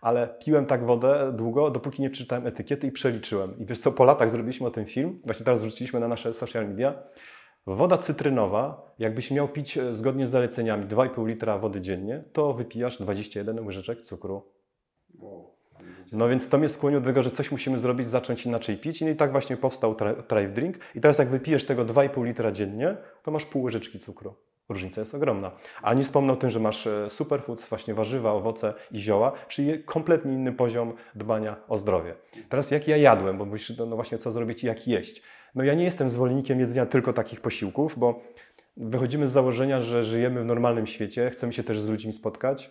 ale 0.00 0.34
piłem 0.44 0.66
tak 0.66 0.86
wodę 0.86 1.32
długo, 1.36 1.70
dopóki 1.70 2.02
nie 2.02 2.10
przeczytałem 2.10 2.46
etykiety 2.46 2.86
i 2.86 2.92
przeliczyłem. 2.92 3.58
I 3.58 3.66
wiesz 3.66 3.80
co, 3.80 3.92
po 3.92 4.04
latach 4.04 4.30
zrobiliśmy 4.30 4.66
o 4.66 4.70
tym 4.70 4.84
film, 4.84 5.20
właśnie 5.24 5.44
teraz 5.44 5.62
wrzuciliśmy 5.62 6.00
na 6.00 6.08
nasze 6.08 6.34
social 6.34 6.68
media. 6.68 7.02
Woda 7.66 7.98
cytrynowa, 7.98 8.94
jakbyś 8.98 9.30
miał 9.30 9.48
pić 9.48 9.78
e, 9.78 9.94
zgodnie 9.94 10.26
z 10.26 10.30
zaleceniami 10.30 10.86
2,5 10.86 11.26
litra 11.26 11.58
wody 11.58 11.80
dziennie, 11.80 12.24
to 12.32 12.52
wypijasz 12.52 13.02
21 13.02 13.66
łyżeczek 13.66 14.02
cukru. 14.02 14.42
No 16.12 16.28
więc 16.28 16.48
to 16.48 16.58
mnie 16.58 16.68
skłoniło 16.68 17.00
do 17.00 17.06
tego, 17.06 17.22
że 17.22 17.30
coś 17.30 17.50
musimy 17.52 17.78
zrobić, 17.78 18.08
zacząć 18.08 18.46
inaczej 18.46 18.76
pić. 18.76 19.00
No 19.00 19.08
i 19.08 19.16
tak 19.16 19.32
właśnie 19.32 19.56
powstał 19.56 19.96
Thrive 20.28 20.52
Drink. 20.52 20.76
I 20.94 21.00
teraz 21.00 21.18
jak 21.18 21.28
wypijesz 21.28 21.66
tego 21.66 21.84
2,5 21.84 22.24
litra 22.24 22.52
dziennie, 22.52 22.96
to 23.22 23.30
masz 23.30 23.44
pół 23.44 23.62
łyżeczki 23.62 23.98
cukru. 23.98 24.34
Różnica 24.68 25.00
jest 25.00 25.14
ogromna. 25.14 25.50
A 25.82 25.94
nie 25.94 26.02
wspomnę 26.02 26.32
o 26.32 26.36
tym, 26.36 26.50
że 26.50 26.60
masz 26.60 26.86
e, 26.86 27.10
superfoods, 27.10 27.68
właśnie 27.68 27.94
warzywa, 27.94 28.32
owoce 28.32 28.74
i 28.90 29.00
zioła, 29.00 29.32
czyli 29.48 29.84
kompletnie 29.84 30.32
inny 30.32 30.52
poziom 30.52 30.92
dbania 31.14 31.56
o 31.68 31.78
zdrowie. 31.78 32.14
Teraz 32.48 32.70
jak 32.70 32.88
ja 32.88 32.96
jadłem, 32.96 33.38
bo 33.38 33.44
mówisz, 33.44 33.76
no 33.78 33.86
no 33.86 33.96
właśnie 33.96 34.18
co 34.18 34.32
zrobić 34.32 34.64
i 34.64 34.66
jak 34.66 34.88
jeść. 34.88 35.22
No 35.54 35.64
ja 35.64 35.74
nie 35.74 35.84
jestem 35.84 36.10
zwolennikiem 36.10 36.60
jedzenia 36.60 36.86
tylko 36.86 37.12
takich 37.12 37.40
posiłków, 37.40 37.98
bo 37.98 38.20
wychodzimy 38.76 39.28
z 39.28 39.32
założenia, 39.32 39.82
że 39.82 40.04
żyjemy 40.04 40.42
w 40.42 40.46
normalnym 40.46 40.86
świecie, 40.86 41.30
chcemy 41.30 41.52
się 41.52 41.64
też 41.64 41.80
z 41.80 41.88
ludźmi 41.88 42.12
spotkać. 42.12 42.70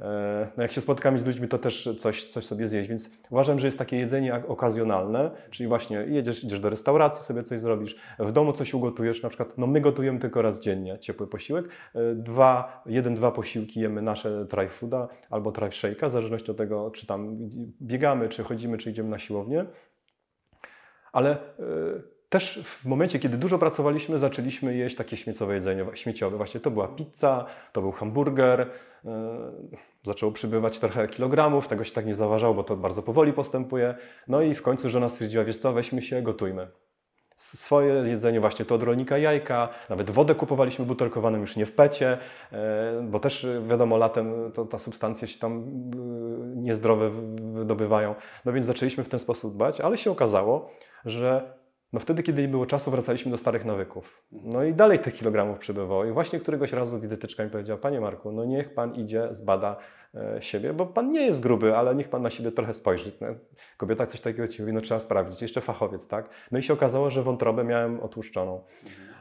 E, 0.00 0.48
no 0.56 0.62
jak 0.62 0.72
się 0.72 0.80
spotkamy 0.80 1.18
z 1.18 1.26
ludźmi, 1.26 1.48
to 1.48 1.58
też 1.58 1.88
coś, 1.98 2.24
coś 2.24 2.44
sobie 2.44 2.68
zjeść, 2.68 2.88
więc 2.88 3.10
uważam, 3.30 3.60
że 3.60 3.66
jest 3.66 3.78
takie 3.78 3.96
jedzenie 3.96 4.42
okazjonalne, 4.48 5.30
czyli 5.50 5.68
właśnie 5.68 5.96
jedziesz, 5.96 6.44
idziesz 6.44 6.60
do 6.60 6.70
restauracji, 6.70 7.24
sobie 7.24 7.42
coś 7.42 7.60
zrobisz, 7.60 7.96
w 8.18 8.32
domu 8.32 8.52
coś 8.52 8.74
ugotujesz, 8.74 9.22
na 9.22 9.28
przykład, 9.28 9.58
no 9.58 9.66
my 9.66 9.80
gotujemy 9.80 10.18
tylko 10.18 10.42
raz 10.42 10.60
dziennie 10.60 10.98
ciepły 10.98 11.26
posiłek, 11.26 11.68
e, 11.94 12.14
dwa, 12.14 12.82
jeden, 12.86 13.14
dwa 13.14 13.30
posiłki 13.30 13.80
jemy 13.80 14.02
nasze 14.02 14.44
dry 14.44 14.68
fooda 14.68 15.08
albo 15.30 15.52
dry 15.52 15.68
shake'a, 15.68 16.08
w 16.08 16.12
zależności 16.12 16.50
od 16.50 16.56
tego, 16.56 16.90
czy 16.90 17.06
tam 17.06 17.36
biegamy, 17.82 18.28
czy 18.28 18.42
chodzimy, 18.42 18.78
czy 18.78 18.90
idziemy 18.90 19.08
na 19.08 19.18
siłownię, 19.18 19.66
ale 21.12 21.36
yy, 21.58 22.19
też 22.30 22.60
w 22.64 22.86
momencie, 22.86 23.18
kiedy 23.18 23.36
dużo 23.36 23.58
pracowaliśmy, 23.58 24.18
zaczęliśmy 24.18 24.76
jeść 24.76 24.96
takie 24.96 25.16
śmieciowe 25.16 25.54
jedzenie, 25.54 25.84
śmieciowe. 25.94 26.36
Właśnie 26.36 26.60
to 26.60 26.70
była 26.70 26.88
pizza, 26.88 27.46
to 27.72 27.80
był 27.80 27.92
hamburger. 27.92 28.70
Yy, 29.04 29.10
zaczęło 30.02 30.32
przybywać 30.32 30.78
trochę 30.78 31.08
kilogramów, 31.08 31.68
tego 31.68 31.84
się 31.84 31.92
tak 31.92 32.06
nie 32.06 32.14
zauważało, 32.14 32.54
bo 32.54 32.64
to 32.64 32.76
bardzo 32.76 33.02
powoli 33.02 33.32
postępuje. 33.32 33.94
No 34.28 34.42
i 34.42 34.54
w 34.54 34.62
końcu 34.62 34.90
żona 34.90 35.08
stwierdziła, 35.08 35.44
wiesz 35.44 35.56
co, 35.56 35.72
weźmy 35.72 36.02
się, 36.02 36.22
gotujmy. 36.22 36.68
Swoje 37.36 37.94
jedzenie 37.94 38.40
właśnie 38.40 38.64
to 38.64 38.74
od 38.74 38.82
rolnika 38.82 39.18
jajka, 39.18 39.68
nawet 39.88 40.10
wodę 40.10 40.34
kupowaliśmy 40.34 40.84
butelkowaną 40.84 41.38
już 41.38 41.56
nie 41.56 41.66
w 41.66 41.72
pecie, 41.72 42.18
yy, 42.52 42.58
bo 43.02 43.20
też 43.20 43.46
wiadomo 43.68 43.96
latem 43.96 44.52
to, 44.54 44.64
ta 44.64 44.78
substancja 44.78 45.28
się 45.28 45.38
tam 45.38 45.64
niezdrowe 46.56 47.10
wydobywają. 47.52 48.14
No 48.44 48.52
więc 48.52 48.66
zaczęliśmy 48.66 49.04
w 49.04 49.08
ten 49.08 49.20
sposób 49.20 49.54
dbać, 49.54 49.80
ale 49.80 49.98
się 49.98 50.10
okazało, 50.10 50.70
że 51.04 51.59
no 51.92 52.00
wtedy, 52.00 52.22
kiedy 52.22 52.42
nie 52.42 52.48
było 52.48 52.66
czasu, 52.66 52.90
wracaliśmy 52.90 53.30
do 53.30 53.38
starych 53.38 53.64
nawyków. 53.64 54.22
No 54.32 54.64
i 54.64 54.74
dalej 54.74 54.98
tych 54.98 55.14
kilogramów 55.14 55.58
przybywało. 55.58 56.04
I 56.04 56.12
właśnie 56.12 56.40
któregoś 56.40 56.72
razu 56.72 56.98
dietetyczka 56.98 57.44
mi 57.44 57.50
powiedziała, 57.50 57.80
Panie 57.80 58.00
Marku, 58.00 58.32
no 58.32 58.44
niech 58.44 58.74
Pan 58.74 58.94
idzie, 58.94 59.28
zbada 59.30 59.76
e, 60.14 60.42
siebie, 60.42 60.72
bo 60.72 60.86
Pan 60.86 61.10
nie 61.10 61.26
jest 61.26 61.40
gruby, 61.40 61.76
ale 61.76 61.94
niech 61.94 62.08
Pan 62.08 62.22
na 62.22 62.30
siebie 62.30 62.52
trochę 62.52 62.74
spojrzy. 62.74 63.12
No, 63.20 63.26
kobieta 63.76 64.06
coś 64.06 64.20
takiego 64.20 64.48
Ci 64.48 64.62
mówi, 64.62 64.72
no 64.72 64.80
trzeba 64.80 65.00
sprawdzić. 65.00 65.42
Jeszcze 65.42 65.60
fachowiec, 65.60 66.06
tak? 66.06 66.28
No 66.52 66.58
i 66.58 66.62
się 66.62 66.72
okazało, 66.72 67.10
że 67.10 67.22
wątrobę 67.22 67.64
miałem 67.64 68.00
otłuszczoną. 68.00 68.64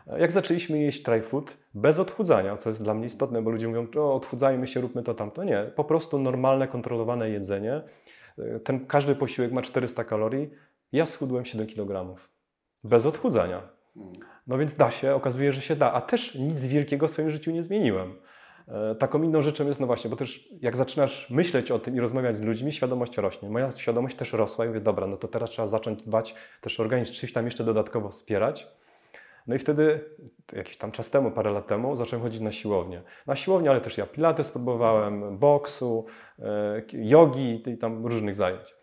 E, 0.08 0.20
jak 0.20 0.32
zaczęliśmy 0.32 0.80
jeść 0.80 1.04
try 1.04 1.22
food 1.22 1.58
bez 1.74 2.00
odchudzania, 2.00 2.58
co 2.58 2.70
jest 2.70 2.84
dla 2.84 2.94
mnie 2.94 3.06
istotne, 3.06 3.42
bo 3.42 3.52
ludzie 3.52 3.68
mówią, 3.68 3.88
o 3.98 4.14
odchudzajmy 4.16 4.68
się, 4.68 4.82
róbmy 4.82 5.04
to 5.04 5.14
tamto. 5.14 5.44
Nie, 5.44 5.72
po 5.76 5.84
prostu 5.84 6.20
normalne, 6.20 6.68
kontrolowane 6.68 7.30
jedzenie. 7.30 7.82
Ten, 8.64 8.86
każdy 8.86 9.16
posiłek 9.16 9.52
ma 9.52 9.62
400 9.62 10.04
kalorii. 10.04 10.50
Ja 10.92 11.06
schudłem 11.06 11.46
7 11.46 11.68
kg 11.68 12.16
bez 12.84 13.06
odchudzania. 13.06 13.62
No 14.48 14.58
więc 14.58 14.76
da 14.76 14.92
się, 14.92 15.16
okazuje, 15.16 15.54
że 15.54 15.62
się 15.62 15.76
da, 15.76 15.94
a 15.94 16.02
też 16.02 16.36
nic 16.36 16.66
wielkiego 16.66 17.08
w 17.08 17.12
swoim 17.12 17.30
życiu 17.30 17.52
nie 17.52 17.64
zmieniłem. 17.64 18.14
E, 18.68 18.96
taką 18.96 19.24
inną 19.24 19.42
rzeczą 19.42 19.68
jest, 19.68 19.80
no 19.80 19.88
właśnie, 19.88 20.10
bo 20.10 20.16
też 20.16 20.50
jak 20.62 20.78
zaczynasz 20.78 21.30
myśleć 21.30 21.72
o 21.72 21.80
tym 21.80 21.96
i 21.96 22.00
rozmawiać 22.00 22.38
z 22.38 22.42
ludźmi, 22.42 22.72
świadomość 22.72 23.18
rośnie. 23.18 23.50
Moja 23.50 23.72
świadomość 23.72 24.16
też 24.16 24.34
rosła 24.34 24.66
i 24.66 24.68
mówię, 24.68 24.82
dobra, 24.82 25.08
no 25.08 25.18
to 25.18 25.28
teraz 25.28 25.50
trzeba 25.50 25.68
zacząć 25.68 26.04
dbać 26.04 26.36
też 26.62 26.80
organizm, 26.80 27.14
czymś 27.14 27.34
tam 27.34 27.46
jeszcze 27.46 27.64
dodatkowo 27.64 28.10
wspierać. 28.10 28.68
No 29.48 29.56
i 29.56 29.60
wtedy, 29.60 30.06
jakiś 30.54 30.78
tam 30.78 30.92
czas 30.92 31.10
temu, 31.10 31.32
parę 31.32 31.52
lat 31.52 31.68
temu, 31.68 31.96
zacząłem 31.96 32.24
chodzić 32.24 32.42
na 32.42 32.52
siłownię. 32.52 33.02
Na 33.28 33.36
siłownię, 33.36 33.70
ale 33.70 33.82
też 33.82 33.98
ja 33.98 34.06
pilates 34.06 34.48
spróbowałem, 34.48 35.38
boksu, 35.38 36.06
e, 36.40 36.82
jogi 36.94 37.64
i 37.70 37.78
tam 37.78 38.06
różnych 38.06 38.36
zajęć. 38.36 38.79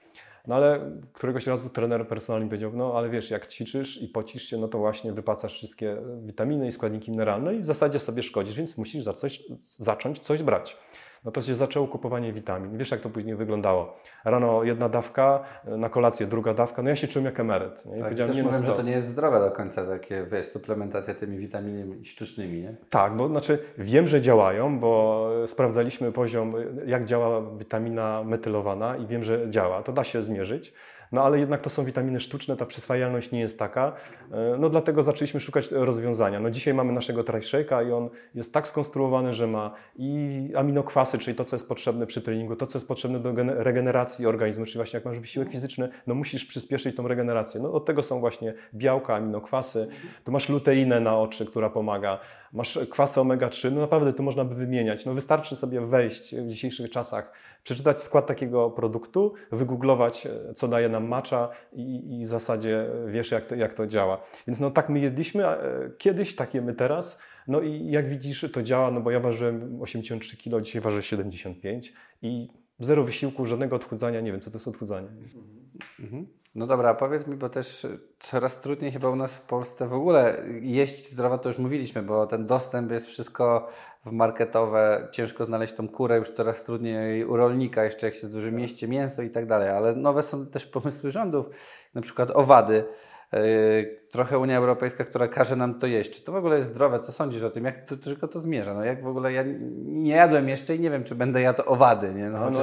No 0.46 0.54
ale 0.54 0.90
któregoś 1.12 1.46
razu 1.46 1.68
trener 1.68 2.08
personalny 2.08 2.48
powiedział, 2.48 2.72
no 2.74 2.92
ale 2.94 3.10
wiesz, 3.10 3.30
jak 3.30 3.46
ćwiczysz 3.46 4.02
i 4.02 4.08
pocisz 4.08 4.42
się, 4.42 4.58
no 4.58 4.68
to 4.68 4.78
właśnie 4.78 5.12
wypacasz 5.12 5.54
wszystkie 5.54 5.96
witaminy 6.22 6.68
i 6.68 6.72
składniki 6.72 7.10
mineralne 7.10 7.54
i 7.54 7.60
w 7.60 7.66
zasadzie 7.66 7.98
sobie 7.98 8.22
szkodzisz, 8.22 8.54
więc 8.54 8.78
musisz 8.78 9.04
za 9.04 9.12
coś, 9.12 9.42
zacząć 9.62 10.18
coś 10.18 10.42
brać 10.42 10.76
no 11.26 11.32
to 11.32 11.42
się 11.42 11.54
zaczęło 11.54 11.88
kupowanie 11.88 12.32
witamin. 12.32 12.78
Wiesz, 12.78 12.90
jak 12.90 13.00
to 13.00 13.10
później 13.10 13.36
wyglądało. 13.36 13.96
Rano 14.24 14.64
jedna 14.64 14.88
dawka, 14.88 15.40
na 15.64 15.88
kolację 15.88 16.26
druga 16.26 16.54
dawka. 16.54 16.82
No 16.82 16.90
ja 16.90 16.96
się 16.96 17.08
czułem 17.08 17.24
jak 17.24 17.40
emeryt. 17.40 17.86
Nie? 17.86 17.98
I 17.98 18.02
tak, 18.02 18.14
też 18.16 18.36
nie 18.36 18.42
mówię, 18.42 18.58
że 18.66 18.72
to 18.72 18.82
nie 18.82 18.92
jest 18.92 19.06
zdrowe 19.06 19.40
do 19.40 19.50
końca, 19.50 19.84
takie 19.86 20.26
wiesz, 20.32 20.46
suplementacja 20.46 21.14
tymi 21.14 21.38
witaminami 21.38 22.04
sztucznymi, 22.04 22.60
nie? 22.60 22.76
Tak, 22.90 23.16
bo 23.16 23.28
znaczy 23.28 23.58
wiem, 23.78 24.08
że 24.08 24.20
działają, 24.20 24.78
bo 24.78 25.30
sprawdzaliśmy 25.46 26.12
poziom, 26.12 26.54
jak 26.86 27.04
działa 27.04 27.42
witamina 27.58 28.22
metylowana 28.24 28.96
i 28.96 29.06
wiem, 29.06 29.24
że 29.24 29.50
działa. 29.50 29.82
To 29.82 29.92
da 29.92 30.04
się 30.04 30.22
zmierzyć 30.22 30.72
no 31.12 31.22
ale 31.22 31.38
jednak 31.38 31.60
to 31.60 31.70
są 31.70 31.84
witaminy 31.84 32.20
sztuczne, 32.20 32.56
ta 32.56 32.66
przyswajalność 32.66 33.32
nie 33.32 33.40
jest 33.40 33.58
taka, 33.58 33.92
e, 34.32 34.56
no 34.58 34.68
dlatego 34.68 35.02
zaczęliśmy 35.02 35.40
szukać 35.40 35.70
rozwiązania. 35.70 36.40
No 36.40 36.50
dzisiaj 36.50 36.74
mamy 36.74 36.92
naszego 36.92 37.22
Trishake'a 37.22 37.88
i 37.88 37.92
on 37.92 38.08
jest 38.34 38.52
tak 38.52 38.68
skonstruowany, 38.68 39.34
że 39.34 39.46
ma 39.46 39.70
i 39.96 40.52
aminokwasy, 40.56 41.18
czyli 41.18 41.36
to, 41.36 41.44
co 41.44 41.56
jest 41.56 41.68
potrzebne 41.68 42.06
przy 42.06 42.22
treningu, 42.22 42.56
to, 42.56 42.66
co 42.66 42.78
jest 42.78 42.88
potrzebne 42.88 43.18
do 43.18 43.34
regeneracji 43.46 44.26
organizmu, 44.26 44.64
czyli 44.64 44.76
właśnie 44.76 44.96
jak 44.96 45.04
masz 45.04 45.18
wysiłek 45.18 45.50
fizyczny, 45.50 45.88
no 46.06 46.14
musisz 46.14 46.44
przyspieszyć 46.44 46.96
tą 46.96 47.08
regenerację. 47.08 47.60
No 47.60 47.72
od 47.72 47.84
tego 47.84 48.02
są 48.02 48.20
właśnie 48.20 48.54
białka, 48.74 49.14
aminokwasy, 49.14 49.88
tu 50.24 50.32
masz 50.32 50.48
luteinę 50.48 51.00
na 51.00 51.18
oczy, 51.18 51.46
która 51.46 51.70
pomaga, 51.70 52.18
masz 52.52 52.78
kwasy 52.90 53.20
omega-3, 53.20 53.72
no 53.72 53.80
naprawdę 53.80 54.12
to 54.12 54.22
można 54.22 54.44
by 54.44 54.54
wymieniać. 54.54 55.04
No 55.04 55.14
wystarczy 55.14 55.56
sobie 55.56 55.80
wejść 55.80 56.34
w 56.34 56.48
dzisiejszych 56.48 56.90
czasach 56.90 57.32
przeczytać 57.66 58.00
skład 58.00 58.26
takiego 58.26 58.70
produktu, 58.70 59.34
wygooglować, 59.52 60.26
e, 60.26 60.54
co 60.54 60.68
daje 60.68 60.88
nam 60.88 61.08
macza 61.08 61.48
i, 61.72 62.18
i 62.20 62.24
w 62.24 62.28
zasadzie 62.28 62.86
wiesz, 63.06 63.30
jak 63.30 63.46
to, 63.46 63.54
jak 63.54 63.74
to 63.74 63.86
działa. 63.86 64.22
Więc 64.46 64.60
no 64.60 64.70
tak 64.70 64.88
my 64.88 65.00
jedliśmy 65.00 65.46
e, 65.46 65.90
kiedyś, 65.98 66.36
tak 66.36 66.54
jemy 66.54 66.74
teraz. 66.74 67.20
No 67.48 67.60
i 67.60 67.90
jak 67.90 68.08
widzisz, 68.08 68.46
to 68.52 68.62
działa, 68.62 68.90
no 68.90 69.00
bo 69.00 69.10
ja 69.10 69.20
ważyłem 69.20 69.82
83 69.82 70.36
kg, 70.36 70.64
dzisiaj 70.64 70.82
ważę 70.82 71.02
75 71.02 71.92
i 72.22 72.48
zero 72.78 73.04
wysiłku, 73.04 73.46
żadnego 73.46 73.76
odchudzania, 73.76 74.20
nie 74.20 74.32
wiem, 74.32 74.40
co 74.40 74.50
to 74.50 74.56
jest 74.56 74.68
odchudzanie. 74.68 75.08
Mhm. 76.00 76.26
No 76.56 76.66
dobra, 76.66 76.94
powiedz 76.94 77.26
mi, 77.26 77.36
bo 77.36 77.48
też 77.48 77.86
coraz 78.18 78.60
trudniej 78.60 78.92
chyba 78.92 79.08
u 79.08 79.16
nas 79.16 79.34
w 79.34 79.40
Polsce 79.40 79.86
w 79.86 79.94
ogóle 79.94 80.42
jeść 80.60 81.12
zdrowo, 81.12 81.38
to 81.38 81.48
już 81.48 81.58
mówiliśmy, 81.58 82.02
bo 82.02 82.26
ten 82.26 82.46
dostęp 82.46 82.90
jest 82.90 83.06
wszystko 83.06 83.68
w 84.04 84.12
marketowe, 84.12 85.08
ciężko 85.12 85.44
znaleźć 85.44 85.72
tą 85.72 85.88
kurę, 85.88 86.18
już 86.18 86.30
coraz 86.30 86.64
trudniej 86.64 87.24
u 87.24 87.36
rolnika, 87.36 87.84
jeszcze 87.84 88.06
jak 88.06 88.14
się 88.14 88.26
w 88.26 88.32
dużym 88.32 88.54
mieście, 88.54 88.88
mięso 88.88 89.22
i 89.22 89.30
tak 89.30 89.46
dalej, 89.46 89.68
ale 89.68 89.94
nowe 89.94 90.22
są 90.22 90.46
też 90.46 90.66
pomysły 90.66 91.10
rządów, 91.10 91.50
na 91.94 92.00
przykład 92.00 92.30
owady. 92.34 92.84
Yy, 93.32 94.00
trochę 94.12 94.38
Unia 94.38 94.56
Europejska, 94.56 95.04
która 95.04 95.28
każe 95.28 95.56
nam 95.56 95.78
to 95.78 95.86
jeść. 95.86 96.10
Czy 96.10 96.24
to 96.24 96.32
w 96.32 96.36
ogóle 96.36 96.56
jest 96.56 96.70
zdrowe? 96.70 97.00
Co 97.00 97.12
sądzisz 97.12 97.42
o 97.42 97.50
tym? 97.50 97.64
Jak 97.64 97.84
to, 97.84 97.96
tylko 97.96 98.28
to 98.28 98.40
zmierza? 98.40 98.74
No 98.74 98.84
jak 98.84 99.02
w 99.02 99.06
ogóle 99.06 99.32
ja 99.32 99.44
nie 99.84 100.10
jadłem 100.10 100.48
jeszcze 100.48 100.76
i 100.76 100.80
nie 100.80 100.90
wiem, 100.90 101.04
czy 101.04 101.14
będę 101.14 101.40
jadł 101.40 101.62
owady. 101.66 102.14
Nie? 102.14 102.30
No, 102.30 102.50
no, 102.50 102.58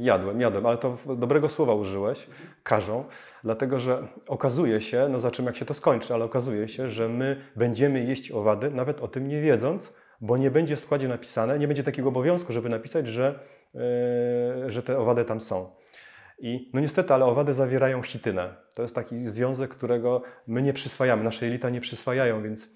jadłem, 0.00 0.40
jadłem, 0.40 0.66
ale 0.66 0.76
to 0.76 0.96
dobrego 1.16 1.48
słowa 1.48 1.74
użyłeś, 1.74 2.26
każą, 2.62 3.04
dlatego 3.44 3.80
że 3.80 4.08
okazuje 4.26 4.80
się, 4.80 5.08
no 5.10 5.20
za 5.20 5.30
czym 5.30 5.46
jak 5.46 5.56
się 5.56 5.64
to 5.64 5.74
skończy, 5.74 6.14
ale 6.14 6.24
okazuje 6.24 6.68
się, 6.68 6.90
że 6.90 7.08
my 7.08 7.36
będziemy 7.56 8.04
jeść 8.04 8.32
owady, 8.32 8.70
nawet 8.70 9.00
o 9.00 9.08
tym 9.08 9.28
nie 9.28 9.40
wiedząc, 9.40 9.92
bo 10.20 10.36
nie 10.36 10.50
będzie 10.50 10.76
w 10.76 10.80
składzie 10.80 11.08
napisane, 11.08 11.58
nie 11.58 11.66
będzie 11.66 11.84
takiego 11.84 12.08
obowiązku, 12.08 12.52
żeby 12.52 12.68
napisać, 12.68 13.06
że, 13.06 13.38
yy, 13.74 14.70
że 14.70 14.82
te 14.82 14.98
owady 14.98 15.24
tam 15.24 15.40
są. 15.40 15.81
I 16.42 16.70
no 16.72 16.80
niestety, 16.80 17.14
ale 17.14 17.24
owady 17.24 17.54
zawierają 17.54 18.02
chitynę. 18.02 18.54
To 18.74 18.82
jest 18.82 18.94
taki 18.94 19.18
związek, 19.18 19.70
którego 19.70 20.22
my 20.46 20.62
nie 20.62 20.72
przyswajamy, 20.72 21.24
nasze 21.24 21.46
jelita 21.46 21.70
nie 21.70 21.80
przyswajają, 21.80 22.42
więc 22.42 22.68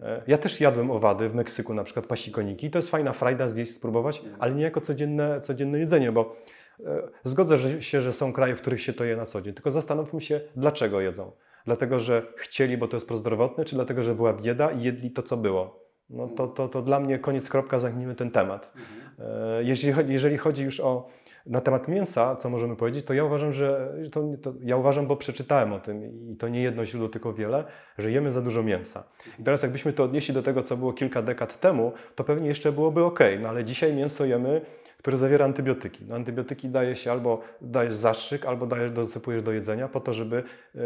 e, 0.00 0.22
ja 0.26 0.38
też 0.38 0.60
jadłem 0.60 0.90
owady 0.90 1.28
w 1.28 1.34
Meksyku, 1.34 1.74
na 1.74 1.84
przykład 1.84 2.06
pasikoniki. 2.06 2.70
To 2.70 2.78
jest 2.78 2.90
fajna 2.90 3.12
frajda 3.12 3.48
zjeść, 3.48 3.74
spróbować, 3.74 4.22
ale 4.38 4.54
nie 4.54 4.62
jako 4.62 4.80
codzienne, 4.80 5.40
codzienne 5.40 5.78
jedzenie, 5.78 6.12
bo 6.12 6.36
e, 6.80 7.02
zgodzę 7.24 7.82
się, 7.82 8.00
że 8.00 8.12
są 8.12 8.32
kraje, 8.32 8.56
w 8.56 8.60
których 8.60 8.82
się 8.82 8.92
to 8.92 9.04
je 9.04 9.16
na 9.16 9.26
co 9.26 9.42
dzień, 9.42 9.54
tylko 9.54 9.70
zastanówmy 9.70 10.20
się, 10.20 10.40
dlaczego 10.56 11.00
jedzą. 11.00 11.32
Dlatego, 11.64 12.00
że 12.00 12.22
chcieli, 12.36 12.76
bo 12.76 12.88
to 12.88 12.96
jest 12.96 13.08
prozdrowotne, 13.08 13.64
czy 13.64 13.74
dlatego, 13.74 14.02
że 14.02 14.14
była 14.14 14.32
bieda 14.32 14.70
i 14.70 14.82
jedli 14.82 15.10
to, 15.10 15.22
co 15.22 15.36
było. 15.36 15.84
No 16.10 16.28
to, 16.28 16.46
to, 16.48 16.68
to 16.68 16.82
dla 16.82 17.00
mnie 17.00 17.18
koniec, 17.18 17.48
kropka, 17.48 17.78
zamknijmy 17.78 18.14
ten 18.14 18.30
temat. 18.30 18.72
E, 19.18 19.64
jeżeli, 19.64 20.12
jeżeli 20.12 20.38
chodzi 20.38 20.64
już 20.64 20.80
o 20.80 21.08
na 21.46 21.60
temat 21.60 21.88
mięsa, 21.88 22.36
co 22.36 22.50
możemy 22.50 22.76
powiedzieć, 22.76 23.06
to 23.06 23.14
ja 23.14 23.24
uważam, 23.24 23.52
że 23.52 23.92
to, 24.12 24.22
to, 24.42 24.52
ja 24.62 24.76
uważam, 24.76 25.06
bo 25.06 25.16
przeczytałem 25.16 25.72
o 25.72 25.80
tym 25.80 26.04
i 26.32 26.36
to 26.36 26.48
nie 26.48 26.62
jedno 26.62 26.84
źródło, 26.84 27.08
tylko 27.08 27.32
wiele, 27.32 27.64
że 27.98 28.10
jemy 28.10 28.32
za 28.32 28.42
dużo 28.42 28.62
mięsa. 28.62 29.04
I 29.38 29.44
teraz 29.44 29.62
jakbyśmy 29.62 29.92
to 29.92 30.04
odnieśli 30.04 30.34
do 30.34 30.42
tego, 30.42 30.62
co 30.62 30.76
było 30.76 30.92
kilka 30.92 31.22
dekad 31.22 31.60
temu, 31.60 31.92
to 32.14 32.24
pewnie 32.24 32.48
jeszcze 32.48 32.72
byłoby 32.72 33.04
ok, 33.04 33.20
no 33.40 33.48
ale 33.48 33.64
dzisiaj 33.64 33.94
mięso 33.94 34.24
jemy, 34.24 34.60
które 34.98 35.18
zawiera 35.18 35.44
antybiotyki. 35.44 36.04
No, 36.08 36.14
antybiotyki 36.14 36.68
daje 36.68 36.96
się 36.96 37.12
albo 37.12 37.40
dajesz 37.60 37.94
zastrzyk, 37.94 38.46
albo 38.46 38.66
dajesz, 38.66 38.90
dosypujesz 38.90 39.42
do 39.42 39.52
jedzenia 39.52 39.88
po 39.88 40.00
to, 40.00 40.14
żeby 40.14 40.42
e, 40.74 40.80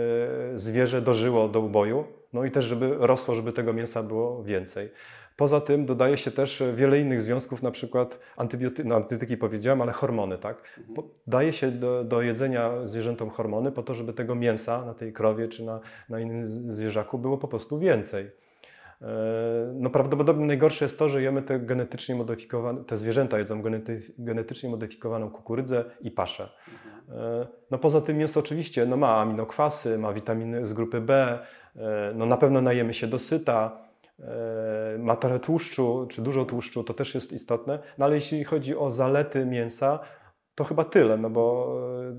zwierzę 0.59 1.03
dożyło 1.03 1.49
do 1.49 1.61
uboju, 1.61 2.05
no 2.33 2.45
i 2.45 2.51
też, 2.51 2.65
żeby 2.65 2.95
rosło, 2.99 3.35
żeby 3.35 3.53
tego 3.53 3.73
mięsa 3.73 4.03
było 4.03 4.43
więcej. 4.43 4.91
Poza 5.39 5.61
tym 5.61 5.87
dodaje 5.87 6.17
się 6.17 6.31
też 6.31 6.63
wiele 6.75 7.01
innych 7.01 7.21
związków, 7.21 7.63
na 7.63 7.71
przykład 7.71 8.19
antybioty 8.37 8.85
no, 8.85 8.95
antybiotyki 8.95 9.37
powiedziałem, 9.37 9.83
ale 9.83 9.93
hormony, 9.93 10.39
tak? 10.39 10.63
Mhm. 10.79 11.09
Daje 11.27 11.53
się 11.53 11.71
do, 11.71 12.05
do, 12.05 12.23
jedzenia 12.23 12.71
zwierzętom 12.85 13.31
hormony 13.31 13.73
po 13.73 13.83
to, 13.83 13.95
żeby 13.95 14.13
tego 14.13 14.35
mięsa 14.35 14.87
na 14.87 14.95
tej 14.95 15.13
krowie 15.13 15.49
czy 15.49 15.65
na, 15.65 15.81
na 16.09 16.21
innym 16.21 16.49
zwierzaku 16.73 17.19
było 17.19 17.39
po 17.39 17.49
prostu 17.49 17.79
więcej. 17.79 18.31
no 19.75 19.91
prawdopodobnie 19.91 20.47
najgorsze 20.47 20.85
jest 20.85 20.99
to, 20.99 21.09
że 21.09 21.23
jemy 21.23 21.43
te 21.43 21.61
genetycznie 21.61 22.15
modyfikowane, 22.15 22.85
te 22.85 22.97
zwierzęta 22.97 23.39
jedzą 23.39 23.63
genety, 23.63 24.03
genetycznie 24.19 24.71
modyfikowaną 24.71 25.31
kukurydzę 25.31 25.85
i 26.01 26.11
paszę. 26.11 26.49
No 27.71 27.79
poza 27.79 28.01
tym 28.01 28.19
mięso 28.19 28.41
oczywiście 28.41 28.87
no 28.87 28.97
ma 28.97 29.17
aminokwasy, 29.17 29.99
ma 29.99 30.13
witaminy 30.13 30.67
z 30.67 30.73
grupy 30.73 31.01
B, 31.01 31.39
no 32.15 32.27
na 32.27 32.37
pewno 32.37 32.61
najemy 32.61 32.95
się 32.95 33.07
dosyta, 33.07 33.88
ma 34.99 35.17
trochę 35.17 35.39
tłuszczu, 35.39 36.07
czy 36.11 36.23
dużo 36.23 36.45
tłuszczu, 36.45 36.85
to 36.85 36.95
też 36.95 37.15
jest 37.15 37.33
istotne, 37.33 37.79
no 37.99 38.05
ale 38.05 38.15
jeśli 38.15 38.45
chodzi 38.45 38.77
o 38.77 38.91
zalety 38.91 39.47
mięsa, 39.47 40.01
to 40.59 40.65
chyba 40.65 40.85
tyle, 40.85 41.17
no 41.17 41.31
bo 41.31 41.75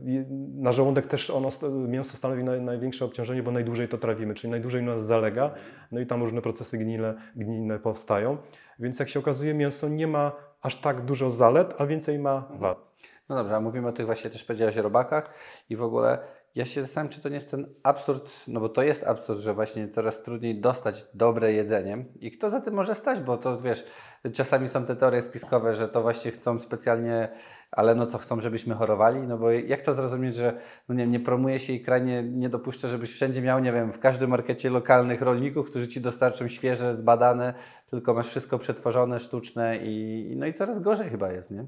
e, 0.06 0.26
na 0.56 0.72
żołądek 0.72 1.08
też 1.08 1.30
ono, 1.30 1.50
mięso 1.88 2.18
stanowi 2.18 2.44
naj, 2.44 2.62
największe 2.62 3.06
obciążenie, 3.06 3.44
bo 3.44 3.52
najdłużej 3.52 3.88
to 3.88 3.98
trawimy, 3.98 4.34
czyli 4.34 4.52
najdłużej 4.52 4.84
nas 4.84 5.06
zalega, 5.06 5.54
no 5.92 6.00
i 6.00 6.06
tam 6.06 6.24
różne 6.24 6.42
procesy 6.42 6.78
gnile, 6.78 7.16
gnilne 7.36 7.80
powstają. 7.80 8.38
Więc 8.80 9.00
jak 9.00 9.10
się 9.10 9.20
okazuje, 9.20 9.54
mięso 9.54 9.90
nie 9.90 10.08
ma 10.08 10.32
aż 10.62 10.76
tak 10.76 11.02
dużo 11.02 11.32
zalet, 11.32 11.74
a 11.78 11.86
więcej 11.86 12.20
ma 12.20 12.48
wad. 12.60 12.90
No 13.30 13.36
dobrze, 13.36 13.56
a 13.56 13.60
mówimy 13.60 13.88
o 13.88 13.92
tych 13.92 14.06
właśnie 14.06 14.30
też 14.30 14.44
powiedziałeś 14.44 14.76
robakach 14.76 15.34
i 15.70 15.76
w 15.76 15.84
ogóle 15.84 16.20
ja 16.56 16.66
się 16.66 16.82
zastanawiam, 16.82 17.14
czy 17.14 17.22
to 17.22 17.30
nie 17.30 17.36
jest 17.36 17.52
ten 17.52 17.74
absurd, 17.84 18.30
no 18.48 18.60
bo 18.60 18.70
to 18.70 18.82
jest 18.82 19.04
absurd, 19.04 19.40
że 19.40 19.54
właśnie 19.54 19.90
coraz 19.90 20.24
trudniej 20.24 20.62
dostać 20.62 21.06
dobre 21.14 21.54
jedzenie. 21.54 22.06
I 22.20 22.32
kto 22.32 22.50
za 22.50 22.62
tym 22.62 22.74
może 22.74 22.96
stać, 22.96 23.20
bo 23.20 23.38
to 23.38 23.58
wiesz, 23.58 23.86
czasami 24.34 24.68
są 24.68 24.86
te 24.86 24.96
teorie 24.96 25.22
spiskowe, 25.22 25.76
że 25.76 25.88
to 25.88 26.02
właśnie 26.02 26.32
chcą 26.32 26.60
specjalnie, 26.60 27.30
ale 27.72 27.96
no 27.96 28.06
co 28.06 28.18
chcą, 28.18 28.42
żebyśmy 28.42 28.76
chorowali, 28.76 29.20
no 29.20 29.38
bo 29.38 29.52
jak 29.52 29.82
to 29.82 29.94
zrozumieć, 29.94 30.36
że 30.36 30.60
no 30.90 30.96
nie, 30.96 31.08
nie 31.08 31.20
promuje 31.20 31.60
się 31.60 31.74
i 31.74 31.82
kraj 31.82 32.04
nie, 32.04 32.24
nie 32.24 32.50
dopuszcza, 32.50 32.88
żebyś 32.88 33.12
wszędzie 33.12 33.42
miał, 33.42 33.60
nie 33.60 33.74
wiem, 33.74 33.92
w 33.92 34.00
każdym 34.00 34.30
markecie 34.30 34.70
lokalnych 34.70 35.22
rolników, 35.22 35.70
którzy 35.70 35.88
Ci 35.88 36.02
dostarczą 36.02 36.48
świeże, 36.48 36.94
zbadane, 36.94 37.54
tylko 37.90 38.14
masz 38.14 38.28
wszystko 38.28 38.60
przetworzone, 38.60 39.20
sztuczne 39.20 39.78
i 39.78 40.34
no 40.38 40.46
i 40.46 40.54
coraz 40.54 40.80
gorzej 40.80 41.10
chyba 41.10 41.32
jest, 41.32 41.52
nie? 41.52 41.66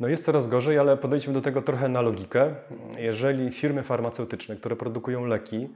No 0.00 0.08
jest 0.08 0.24
coraz 0.24 0.48
gorzej, 0.48 0.78
ale 0.78 0.96
podejdźmy 0.96 1.32
do 1.32 1.40
tego 1.40 1.62
trochę 1.62 1.88
na 1.88 2.00
logikę. 2.00 2.54
Jeżeli 2.98 3.50
firmy 3.50 3.82
farmaceutyczne, 3.82 4.56
które 4.56 4.76
produkują 4.76 5.26
leki, 5.26 5.68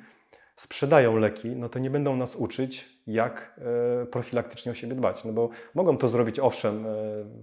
sprzedają 0.56 1.16
leki, 1.16 1.48
no 1.48 1.68
to 1.68 1.78
nie 1.78 1.90
będą 1.90 2.16
nas 2.16 2.36
uczyć, 2.36 2.98
jak 3.06 3.60
e, 4.02 4.06
profilaktycznie 4.06 4.72
o 4.72 4.74
siebie 4.74 4.94
dbać. 4.94 5.24
No 5.24 5.32
bo 5.32 5.48
mogą 5.74 5.98
to 5.98 6.08
zrobić 6.08 6.40
owszem 6.40 6.86
e, 6.86 6.88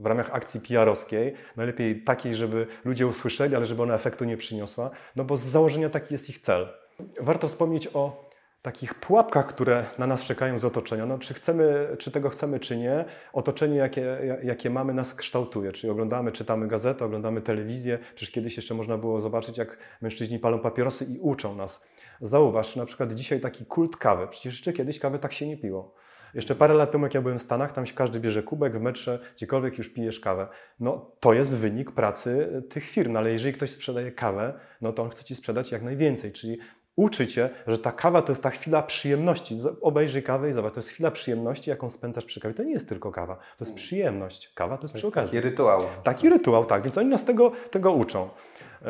w 0.02 0.06
ramach 0.06 0.30
akcji 0.34 0.62
PR-owskiej, 0.62 1.34
najlepiej 1.58 2.04
takiej, 2.04 2.36
żeby 2.36 2.68
ludzie 2.86 3.08
usłyszeli, 3.08 3.56
ale 3.56 3.66
żeby 3.66 3.82
ona 3.82 3.94
efektu 3.94 4.26
nie 4.26 4.38
przyniosła, 4.38 4.90
no 5.16 5.24
bo 5.24 5.38
z 5.38 5.42
założenia 5.44 5.90
taki 5.90 6.14
jest 6.14 6.30
ich 6.30 6.40
cel. 6.40 6.68
Warto 7.20 7.48
wspomnieć 7.48 7.90
o 7.94 8.23
takich 8.64 8.93
pułapkach, 8.93 9.47
które 9.47 9.86
na 9.97 10.07
nas 10.07 10.24
czekają 10.24 10.59
z 10.59 10.66
otoczenia. 10.66 11.05
No, 11.05 11.20
czy, 11.20 11.34
chcemy, 11.34 11.95
czy 11.99 12.11
tego 12.11 12.30
chcemy, 12.30 12.59
czy 12.59 12.78
nie, 12.78 13.05
otoczenie, 13.34 13.78
jakie, 13.78 14.20
jakie 14.43 14.70
mamy, 14.70 14.93
nas 14.93 15.14
kształtuje. 15.14 15.72
Czyli 15.72 15.91
oglądamy, 15.91 16.32
czytamy 16.32 16.68
gazetę, 16.68 17.05
oglądamy 17.05 17.41
telewizję. 17.41 17.99
Przecież 18.16 18.32
kiedyś 18.32 18.57
jeszcze 18.57 18.74
można 18.74 18.97
było 18.97 19.22
zobaczyć, 19.22 19.57
jak 19.57 19.78
mężczyźni 20.01 20.39
palą 20.39 20.59
papierosy 20.59 21.05
i 21.05 21.20
uczą 21.20 21.55
nas. 21.55 21.82
Zauważ, 22.22 22.76
na 22.76 22.86
przykład 22.86 23.14
dzisiaj 23.14 23.39
taki 23.39 23.66
kult 23.66 23.97
kawy. 23.97 24.28
Przecież 24.28 24.53
jeszcze 24.53 24.74
kiedyś 24.74 24.99
kawy 24.99 25.20
tak 25.20 25.34
się 25.34 25.47
nie 25.47 25.57
piło. 25.57 25.95
Jeszcze 26.34 26.55
parę 26.55 26.74
lat 26.74 26.91
temu, 26.91 27.03
jak 27.03 27.14
ja 27.14 27.22
byłem 27.22 27.39
w 27.39 27.41
Stanach, 27.41 27.72
tam 27.72 27.86
każdy 27.95 28.20
bierze 28.20 28.43
kubek 28.43 28.78
w 28.78 28.82
metrze, 28.82 29.20
gdziekolwiek 29.36 29.78
już 29.78 29.89
pijesz 29.89 30.20
kawę. 30.20 30.47
No 30.80 31.11
to 31.20 31.34
jest 31.34 31.55
wynik 31.55 31.91
pracy 31.91 32.64
tych 32.70 32.84
firm, 32.89 33.11
no, 33.14 33.20
ale 33.20 33.32
jeżeli 33.32 33.53
ktoś 33.53 33.72
sprzedaje 33.72 34.11
kawę, 34.11 34.53
no 34.82 34.93
to 34.93 35.03
on 35.03 35.09
chce 35.09 35.24
Ci 35.24 35.36
sprzedać 35.36 35.72
jak 35.72 35.84
najwięcej, 35.84 36.32
czyli 36.32 36.57
uczy 36.96 37.28
Cię, 37.28 37.50
że 37.68 37.78
ta 37.78 37.91
kawa 37.91 38.22
to 38.22 38.32
jest 38.32 38.44
ta 38.44 38.50
chwila 38.50 38.82
przyjemności. 38.82 39.58
Obejrzyj 39.82 40.24
kawę 40.24 40.50
i 40.50 40.54
zobacz, 40.54 40.74
to 40.74 40.80
jest 40.80 40.89
chwila 40.89 41.12
przyjemności, 41.12 41.70
jaką 41.70 41.89
spędzasz 41.89 42.26
przy 42.26 42.39
kawie. 42.39 42.54
To 42.54 42.64
nie 42.64 42.74
jest 42.74 42.89
tylko 42.89 43.12
kawa, 43.12 43.36
to 43.36 43.66
jest 43.66 43.76
przyjemność. 43.76 44.54
Kawa 44.54 44.78
to 44.78 44.84
jest 44.84 44.94
przy 44.94 45.08
okazji. 45.08 45.38
Taki 45.38 45.50
rytuał. 45.50 45.84
Taki 46.04 46.30
rytuał, 46.30 46.66
tak. 46.66 46.84
Więc 46.84 46.98
oni 46.98 47.10
nas 47.10 47.26
tego, 47.26 47.52
tego 47.72 47.91
uczą. 47.91 48.30
Yy, 48.82 48.88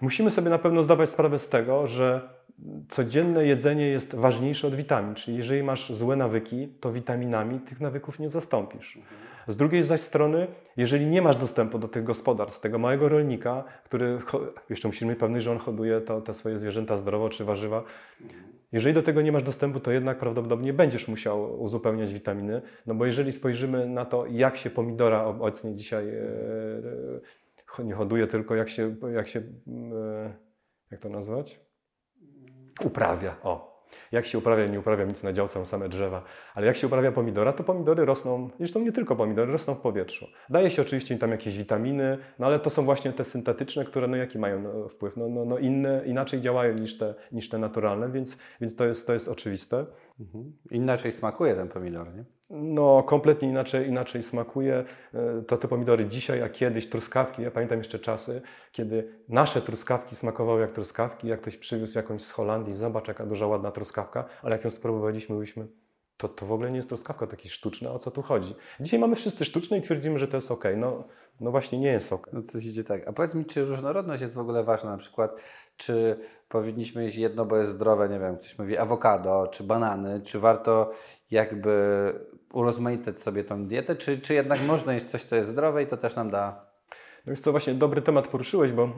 musimy 0.00 0.30
sobie 0.30 0.50
na 0.50 0.58
pewno 0.58 0.82
zdawać 0.82 1.10
sprawę 1.10 1.38
z 1.38 1.48
tego, 1.48 1.88
że 1.88 2.36
codzienne 2.88 3.46
jedzenie 3.46 3.88
jest 3.88 4.14
ważniejsze 4.14 4.66
od 4.66 4.74
witamin. 4.74 5.14
Czyli 5.14 5.36
jeżeli 5.36 5.62
masz 5.62 5.92
złe 5.92 6.16
nawyki, 6.16 6.68
to 6.80 6.92
witaminami 6.92 7.60
tych 7.60 7.80
nawyków 7.80 8.18
nie 8.18 8.28
zastąpisz. 8.28 8.98
Z 9.48 9.56
drugiej 9.56 9.82
zaś 9.82 10.00
strony, 10.00 10.46
jeżeli 10.76 11.06
nie 11.06 11.22
masz 11.22 11.36
dostępu 11.36 11.78
do 11.78 11.88
tych 11.88 12.04
gospodarstw, 12.04 12.60
tego 12.60 12.78
małego 12.78 13.08
rolnika, 13.08 13.64
który 13.84 14.18
jeszcze 14.70 14.88
musimy 14.88 15.10
mieć 15.10 15.20
pewność, 15.20 15.44
że 15.44 15.52
on 15.52 15.58
hoduje 15.58 16.00
to, 16.00 16.20
te 16.20 16.34
swoje 16.34 16.58
zwierzęta 16.58 16.96
zdrowo 16.96 17.28
czy 17.28 17.44
warzywa, 17.44 17.84
jeżeli 18.72 18.94
do 18.94 19.02
tego 19.02 19.22
nie 19.22 19.32
masz 19.32 19.42
dostępu, 19.42 19.80
to 19.80 19.90
jednak 19.90 20.18
prawdopodobnie 20.18 20.72
będziesz 20.72 21.08
musiał 21.08 21.62
uzupełniać 21.62 22.14
witaminy, 22.14 22.62
no 22.86 22.94
bo 22.94 23.06
jeżeli 23.06 23.32
spojrzymy 23.32 23.88
na 23.88 24.04
to, 24.04 24.26
jak 24.26 24.56
się 24.56 24.70
pomidora 24.70 25.24
obecnie 25.24 25.74
dzisiaj 25.74 26.08
e, 26.08 26.22
e, 27.78 27.84
nie 27.84 27.94
hoduje, 27.94 28.26
tylko 28.26 28.54
jak 28.54 28.68
się, 28.68 28.96
jak 29.14 29.28
się 29.28 29.40
e, 29.40 30.46
jak 30.90 31.00
to 31.00 31.08
nazwać? 31.08 31.60
Uprawia. 32.84 33.36
O, 33.42 33.75
jak 34.12 34.26
się 34.26 34.38
uprawia, 34.38 34.66
nie 34.66 34.80
uprawia 34.80 35.04
nic 35.04 35.22
na 35.22 35.32
działce, 35.32 35.66
same 35.66 35.88
drzewa, 35.88 36.22
ale 36.54 36.66
jak 36.66 36.76
się 36.76 36.86
uprawia 36.86 37.12
pomidora, 37.12 37.52
to 37.52 37.64
pomidory 37.64 38.04
rosną, 38.04 38.50
zresztą 38.58 38.80
nie 38.80 38.92
tylko 38.92 39.16
pomidory, 39.16 39.52
rosną 39.52 39.74
w 39.74 39.80
powietrzu. 39.80 40.26
Daje 40.50 40.70
się 40.70 40.82
oczywiście 40.82 41.18
tam 41.18 41.30
jakieś 41.30 41.58
witaminy, 41.58 42.18
no 42.38 42.46
ale 42.46 42.58
to 42.58 42.70
są 42.70 42.84
właśnie 42.84 43.12
te 43.12 43.24
syntetyczne, 43.24 43.84
które 43.84 44.08
no 44.08 44.16
jaki 44.16 44.38
mają 44.38 44.62
no, 44.62 44.88
wpływ? 44.88 45.16
No, 45.16 45.28
no, 45.28 45.44
no 45.44 45.58
inne, 45.58 46.02
inaczej 46.06 46.40
działają 46.40 46.74
niż 46.74 46.98
te, 46.98 47.14
niż 47.32 47.48
te 47.48 47.58
naturalne, 47.58 48.10
więc, 48.10 48.38
więc 48.60 48.76
to, 48.76 48.86
jest, 48.86 49.06
to 49.06 49.12
jest 49.12 49.28
oczywiste. 49.28 49.86
Mhm. 50.20 50.52
Inaczej 50.70 51.12
smakuje 51.12 51.54
ten 51.54 51.68
pomidor, 51.68 52.14
nie? 52.14 52.24
No, 52.50 53.02
kompletnie 53.02 53.48
inaczej, 53.48 53.88
inaczej 53.88 54.22
smakuje. 54.22 54.84
E, 55.14 55.42
to 55.42 55.56
te 55.56 55.68
pomidory 55.68 56.06
dzisiaj, 56.06 56.42
a 56.42 56.48
kiedyś 56.48 56.88
truskawki. 56.88 57.42
Ja 57.42 57.50
pamiętam 57.50 57.78
jeszcze 57.78 57.98
czasy, 57.98 58.42
kiedy 58.72 59.12
nasze 59.28 59.60
truskawki 59.60 60.16
smakowały 60.16 60.60
jak 60.60 60.72
truskawki. 60.72 61.28
Jak 61.28 61.40
ktoś 61.40 61.56
przywiózł 61.56 61.98
jakąś 61.98 62.22
z 62.22 62.30
Holandii, 62.30 62.74
zobacz 62.74 63.08
jaka 63.08 63.26
duża 63.26 63.46
ładna 63.46 63.70
truskawka, 63.70 64.24
ale 64.42 64.56
jak 64.56 64.64
ją 64.64 64.70
spróbowaliśmy, 64.70 65.34
mówiliśmy, 65.34 65.66
to, 66.16 66.28
to 66.28 66.46
w 66.46 66.52
ogóle 66.52 66.70
nie 66.70 66.76
jest 66.76 66.88
truskawka, 66.88 67.26
taki 67.26 67.48
sztuczna, 67.48 67.92
o 67.92 67.98
co 67.98 68.10
tu 68.10 68.22
chodzi? 68.22 68.54
Dzisiaj 68.80 69.00
mamy 69.00 69.16
wszyscy 69.16 69.44
sztuczne 69.44 69.78
i 69.78 69.82
twierdzimy, 69.82 70.18
że 70.18 70.28
to 70.28 70.36
jest 70.36 70.50
ok. 70.50 70.64
No, 70.76 71.04
no 71.40 71.50
właśnie 71.50 71.78
nie 71.78 71.88
jest 71.88 72.12
ok. 72.12 72.30
No 72.32 72.42
coś 72.42 72.64
idzie 72.64 72.84
tak. 72.84 73.08
A 73.08 73.12
powiedz 73.12 73.34
mi, 73.34 73.44
czy 73.44 73.64
różnorodność 73.64 74.22
jest 74.22 74.34
w 74.34 74.38
ogóle 74.38 74.64
ważna? 74.64 74.90
Na 74.90 74.96
przykład, 74.96 75.36
czy 75.76 76.18
powinniśmy 76.48 77.04
jeść 77.04 77.16
jedno, 77.16 77.44
bo 77.44 77.56
jest 77.56 77.70
zdrowe, 77.70 78.08
nie 78.08 78.18
wiem, 78.18 78.36
ktoś 78.36 78.58
mówi 78.58 78.78
awokado, 78.78 79.46
czy 79.46 79.64
banany, 79.64 80.20
czy 80.20 80.38
warto 80.38 80.90
jakby 81.30 82.12
urozmaicać 82.52 83.18
sobie 83.18 83.44
tą 83.44 83.66
dietę, 83.66 83.96
czy, 83.96 84.18
czy 84.18 84.34
jednak 84.34 84.62
można 84.66 84.94
jeść 84.94 85.06
coś, 85.06 85.24
co 85.24 85.36
jest 85.36 85.50
zdrowe 85.50 85.82
i 85.82 85.86
to 85.86 85.96
też 85.96 86.16
nam 86.16 86.30
da... 86.30 86.66
No 87.26 87.32
jest 87.32 87.44
to 87.44 87.50
właśnie 87.50 87.74
dobry 87.74 88.02
temat 88.02 88.28
poruszyłeś, 88.28 88.72
bo 88.72 88.88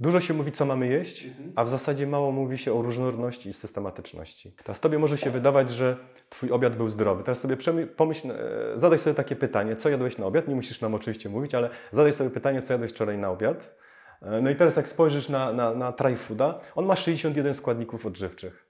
dużo 0.00 0.20
się 0.20 0.34
mówi, 0.34 0.52
co 0.52 0.66
mamy 0.66 0.86
jeść, 0.86 1.26
a 1.56 1.64
w 1.64 1.68
zasadzie 1.68 2.06
mało 2.06 2.32
mówi 2.32 2.58
się 2.58 2.74
o 2.74 2.82
różnorodności 2.82 3.48
i 3.48 3.52
systematyczności. 3.52 4.54
Teraz 4.64 4.80
Tobie 4.80 4.98
może 4.98 5.18
się 5.18 5.30
wydawać, 5.30 5.70
że 5.70 5.96
Twój 6.28 6.52
obiad 6.52 6.76
był 6.76 6.88
zdrowy. 6.88 7.22
Teraz 7.24 7.40
sobie 7.40 7.56
pomyśl, 7.86 8.30
e, 8.30 8.34
zadaj 8.76 8.98
sobie 8.98 9.14
takie 9.14 9.36
pytanie, 9.36 9.76
co 9.76 9.88
jadłeś 9.88 10.18
na 10.18 10.26
obiad? 10.26 10.48
Nie 10.48 10.54
musisz 10.54 10.80
nam 10.80 10.94
oczywiście 10.94 11.28
mówić, 11.28 11.54
ale 11.54 11.70
zadaj 11.92 12.12
sobie 12.12 12.30
pytanie, 12.30 12.62
co 12.62 12.72
jadłeś 12.72 12.90
wczoraj 12.90 13.18
na 13.18 13.30
obiad? 13.30 13.74
E, 14.22 14.40
no 14.40 14.50
i 14.50 14.56
teraz 14.56 14.76
jak 14.76 14.88
spojrzysz 14.88 15.28
na, 15.28 15.52
na, 15.52 15.74
na 15.74 15.92
Tryfooda, 15.92 16.60
on 16.74 16.86
ma 16.86 16.96
61 16.96 17.54
składników 17.54 18.06
odżywczych. 18.06 18.67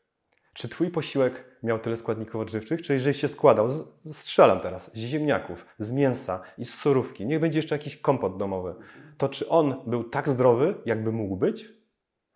Czy 0.59 0.69
Twój 0.69 0.91
posiłek 0.91 1.45
miał 1.63 1.79
tyle 1.79 1.97
składników 1.97 2.41
odżywczych? 2.41 2.83
Czy 2.83 2.93
jeżeli 2.93 3.15
się 3.15 3.29
składał, 3.29 3.69
z, 3.69 3.83
strzelam 4.13 4.61
teraz, 4.61 4.91
z 4.95 4.99
ziemniaków, 4.99 5.67
z 5.79 5.93
mięsa 5.93 6.41
i 6.59 6.65
z 6.65 6.75
surówki, 6.75 7.27
niech 7.27 7.41
będzie 7.41 7.59
jeszcze 7.59 7.75
jakiś 7.75 7.97
kompot 7.97 8.37
domowy, 8.37 8.75
to 9.19 9.29
czy 9.29 9.49
on 9.49 9.75
był 9.87 10.05
tak 10.05 10.29
zdrowy, 10.29 10.75
jakby 10.87 11.13
mógł 11.13 11.37
być? 11.37 11.73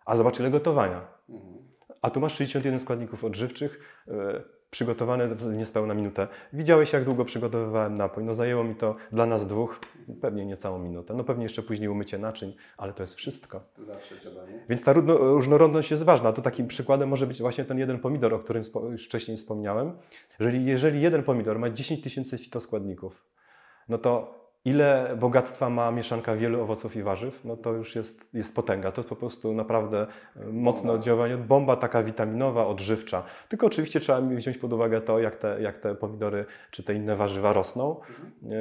A 0.05 0.17
zobacz 0.17 0.39
ile 0.39 0.51
gotowania. 0.51 1.07
A 2.01 2.09
tu 2.09 2.19
masz 2.19 2.33
61 2.33 2.79
składników 2.79 3.23
odżywczych, 3.23 4.03
yy, 4.07 4.43
przygotowane 4.73 5.27
w 5.27 5.53
niespełna 5.57 5.93
minutę. 5.93 6.27
Widziałeś, 6.53 6.93
jak 6.93 7.03
długo 7.03 7.25
przygotowywałem 7.25 7.95
napój. 7.95 8.23
No 8.23 8.35
zajęło 8.35 8.63
mi 8.63 8.75
to 8.75 8.95
dla 9.11 9.25
nas 9.25 9.47
dwóch 9.47 9.79
pewnie 10.21 10.45
niecałą 10.45 10.79
minutę. 10.79 11.13
No 11.13 11.23
pewnie 11.23 11.43
jeszcze 11.43 11.63
później 11.63 11.89
umycie 11.89 12.17
naczyń, 12.17 12.55
ale 12.77 12.93
to 12.93 13.03
jest 13.03 13.15
wszystko. 13.15 13.61
Zawsze 13.87 14.15
trzeba, 14.15 14.45
nie? 14.45 14.65
Więc 14.69 14.83
ta 14.83 14.93
różnorodność 14.93 15.91
jest 15.91 16.03
ważna. 16.03 16.33
To 16.33 16.41
takim 16.41 16.67
przykładem 16.67 17.09
może 17.09 17.27
być 17.27 17.41
właśnie 17.41 17.65
ten 17.65 17.79
jeden 17.79 17.99
pomidor, 17.99 18.33
o 18.33 18.39
którym 18.39 18.63
już 18.91 19.05
wcześniej 19.05 19.37
wspomniałem. 19.37 19.97
Jeżeli, 20.39 20.65
jeżeli 20.65 21.01
jeden 21.01 21.23
pomidor 21.23 21.59
ma 21.59 21.69
10 21.69 22.01
tysięcy 22.01 22.37
fitoskładników, 22.37 23.25
no 23.89 23.97
to 23.97 24.42
ile 24.65 25.17
bogactwa 25.19 25.69
ma 25.69 25.91
mieszanka 25.91 26.35
wielu 26.35 26.61
owoców 26.61 26.95
i 26.95 27.03
warzyw, 27.03 27.45
no 27.45 27.57
to 27.57 27.73
już 27.73 27.95
jest, 27.95 28.25
jest 28.33 28.55
potęga. 28.55 28.91
To 28.91 29.01
jest 29.01 29.09
po 29.09 29.15
prostu 29.15 29.53
naprawdę 29.53 30.07
e, 30.35 30.45
mocne 30.45 30.91
oddziaływanie. 30.91 31.37
Bomba 31.37 31.75
taka 31.75 32.03
witaminowa, 32.03 32.67
odżywcza. 32.67 33.23
Tylko 33.49 33.67
oczywiście 33.67 33.99
trzeba 33.99 34.21
wziąć 34.21 34.57
pod 34.57 34.73
uwagę 34.73 35.01
to, 35.01 35.19
jak 35.19 35.35
te, 35.35 35.61
jak 35.61 35.79
te 35.79 35.95
pomidory 35.95 36.45
czy 36.71 36.83
te 36.83 36.93
inne 36.93 37.15
warzywa 37.15 37.53
rosną. 37.53 37.95
E, 38.43 38.55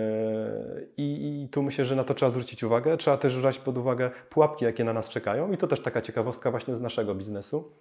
I, 0.96 1.42
I 1.44 1.48
tu 1.48 1.62
myślę, 1.62 1.84
że 1.84 1.96
na 1.96 2.04
to 2.04 2.14
trzeba 2.14 2.30
zwrócić 2.30 2.64
uwagę. 2.64 2.96
Trzeba 2.96 3.16
też 3.16 3.40
brać 3.40 3.58
pod 3.58 3.78
uwagę 3.78 4.10
pułapki, 4.30 4.64
jakie 4.64 4.84
na 4.84 4.92
nas 4.92 5.08
czekają. 5.08 5.52
I 5.52 5.56
to 5.56 5.66
też 5.66 5.82
taka 5.82 6.00
ciekawostka 6.00 6.50
właśnie 6.50 6.76
z 6.76 6.80
naszego 6.80 7.14
biznesu 7.14 7.72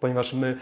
ponieważ 0.00 0.32
my 0.32 0.56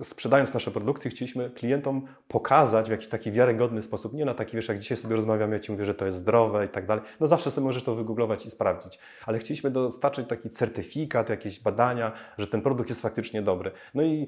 y, 0.00 0.04
sprzedając 0.04 0.54
nasze 0.54 0.70
produkty 0.70 1.10
chcieliśmy 1.10 1.50
klientom 1.50 2.06
pokazać 2.28 2.88
w 2.88 2.90
jakiś 2.90 3.08
taki 3.08 3.32
wiarygodny 3.32 3.82
sposób, 3.82 4.12
nie 4.12 4.24
na 4.24 4.34
taki, 4.34 4.56
wiesz, 4.56 4.68
jak 4.68 4.78
dzisiaj 4.78 4.96
sobie 4.96 5.16
rozmawiamy, 5.16 5.56
ja 5.56 5.60
Ci 5.60 5.72
mówię, 5.72 5.84
że 5.84 5.94
to 5.94 6.06
jest 6.06 6.18
zdrowe 6.18 6.66
i 6.66 6.68
tak 6.68 6.86
dalej, 6.86 7.04
no 7.20 7.26
zawsze 7.26 7.50
sobie 7.50 7.66
możesz 7.66 7.82
to 7.82 7.94
wygooglować 7.94 8.46
i 8.46 8.50
sprawdzić, 8.50 8.98
ale 9.26 9.38
chcieliśmy 9.38 9.70
dostarczyć 9.70 10.28
taki 10.28 10.50
certyfikat, 10.50 11.28
jakieś 11.28 11.60
badania, 11.60 12.12
że 12.38 12.46
ten 12.46 12.62
produkt 12.62 12.88
jest 12.88 13.02
faktycznie 13.02 13.42
dobry. 13.42 13.70
No 13.94 14.02
i 14.02 14.26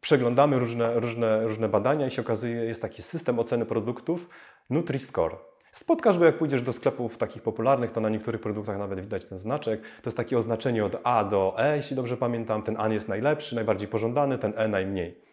przeglądamy 0.00 0.58
różne, 0.58 1.00
różne, 1.00 1.46
różne 1.46 1.68
badania 1.68 2.06
i 2.06 2.10
się 2.10 2.22
okazuje, 2.22 2.54
jest 2.54 2.82
taki 2.82 3.02
system 3.02 3.38
oceny 3.38 3.66
produktów 3.66 4.28
Nutri-Score. 4.70 5.36
Spotkasz 5.76 6.18
go, 6.18 6.24
jak 6.24 6.38
pójdziesz 6.38 6.62
do 6.62 6.72
sklepów 6.72 7.18
takich 7.18 7.42
popularnych, 7.42 7.92
to 7.92 8.00
na 8.00 8.08
niektórych 8.08 8.40
produktach 8.40 8.78
nawet 8.78 9.00
widać 9.00 9.24
ten 9.24 9.38
znaczek. 9.38 9.80
To 9.80 10.08
jest 10.08 10.16
takie 10.16 10.38
oznaczenie 10.38 10.84
od 10.84 10.96
A 11.04 11.24
do 11.24 11.54
E, 11.58 11.76
jeśli 11.76 11.96
dobrze 11.96 12.16
pamiętam. 12.16 12.62
Ten 12.62 12.76
A 12.80 12.88
jest 12.88 13.08
najlepszy, 13.08 13.54
najbardziej 13.54 13.88
pożądany, 13.88 14.38
ten 14.38 14.52
E 14.56 14.68
najmniej. 14.68 15.25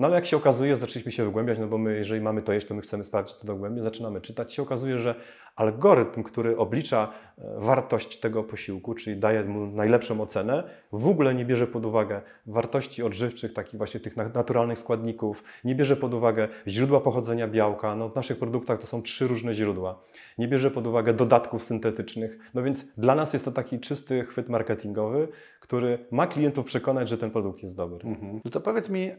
No 0.00 0.06
ale 0.06 0.16
jak 0.16 0.26
się 0.26 0.36
okazuje, 0.36 0.76
zaczęliśmy 0.76 1.12
się 1.12 1.24
wygłębiać, 1.24 1.58
no 1.58 1.66
bo 1.66 1.78
my, 1.78 1.96
jeżeli 1.96 2.20
mamy 2.20 2.42
to 2.42 2.52
jeść, 2.52 2.66
to 2.66 2.74
my 2.74 2.82
chcemy 2.82 3.04
sprawdzić 3.04 3.36
to 3.36 3.46
dogłębnie, 3.46 3.82
zaczynamy 3.82 4.20
czytać. 4.20 4.54
się 4.54 4.62
okazuje, 4.62 4.98
że 4.98 5.14
algorytm, 5.56 6.22
który 6.22 6.56
oblicza 6.56 7.12
e, 7.38 7.42
wartość 7.58 8.20
tego 8.20 8.44
posiłku, 8.44 8.94
czyli 8.94 9.16
daje 9.16 9.44
mu 9.44 9.66
najlepszą 9.66 10.20
ocenę, 10.20 10.64
w 10.92 11.06
ogóle 11.08 11.34
nie 11.34 11.44
bierze 11.44 11.66
pod 11.66 11.86
uwagę 11.86 12.20
wartości 12.46 13.02
odżywczych, 13.02 13.52
takich 13.52 13.78
właśnie 13.78 14.00
tych 14.00 14.16
naturalnych 14.16 14.78
składników, 14.78 15.44
nie 15.64 15.74
bierze 15.74 15.96
pod 15.96 16.14
uwagę 16.14 16.48
źródła 16.68 17.00
pochodzenia 17.00 17.48
białka. 17.48 17.96
No, 17.96 18.08
w 18.08 18.16
naszych 18.16 18.38
produktach 18.38 18.80
to 18.80 18.86
są 18.86 19.02
trzy 19.02 19.28
różne 19.28 19.52
źródła. 19.52 20.02
Nie 20.38 20.48
bierze 20.48 20.70
pod 20.70 20.86
uwagę 20.86 21.14
dodatków 21.14 21.62
syntetycznych. 21.62 22.38
No 22.54 22.62
więc 22.62 22.84
dla 22.98 23.14
nas 23.14 23.32
jest 23.32 23.44
to 23.44 23.52
taki 23.52 23.80
czysty 23.80 24.24
chwyt 24.24 24.48
marketingowy, 24.48 25.28
który 25.60 25.98
ma 26.10 26.26
klientów 26.26 26.66
przekonać, 26.66 27.08
że 27.08 27.18
ten 27.18 27.30
produkt 27.30 27.62
jest 27.62 27.76
dobry. 27.76 28.08
Mhm. 28.08 28.40
No 28.44 28.50
to 28.50 28.60
powiedz 28.60 28.88
mi, 28.88 29.10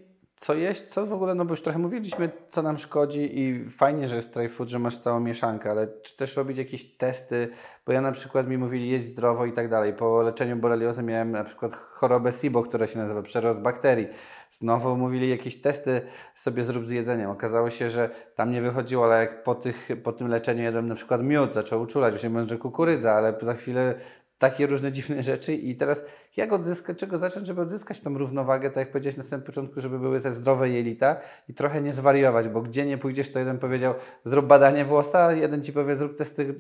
co 0.42 0.54
jeść, 0.54 0.82
co 0.82 1.06
w 1.06 1.14
ogóle, 1.14 1.36
no 1.36 1.46
bo 1.46 1.54
już 1.54 1.62
trochę 1.62 1.80
mówiliśmy, 1.80 2.30
co 2.50 2.62
nam 2.62 2.78
szkodzi 2.78 3.40
i 3.40 3.70
fajnie, 3.70 4.10
że 4.10 4.16
jest 4.16 4.34
try 4.34 4.50
food, 4.50 4.70
że 4.70 4.80
masz 4.80 5.00
całą 5.00 5.20
mieszankę, 5.20 5.72
ale 5.72 5.88
czy 6.02 6.18
też 6.18 6.38
robić 6.38 6.58
jakieś 6.58 6.98
testy, 6.98 7.50
bo 7.86 7.92
ja 7.92 8.02
na 8.02 8.12
przykład 8.12 8.48
mi 8.48 8.58
mówili 8.58 8.90
jeść 8.90 9.06
zdrowo 9.06 9.46
i 9.46 9.54
tak 9.54 9.70
dalej. 9.70 9.94
Po 9.94 10.22
leczeniu 10.22 10.56
boreliozy 10.56 11.04
miałem 11.04 11.32
na 11.32 11.44
przykład 11.44 11.74
chorobę 11.76 12.32
SIBO, 12.32 12.64
która 12.64 12.88
się 12.88 13.00
nazywa 13.00 13.22
przerost 13.22 13.60
bakterii. 13.60 14.08
Znowu 14.52 14.98
mówili 14.98 15.30
jakieś 15.30 15.62
testy 15.62 16.02
sobie 16.36 16.64
zrób 16.64 16.86
z 16.86 16.90
jedzeniem. 16.90 17.30
Okazało 17.30 17.70
się, 17.70 17.90
że 17.90 18.10
tam 18.36 18.52
nie 18.52 18.62
wychodziło, 18.62 19.06
ale 19.06 19.20
jak 19.20 19.44
po, 19.44 19.56
tych, 19.56 19.90
po 20.04 20.14
tym 20.14 20.28
leczeniu 20.28 20.64
jadłem 20.64 20.88
na 20.88 20.96
przykład 20.96 21.24
miód, 21.24 21.54
zaczął 21.54 21.82
uczulać, 21.82 22.14
już 22.14 22.24
nie 22.24 22.30
mówiąc, 22.30 22.50
że 22.50 22.58
kukurydza, 22.58 23.14
ale 23.14 23.34
za 23.42 23.54
chwilę 23.54 23.96
takie 24.42 24.68
różne 24.68 24.92
dziwne 24.92 25.24
rzeczy 25.24 25.54
i 25.54 25.76
teraz 25.76 26.04
jak 26.38 26.54
odzyskać, 26.54 26.98
czego 26.98 27.18
zacząć, 27.18 27.48
żeby 27.48 27.62
odzyskać 27.62 28.00
tą 28.00 28.18
równowagę, 28.18 28.70
tak 28.70 28.78
jak 28.78 28.92
powiedziałeś 28.92 29.18
na 29.18 29.24
samym 29.24 29.46
początku, 29.46 29.82
żeby 29.82 30.00
były 30.00 30.22
te 30.22 30.34
zdrowe 30.34 30.70
jelita 30.70 31.16
i 31.50 31.54
trochę 31.54 31.82
nie 31.82 31.94
zwariować, 31.94 32.48
bo 32.48 32.62
gdzie 32.62 32.86
nie 32.86 32.98
pójdziesz, 32.98 33.32
to 33.32 33.40
jeden 33.40 33.60
powiedział 33.60 33.94
zrób 34.26 34.46
badanie 34.46 34.86
włosa, 34.86 35.34
jeden 35.34 35.64
Ci 35.64 35.74
powie 35.74 35.96
zrób 35.96 36.18
testy 36.18 36.56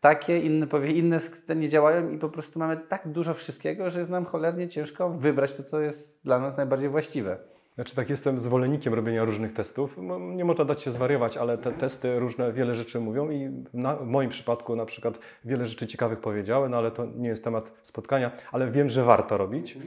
takie, 0.00 0.38
inny 0.38 0.66
powie 0.66 0.92
inne 0.92 1.20
te 1.46 1.56
nie 1.56 1.68
działają 1.68 2.10
i 2.10 2.18
po 2.18 2.28
prostu 2.28 2.58
mamy 2.58 2.76
tak 2.76 3.08
dużo 3.08 3.34
wszystkiego, 3.34 3.90
że 3.90 3.98
jest 3.98 4.10
nam 4.10 4.24
cholernie 4.24 4.68
ciężko 4.68 5.10
wybrać 5.10 5.52
to, 5.52 5.62
co 5.62 5.80
jest 5.80 6.24
dla 6.24 6.38
nas 6.38 6.56
najbardziej 6.56 6.88
właściwe. 6.88 7.38
Znaczy 7.74 7.96
tak 7.96 8.10
jestem 8.10 8.38
zwolennikiem 8.38 8.94
robienia 8.94 9.24
różnych 9.24 9.52
testów. 9.52 9.98
Nie 10.20 10.44
można 10.44 10.64
dać 10.64 10.82
się 10.82 10.92
zwariować, 10.92 11.36
ale 11.36 11.58
te 11.58 11.72
testy 11.72 12.18
różne 12.18 12.52
wiele 12.52 12.74
rzeczy 12.74 13.00
mówią 13.00 13.30
i 13.30 13.64
na, 13.72 13.96
w 13.96 14.06
moim 14.06 14.30
przypadku 14.30 14.76
na 14.76 14.86
przykład 14.86 15.18
wiele 15.44 15.66
rzeczy 15.66 15.86
ciekawych 15.86 16.20
powiedziały, 16.20 16.68
no 16.68 16.78
ale 16.78 16.90
to 16.90 17.06
nie 17.06 17.28
jest 17.28 17.44
temat 17.44 17.72
spotkania, 17.82 18.30
ale 18.52 18.70
wiem, 18.70 18.90
że 18.90 19.04
warto 19.04 19.38
robić. 19.38 19.78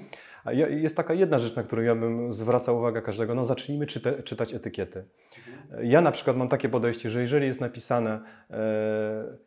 A 0.43 0.51
jest 0.53 0.97
taka 0.97 1.13
jedna 1.13 1.39
rzecz, 1.39 1.55
na 1.55 1.63
którą 1.63 1.81
ja 1.81 1.95
bym 1.95 2.33
zwracał 2.33 2.77
uwagę 2.77 3.01
każdego, 3.01 3.35
no 3.35 3.45
zacznijmy 3.45 3.87
czyta, 3.87 4.23
czytać 4.23 4.53
etykiety. 4.53 5.03
Ja 5.81 6.01
na 6.01 6.11
przykład 6.11 6.37
mam 6.37 6.47
takie 6.49 6.69
podejście, 6.69 7.09
że 7.09 7.21
jeżeli 7.21 7.47
jest 7.47 7.61
napisane 7.61 8.19
e, 8.49 9.37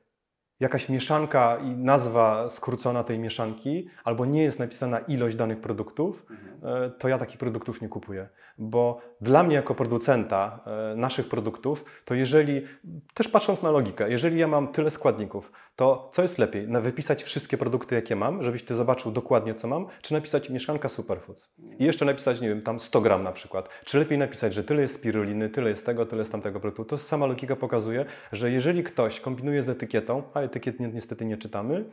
jakaś 0.60 0.88
mieszanka 0.88 1.56
i 1.56 1.70
nazwa 1.70 2.50
skrócona 2.50 3.04
tej 3.04 3.18
mieszanki, 3.18 3.88
albo 4.04 4.26
nie 4.26 4.42
jest 4.42 4.58
napisana 4.58 4.98
ilość 4.98 5.36
danych 5.36 5.60
produktów, 5.60 6.26
mhm. 6.30 6.92
to 6.98 7.08
ja 7.08 7.18
takich 7.18 7.38
produktów 7.38 7.82
nie 7.82 7.88
kupuję. 7.88 8.28
Bo 8.58 9.00
dla 9.20 9.42
mnie 9.42 9.54
jako 9.54 9.74
producenta 9.74 10.60
e, 10.92 10.96
naszych 10.96 11.28
produktów, 11.28 11.84
to 12.04 12.14
jeżeli, 12.14 12.66
też 13.14 13.28
patrząc 13.28 13.62
na 13.62 13.70
logikę, 13.70 14.10
jeżeli 14.10 14.38
ja 14.38 14.46
mam 14.46 14.68
tyle 14.68 14.90
składników, 14.90 15.52
to 15.76 16.10
co 16.12 16.22
jest 16.22 16.38
lepiej? 16.38 16.68
Na 16.68 16.80
wypisać 16.80 17.22
wszystkie 17.22 17.58
produkty, 17.58 17.94
jakie 17.94 18.16
mam, 18.16 18.42
żebyś 18.42 18.64
ty 18.64 18.74
zobaczył 18.74 19.12
dokładnie, 19.12 19.54
co 19.54 19.68
mam, 19.68 19.86
czy 20.02 20.14
napisać 20.14 20.50
mieszanka 20.50 20.88
superfoods? 20.88 21.48
I 21.78 21.84
jeszcze 21.84 22.04
napisać, 22.04 22.40
nie 22.40 22.48
wiem, 22.48 22.62
tam 22.62 22.80
100 22.80 23.00
gram 23.00 23.22
na 23.22 23.32
przykład. 23.32 23.68
Czy 23.84 23.98
lepiej 23.98 24.18
napisać, 24.18 24.54
że 24.54 24.64
tyle 24.64 24.82
jest 24.82 24.94
spiruliny, 24.94 25.48
tyle 25.48 25.70
jest 25.70 25.86
tego, 25.86 26.06
tyle 26.06 26.22
jest 26.22 26.32
tamtego 26.32 26.60
produktu? 26.60 26.84
To 26.84 26.98
sama 26.98 27.26
logika 27.26 27.56
pokazuje, 27.56 28.04
że 28.32 28.50
jeżeli 28.50 28.84
ktoś 28.84 29.20
kombinuje 29.20 29.62
z 29.62 29.68
etykietą, 29.68 30.22
a 30.34 30.40
etykiet 30.40 30.80
niestety 30.80 31.24
nie 31.24 31.36
czytamy, 31.36 31.84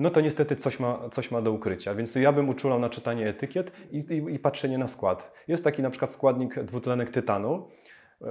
no 0.00 0.10
to 0.10 0.20
niestety 0.20 0.56
coś 0.56 0.80
ma, 0.80 1.08
coś 1.10 1.30
ma 1.30 1.42
do 1.42 1.52
ukrycia. 1.52 1.94
Więc 1.94 2.14
ja 2.14 2.32
bym 2.32 2.48
uczulał 2.48 2.78
na 2.78 2.88
czytanie 2.88 3.28
etykiet 3.28 3.72
i, 3.92 3.98
i, 3.98 4.34
i 4.34 4.38
patrzenie 4.38 4.78
na 4.78 4.88
skład. 4.88 5.32
Jest 5.48 5.64
taki 5.64 5.82
na 5.82 5.90
przykład 5.90 6.12
składnik 6.12 6.62
dwutlenek 6.62 7.10
tytanu. 7.10 7.68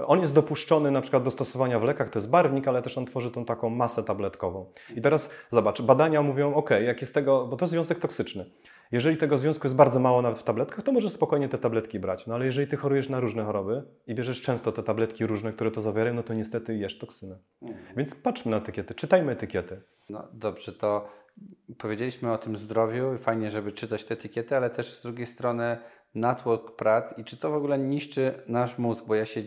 On 0.06 0.22
jest 0.22 0.34
dopuszczony 0.34 0.92
na 0.92 1.02
przykład 1.02 1.24
do 1.24 1.32
stosowania 1.32 1.80
w 1.80 1.84
lekach, 1.84 2.10
to 2.10 2.20
jest 2.20 2.30
barwnik, 2.30 2.68
ale 2.68 2.82
też 2.82 2.98
on 2.98 3.06
tworzy 3.06 3.32
tą 3.32 3.46
taką 3.46 3.70
masę 3.70 4.04
tabletkową. 4.04 4.66
I 4.96 5.02
teraz 5.02 5.34
zobacz, 5.52 5.82
badania 5.82 6.22
mówią, 6.22 6.54
ok, 6.54 6.70
jak 6.70 7.02
jest 7.02 7.14
tego, 7.14 7.48
bo 7.48 7.58
to 7.58 7.66
jest 7.66 7.72
związek 7.72 8.00
toksyczny. 8.00 8.46
Jeżeli 8.92 9.18
tego 9.18 9.38
związku 9.38 9.68
jest 9.68 9.76
bardzo 9.76 10.00
mało 10.00 10.22
nawet 10.22 10.40
w 10.40 10.44
tabletkach, 10.44 10.84
to 10.84 10.92
możesz 10.92 11.12
spokojnie 11.12 11.50
te 11.50 11.58
tabletki 11.58 12.00
brać. 12.00 12.28
No 12.28 12.36
ale 12.36 12.46
jeżeli 12.46 12.68
ty 12.68 12.78
chorujesz 12.78 13.10
na 13.10 13.20
różne 13.20 13.44
choroby 13.44 13.84
i 14.08 14.16
bierzesz 14.16 14.42
często 14.42 14.72
te 14.72 14.84
tabletki 14.84 15.26
różne, 15.26 15.54
które 15.54 15.72
to 15.72 15.82
zawierają, 15.82 16.16
no 16.16 16.24
to 16.24 16.34
niestety 16.34 16.78
jesz 16.78 16.98
toksynę. 16.98 17.38
Mhm. 17.62 17.80
Więc 17.98 18.16
patrzmy 18.16 18.52
na 18.52 18.58
etykiety, 18.58 18.96
czytajmy 18.96 19.32
etykiety. 19.32 19.82
No 20.10 20.28
dobrze, 20.34 20.74
to 20.74 21.10
powiedzieliśmy 21.80 22.32
o 22.32 22.38
tym 22.38 22.58
zdrowiu, 22.58 23.18
fajnie, 23.18 23.52
żeby 23.52 23.72
czytać 23.72 24.04
te 24.04 24.14
etykiety, 24.14 24.56
ale 24.56 24.70
też 24.70 24.94
z 24.94 25.02
drugiej 25.02 25.28
strony 25.28 25.78
natłok 26.16 26.76
prat 26.76 27.18
i 27.18 27.24
czy 27.24 27.38
to 27.38 27.52
w 27.52 27.54
ogóle 27.54 27.80
niszczy 27.80 28.34
nasz 28.48 28.78
mózg, 28.78 29.06
bo 29.06 29.16
ja 29.16 29.26
się 29.26 29.42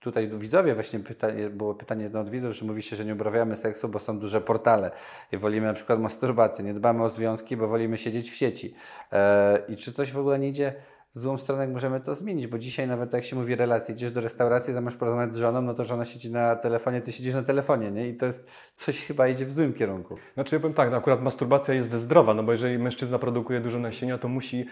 tutaj 0.00 0.28
widzowie 0.28 0.74
właśnie 0.74 1.00
pytanie, 1.00 1.50
było 1.50 1.74
pytanie 1.74 2.10
od 2.20 2.30
widzów, 2.30 2.52
że 2.52 2.64
mówi 2.64 2.82
się, 2.82 2.96
że 2.96 3.04
nie 3.04 3.14
uprawiamy 3.14 3.56
seksu, 3.56 3.88
bo 3.88 3.98
są 3.98 4.18
duże 4.18 4.40
portale 4.40 4.90
i 5.32 5.36
wolimy 5.36 5.66
na 5.66 5.74
przykład 5.74 6.00
masturbację, 6.00 6.64
nie 6.64 6.74
dbamy 6.74 7.04
o 7.04 7.08
związki, 7.08 7.56
bo 7.56 7.68
wolimy 7.68 7.98
siedzieć 7.98 8.30
w 8.30 8.34
sieci. 8.34 8.74
Eee, 9.12 9.58
I 9.68 9.76
czy 9.76 9.92
coś 9.92 10.12
w 10.12 10.18
ogóle 10.18 10.38
nie 10.38 10.48
idzie 10.48 10.74
złą 11.18 11.38
stronę, 11.38 11.62
jak 11.62 11.72
możemy 11.72 12.00
to 12.00 12.14
zmienić, 12.14 12.46
bo 12.46 12.58
dzisiaj 12.58 12.88
nawet 12.88 13.12
jak 13.12 13.24
się 13.24 13.36
mówi 13.36 13.54
relacje, 13.54 13.94
idziesz 13.94 14.12
do 14.12 14.20
restauracji, 14.20 14.74
zamiast 14.74 14.98
porozmawiać 14.98 15.34
z 15.34 15.36
żoną, 15.36 15.62
no 15.62 15.74
to 15.74 15.84
żona 15.84 16.04
siedzi 16.04 16.30
na 16.30 16.56
telefonie, 16.56 17.00
ty 17.00 17.12
siedzisz 17.12 17.34
na 17.34 17.42
telefonie, 17.42 17.90
nie? 17.90 18.08
I 18.08 18.16
to 18.16 18.26
jest 18.26 18.48
coś 18.74 19.04
chyba 19.04 19.28
idzie 19.28 19.46
w 19.46 19.52
złym 19.52 19.74
kierunku. 19.74 20.16
Znaczy 20.34 20.56
ja 20.56 20.60
powiem 20.60 20.74
tak, 20.74 20.90
no 20.90 20.96
akurat 20.96 21.22
masturbacja 21.22 21.74
jest 21.74 21.92
zdrowa, 21.92 22.34
no 22.34 22.42
bo 22.42 22.52
jeżeli 22.52 22.78
mężczyzna 22.78 23.18
produkuje 23.18 23.60
dużo 23.60 23.78
nasienia, 23.78 24.18
to 24.18 24.28
musi 24.28 24.66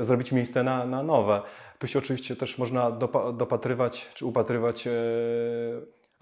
y, 0.00 0.04
zrobić 0.04 0.32
miejsce 0.32 0.62
na, 0.62 0.86
na 0.86 1.02
nowe. 1.02 1.42
Tu 1.78 1.86
się 1.86 1.98
oczywiście 1.98 2.36
też 2.36 2.58
można 2.58 2.90
dopa 2.90 3.32
dopatrywać, 3.32 4.10
czy 4.14 4.26
upatrywać 4.26 4.86
y, 4.86 4.90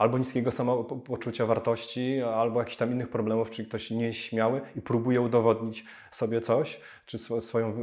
albo 0.00 0.18
niskiego 0.18 0.52
samopoczucia 0.52 1.46
wartości, 1.46 2.20
albo 2.22 2.60
jakichś 2.60 2.76
tam 2.76 2.92
innych 2.92 3.08
problemów, 3.08 3.50
czyli 3.50 3.68
ktoś 3.68 3.90
nie 3.90 4.06
jest 4.06 4.18
śmiały 4.18 4.60
i 4.76 4.82
próbuje 4.82 5.20
udowodnić 5.20 5.84
sobie 6.10 6.40
coś, 6.40 6.80
czy 7.06 7.18
swoją 7.18 7.74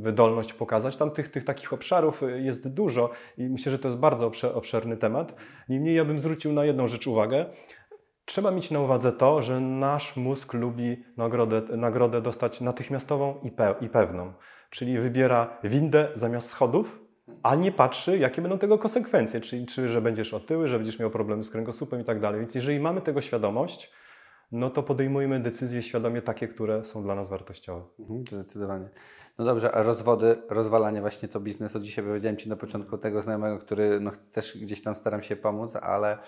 wydolność 0.00 0.52
pokazać. 0.52 0.96
Tam 0.96 1.10
tych, 1.10 1.28
tych 1.28 1.44
takich 1.44 1.72
obszarów 1.72 2.22
y, 2.22 2.40
jest 2.40 2.68
dużo 2.68 3.10
i 3.38 3.48
myślę, 3.48 3.72
że 3.72 3.78
to 3.78 3.88
jest 3.88 4.00
bardzo 4.00 4.32
obszerny 4.54 4.96
temat. 4.96 5.34
Niemniej 5.68 5.94
ja 5.94 6.04
bym 6.04 6.18
zwrócił 6.18 6.52
na 6.52 6.64
jedną 6.64 6.88
rzecz 6.88 7.06
uwagę. 7.06 7.46
Trzeba 8.24 8.50
mieć 8.50 8.70
na 8.70 8.80
uwadze 8.80 9.12
to, 9.12 9.42
że 9.42 9.60
nasz 9.60 10.16
mózg 10.16 10.52
lubi 10.52 11.04
nagrodę, 11.16 11.62
nagrodę 11.76 12.22
dostać 12.22 12.60
natychmiastową 12.60 13.40
i, 13.42 13.50
pe 13.50 13.74
i 13.80 13.88
pewną. 13.88 14.32
Czyli 14.70 14.98
wybiera 14.98 15.58
windę 15.64 16.08
zamiast 16.14 16.48
schodów, 16.48 17.09
a 17.42 17.54
nie 17.54 17.72
patrzy, 17.72 18.18
jakie 18.18 18.42
będą 18.42 18.58
tego 18.58 18.78
konsekwencje, 18.78 19.40
czyli 19.40 19.66
czy, 19.66 19.88
że 19.88 20.00
będziesz 20.00 20.34
otyły, 20.34 20.68
że 20.68 20.76
będziesz 20.76 20.98
miał 20.98 21.10
problemy 21.10 21.44
z 21.44 21.50
kręgosłupem 21.50 22.00
i 22.00 22.04
tak 22.04 22.20
dalej. 22.20 22.40
Więc 22.40 22.54
jeżeli 22.54 22.80
mamy 22.80 23.00
tego 23.00 23.20
świadomość, 23.20 23.92
no 24.52 24.70
to 24.70 24.82
podejmujemy 24.82 25.40
decyzje 25.40 25.82
świadomie 25.82 26.22
takie, 26.22 26.48
które 26.48 26.84
są 26.84 27.02
dla 27.02 27.14
nas 27.14 27.28
wartościowe. 27.28 27.84
Mhm, 27.98 28.24
zdecydowanie. 28.26 28.88
No 29.38 29.44
dobrze, 29.44 29.72
a 29.72 29.82
rozwody, 29.82 30.42
rozwalanie 30.48 31.00
właśnie 31.00 31.28
to 31.28 31.40
biznesu. 31.40 31.80
Dzisiaj 31.80 32.04
powiedziałem 32.04 32.36
Ci 32.36 32.48
na 32.48 32.56
początku 32.56 32.98
tego 32.98 33.22
znajomego, 33.22 33.58
który 33.58 34.00
no, 34.00 34.10
też 34.32 34.58
gdzieś 34.58 34.82
tam 34.82 34.94
staram 34.94 35.22
się 35.22 35.36
pomóc, 35.36 35.76
ale 35.76 36.18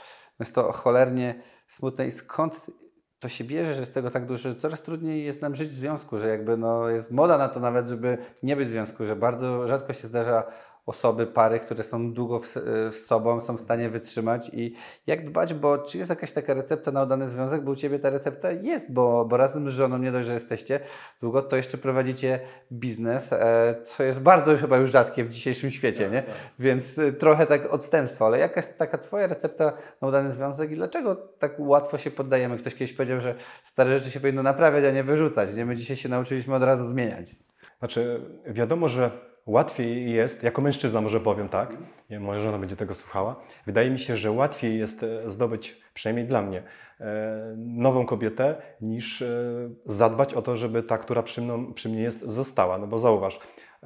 jest 0.41 0.55
to 0.55 0.73
cholernie 0.73 1.43
smutne. 1.67 2.07
I 2.07 2.11
skąd 2.11 2.71
to 3.19 3.29
się 3.29 3.45
bierze, 3.45 3.75
że 3.75 3.81
jest 3.81 3.95
tego 3.95 4.11
tak 4.11 4.27
dużo, 4.27 4.49
że 4.49 4.55
coraz 4.55 4.83
trudniej 4.83 5.25
jest 5.25 5.43
nam 5.43 5.55
żyć 5.55 5.69
w 5.69 5.75
związku, 5.75 6.19
że 6.19 6.29
jakby 6.29 6.57
no, 6.57 6.89
jest 6.89 7.11
moda 7.11 7.39
na 7.39 7.49
to 7.49 7.61
nawet, 7.61 7.89
żeby 7.89 8.19
nie 8.43 8.57
być 8.57 8.69
w 8.69 8.71
związku, 8.71 9.05
że 9.07 9.17
bardzo 9.17 9.69
rzadko 9.69 9.93
się 9.93 10.09
zdarza 10.09 10.45
osoby, 10.87 11.27
pary, 11.27 11.61
które 11.61 11.85
są 11.85 12.13
długo 12.13 12.39
w, 12.39 12.47
z 12.91 13.07
sobą, 13.07 13.41
są 13.41 13.57
w 13.57 13.61
stanie 13.61 13.91
wytrzymać 13.91 14.51
i 14.53 14.75
jak 15.07 15.31
dbać, 15.31 15.55
bo 15.55 15.79
czy 15.79 15.99
jest 15.99 16.11
jakaś 16.11 16.33
taka 16.33 16.55
recepta 16.55 16.91
na 16.91 17.03
udany 17.03 17.31
związek, 17.31 17.63
bo 17.65 17.71
u 17.71 17.77
Ciebie 17.77 17.99
ta 17.99 18.11
recepta 18.11 18.51
jest, 18.51 18.93
bo, 18.93 19.25
bo 19.25 19.37
razem 19.37 19.71
z 19.71 19.75
żoną 19.75 19.99
nie 19.99 20.13
dość, 20.13 20.27
że 20.27 20.35
jesteście 20.35 20.81
długo, 21.21 21.43
to 21.43 21.57
jeszcze 21.57 21.79
prowadzicie 21.79 22.41
biznes, 22.73 23.33
e, 23.33 23.75
co 23.85 24.03
jest 24.03 24.23
bardzo 24.23 24.57
chyba 24.57 24.77
już 24.77 24.91
rzadkie 24.91 25.25
w 25.25 25.29
dzisiejszym 25.29 25.71
świecie, 25.71 26.11
nie? 26.11 26.23
Więc 26.59 26.99
e, 26.99 27.13
trochę 27.13 27.47
tak 27.47 27.73
odstępstwo, 27.73 28.27
ale 28.27 28.39
jaka 28.39 28.61
jest 28.61 28.79
taka 28.79 28.99
Twoja 28.99 29.27
recepta 29.27 29.73
na 30.01 30.09
udany 30.09 30.33
związek 30.33 30.71
i 30.71 30.75
dlaczego 30.75 31.17
tak 31.17 31.55
łatwo 31.59 31.99
się 31.99 32.11
poddajemy? 32.11 32.59
Ktoś 32.59 32.75
kiedyś 32.75 32.93
powiedział, 32.93 33.21
że 33.21 33.35
stare 33.65 33.99
rzeczy 33.99 34.11
się 34.11 34.21
powinno 34.21 34.43
naprawiać, 34.43 34.85
a 34.85 34.91
nie 34.91 35.03
wyrzucać, 35.03 35.55
nie? 35.55 35.67
My 35.67 35.77
dzisiaj 35.77 35.97
się 35.97 36.09
nauczyliśmy 36.09 36.55
od 36.55 36.63
razu 36.63 36.87
zmieniać. 36.87 37.31
Znaczy, 37.79 38.21
wiadomo, 38.47 38.89
że 38.89 39.32
łatwiej 39.47 40.13
jest, 40.13 40.43
jako 40.43 40.63
mężczyzna 40.63 41.01
może 41.01 41.21
powiem 41.21 41.49
tak, 41.49 41.77
nie, 42.11 42.21
moja 42.21 42.41
żona 42.41 42.59
będzie 42.59 42.77
tego 42.77 42.95
słuchała, 42.95 43.37
wydaje 43.67 43.91
mi 43.91 43.99
się, 43.99 44.17
że 44.17 44.31
łatwiej 44.31 44.79
jest 44.79 45.03
e, 45.03 45.31
zdobyć, 45.31 45.81
przynajmniej 45.95 46.27
dla 46.27 46.43
mnie, 46.43 46.63
e, 47.01 47.55
nową 47.57 48.07
kobietę, 48.07 48.55
niż 48.81 49.23
e, 49.23 49.29
zadbać 49.87 50.35
o 50.35 50.43
to, 50.43 50.57
żeby 50.57 50.83
ta, 50.83 50.99
która 50.99 51.23
przy, 51.23 51.43
mną, 51.43 51.75
przy 51.75 51.89
mnie 51.89 52.03
jest, 52.03 52.21
została. 52.21 52.79
No 52.79 52.87
bo 52.87 52.99
zauważ, 52.99 53.41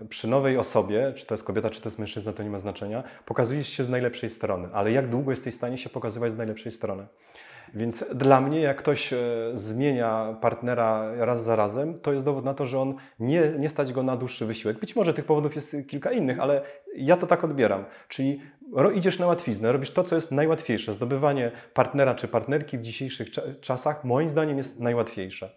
przy 0.09 0.29
nowej 0.29 0.59
osobie, 0.59 1.13
czy 1.17 1.27
to 1.27 1.35
jest 1.35 1.45
kobieta, 1.45 1.71
czy 1.71 1.81
to 1.81 1.89
jest 1.89 1.99
mężczyzna, 1.99 2.33
to 2.33 2.43
nie 2.43 2.51
ma 2.51 2.61
znaczenia, 2.61 3.03
pokazujesz 3.25 3.69
się 3.69 3.85
z 3.85 3.89
najlepszej 3.89 4.31
strony, 4.31 4.69
ale 4.73 4.93
jak 4.93 5.09
długo 5.09 5.31
jesteś 5.31 5.55
w 5.55 5.57
stanie 5.57 5.79
się 5.79 5.91
pokazywać 5.91 6.33
z 6.33 6.37
najlepszej 6.37 6.73
strony? 6.73 7.07
Więc 7.75 8.05
dla 8.15 8.41
mnie, 8.41 8.61
jak 8.61 8.77
ktoś 8.77 9.13
e, 9.13 9.19
zmienia 9.55 10.37
partnera 10.41 11.15
raz 11.17 11.45
za 11.45 11.57
razem, 11.57 12.01
to 12.01 12.13
jest 12.13 12.25
dowód 12.25 12.45
na 12.45 12.55
to, 12.55 12.67
że 12.67 12.81
on 12.81 12.95
nie, 13.21 13.53
nie 13.59 13.69
stać 13.69 13.93
go 13.93 14.03
na 14.03 14.17
dłuższy 14.17 14.47
wysiłek. 14.47 14.79
Być 14.79 14.97
może 14.97 15.15
tych 15.15 15.25
powodów 15.25 15.55
jest 15.55 15.77
kilka 15.89 16.13
innych, 16.13 16.41
ale 16.41 16.63
ja 16.97 17.17
to 17.17 17.27
tak 17.27 17.45
odbieram. 17.45 17.85
Czyli 18.09 18.41
idziesz 18.95 19.19
na 19.19 19.27
łatwiznę, 19.27 19.73
robisz 19.73 19.91
to, 19.91 20.05
co 20.05 20.15
jest 20.15 20.33
najłatwiejsze. 20.33 20.95
Zdobywanie 20.95 21.53
partnera 21.75 22.15
czy 22.15 22.29
partnerki 22.29 22.79
w 22.79 22.83
dzisiejszych 22.83 23.29
czasach, 23.61 24.05
moim 24.05 24.29
zdaniem, 24.29 24.59
jest 24.59 24.81
najłatwiejsze. 24.81 25.51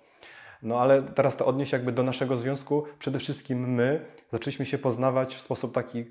No 0.64 0.80
ale 0.80 1.04
teraz 1.04 1.38
to 1.38 1.46
odnieść 1.46 1.72
jakby 1.72 1.92
do 1.92 2.04
naszego 2.04 2.38
związku. 2.38 2.84
Przede 3.00 3.20
wszystkim 3.20 3.74
my 3.74 4.06
zaczęliśmy 4.32 4.66
się 4.66 4.78
poznawać 4.78 5.36
w 5.36 5.42
sposób 5.42 5.74
taki 5.74 6.06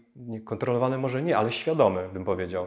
kontrolowany, 0.45 0.99
może 0.99 1.23
nie, 1.23 1.37
ale 1.37 1.53
świadomy, 1.53 2.09
bym 2.13 2.25
powiedział. 2.25 2.67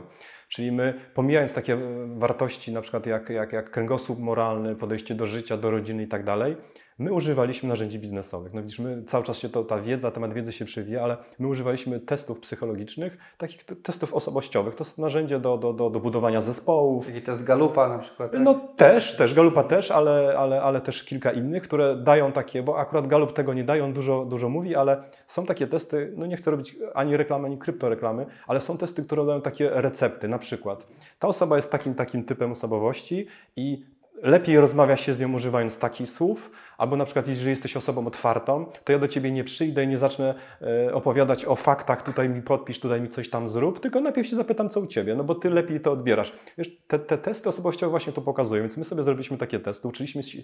Czyli 0.52 0.72
my, 0.72 0.94
pomijając 1.14 1.54
takie 1.54 1.78
wartości, 2.08 2.72
na 2.72 2.82
przykład 2.82 3.06
jak, 3.06 3.30
jak, 3.30 3.54
jak 3.54 3.72
kręgosłup 3.72 4.20
moralny, 4.20 4.76
podejście 4.76 5.16
do 5.16 5.28
życia, 5.28 5.58
do 5.58 5.72
rodziny 5.72 6.04
i 6.04 6.08
tak 6.08 6.24
dalej, 6.24 6.58
My 7.02 7.14
używaliśmy 7.14 7.70
narzędzi 7.70 8.00
biznesowych. 8.00 8.54
No 8.54 8.62
widzisz, 8.62 8.80
my 8.80 9.04
cały 9.04 9.24
czas 9.24 9.38
się 9.38 9.50
to, 9.50 9.64
ta 9.64 9.80
wiedza, 9.80 10.12
temat 10.12 10.34
wiedzy 10.34 10.54
się 10.54 10.66
przewija, 10.66 11.04
ale 11.04 11.18
my 11.40 11.48
używaliśmy 11.48 12.00
testów 12.00 12.40
psychologicznych, 12.40 13.18
takich 13.38 13.64
testów 13.64 14.14
osobowościowych. 14.14 14.76
To 14.76 14.84
jest 14.84 14.98
narzędzie 14.98 15.40
do, 15.40 15.58
do, 15.58 15.74
do, 15.74 15.90
do 15.90 16.00
budowania 16.00 16.42
zespołów. 16.42 17.08
Taki 17.08 17.22
test 17.22 17.44
Galupa 17.44 17.90
na 17.90 17.98
przykład. 17.98 18.32
Tak? 18.32 18.42
No 18.42 18.60
też, 18.76 19.18
też, 19.18 19.34
Galupa 19.34 19.64
też, 19.64 19.92
ale, 19.92 20.36
ale, 20.38 20.62
ale 20.62 20.82
też 20.82 21.04
kilka 21.04 21.32
innych, 21.32 21.64
które 21.64 21.96
dają 21.96 22.32
takie, 22.32 22.64
bo 22.64 22.78
akurat 22.78 23.08
Galup 23.08 23.34
tego 23.34 23.54
nie 23.54 23.64
dają, 23.64 23.94
dużo, 23.94 24.26
dużo 24.26 24.50
mówi, 24.50 24.76
ale 24.76 25.04
są 25.28 25.46
takie 25.46 25.68
testy, 25.68 26.14
no 26.18 26.26
nie 26.26 26.38
chcę 26.38 26.52
robić 26.52 26.76
ani 26.94 27.18
reklamy, 27.18 27.46
ani 27.46 27.58
kryptoreklamy, 27.58 28.26
ale 28.48 28.62
są 28.62 28.78
testy, 28.78 29.04
które 29.04 29.26
dają 29.26 29.42
takie 29.42 29.70
recepty. 29.70 30.28
Na 30.28 30.40
przykład 30.40 30.88
ta 31.20 31.28
osoba 31.28 31.56
jest 31.56 31.72
takim, 31.72 31.96
takim 31.96 32.24
typem 32.24 32.52
osobowości 32.52 33.28
i 33.56 33.86
lepiej 34.22 34.60
rozmawia 34.60 34.98
się 34.98 35.14
z 35.14 35.20
nią 35.20 35.34
używając 35.34 35.80
takich 35.80 36.10
słów, 36.10 36.52
albo 36.82 36.98
na 36.98 37.06
przykład 37.06 37.28
jeżeli 37.28 37.50
jesteś 37.50 37.78
osobą 37.78 38.08
otwartą, 38.08 38.66
to 38.84 38.92
ja 38.92 39.00
do 39.00 39.08
Ciebie 39.08 39.32
nie 39.32 39.44
przyjdę 39.44 39.84
i 39.84 39.88
nie 39.88 39.98
zacznę 39.98 40.36
e, 40.62 40.94
opowiadać 40.94 41.46
o 41.46 41.56
faktach, 41.56 42.02
tutaj 42.02 42.30
mi 42.30 42.42
podpisz, 42.42 42.80
tutaj 42.80 43.02
mi 43.02 43.10
coś 43.10 43.30
tam 43.30 43.50
zrób, 43.50 43.80
tylko 43.80 44.02
najpierw 44.02 44.28
się 44.28 44.36
zapytam, 44.36 44.70
co 44.70 44.80
u 44.80 44.88
Ciebie, 44.88 45.16
no 45.16 45.24
bo 45.24 45.36
Ty 45.36 45.50
lepiej 45.50 45.80
to 45.80 45.92
odbierasz. 45.92 46.34
Wiesz, 46.58 46.78
te, 46.88 47.00
te 47.00 47.18
testy 47.18 47.50
osobowościowe 47.50 47.90
właśnie 47.90 48.14
to 48.14 48.22
pokazują, 48.22 48.62
więc 48.62 48.78
my 48.78 48.86
sobie 48.86 49.04
zrobiliśmy 49.04 49.38
takie 49.38 49.60
testy, 49.60 49.88
uczyliśmy 49.88 50.24
się, 50.24 50.42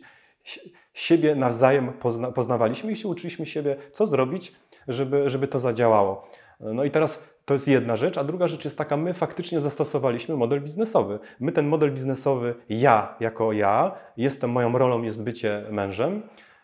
siebie 0.93 1.35
nawzajem, 1.35 1.93
pozna, 1.93 2.31
poznawaliśmy 2.31 2.91
i 2.91 2.95
się 2.95 3.07
uczyliśmy 3.07 3.45
siebie, 3.45 3.75
co 3.91 4.07
zrobić, 4.07 4.55
żeby, 4.87 5.29
żeby 5.29 5.47
to 5.47 5.59
zadziałało. 5.59 6.29
No 6.59 6.83
i 6.83 6.91
teraz 6.91 7.36
to 7.47 7.53
jest 7.53 7.67
jedna 7.67 7.95
rzecz, 7.95 8.17
a 8.17 8.23
druga 8.23 8.47
rzecz 8.47 8.65
jest 8.65 8.77
taka, 8.77 8.97
my 8.97 9.13
faktycznie 9.13 9.59
zastosowaliśmy 9.59 10.35
model 10.35 10.61
biznesowy. 10.61 11.19
My 11.39 11.51
ten 11.51 11.67
model 11.67 11.91
biznesowy, 11.93 12.55
ja 12.69 13.15
jako 13.19 13.51
ja, 13.53 13.91
jestem, 14.17 14.49
moją 14.49 14.77
rolą 14.77 15.01
jest 15.01 15.23
bycie 15.23 15.63
mężem, 15.71 16.21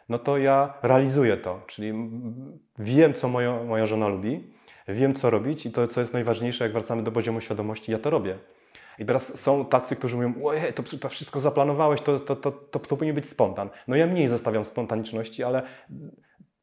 no 0.09 0.19
to 0.19 0.37
ja 0.37 0.73
realizuję 0.81 1.37
to, 1.37 1.61
czyli 1.67 1.93
wiem, 2.79 3.13
co 3.13 3.27
moja, 3.27 3.63
moja 3.63 3.85
żona 3.85 4.07
lubi, 4.07 4.43
wiem, 4.87 5.13
co 5.13 5.29
robić 5.29 5.65
i 5.65 5.71
to, 5.71 5.87
co 5.87 6.01
jest 6.01 6.13
najważniejsze, 6.13 6.63
jak 6.63 6.73
wracamy 6.73 7.03
do 7.03 7.11
poziomu 7.11 7.41
świadomości, 7.41 7.91
ja 7.91 7.99
to 7.99 8.09
robię. 8.09 8.37
I 8.99 9.05
teraz 9.05 9.39
są 9.39 9.65
tacy, 9.65 9.95
którzy 9.95 10.15
mówią, 10.15 10.33
ojej, 10.43 10.73
to, 10.73 10.83
to 10.83 11.09
wszystko 11.09 11.39
zaplanowałeś, 11.39 12.01
to, 12.01 12.19
to, 12.19 12.35
to, 12.35 12.51
to, 12.51 12.79
to 12.79 12.97
powinien 12.97 13.15
być 13.15 13.29
spontan. 13.29 13.69
No 13.87 13.95
ja 13.95 14.07
mniej 14.07 14.27
zostawiam 14.27 14.63
spontaniczności, 14.63 15.43
ale 15.43 15.63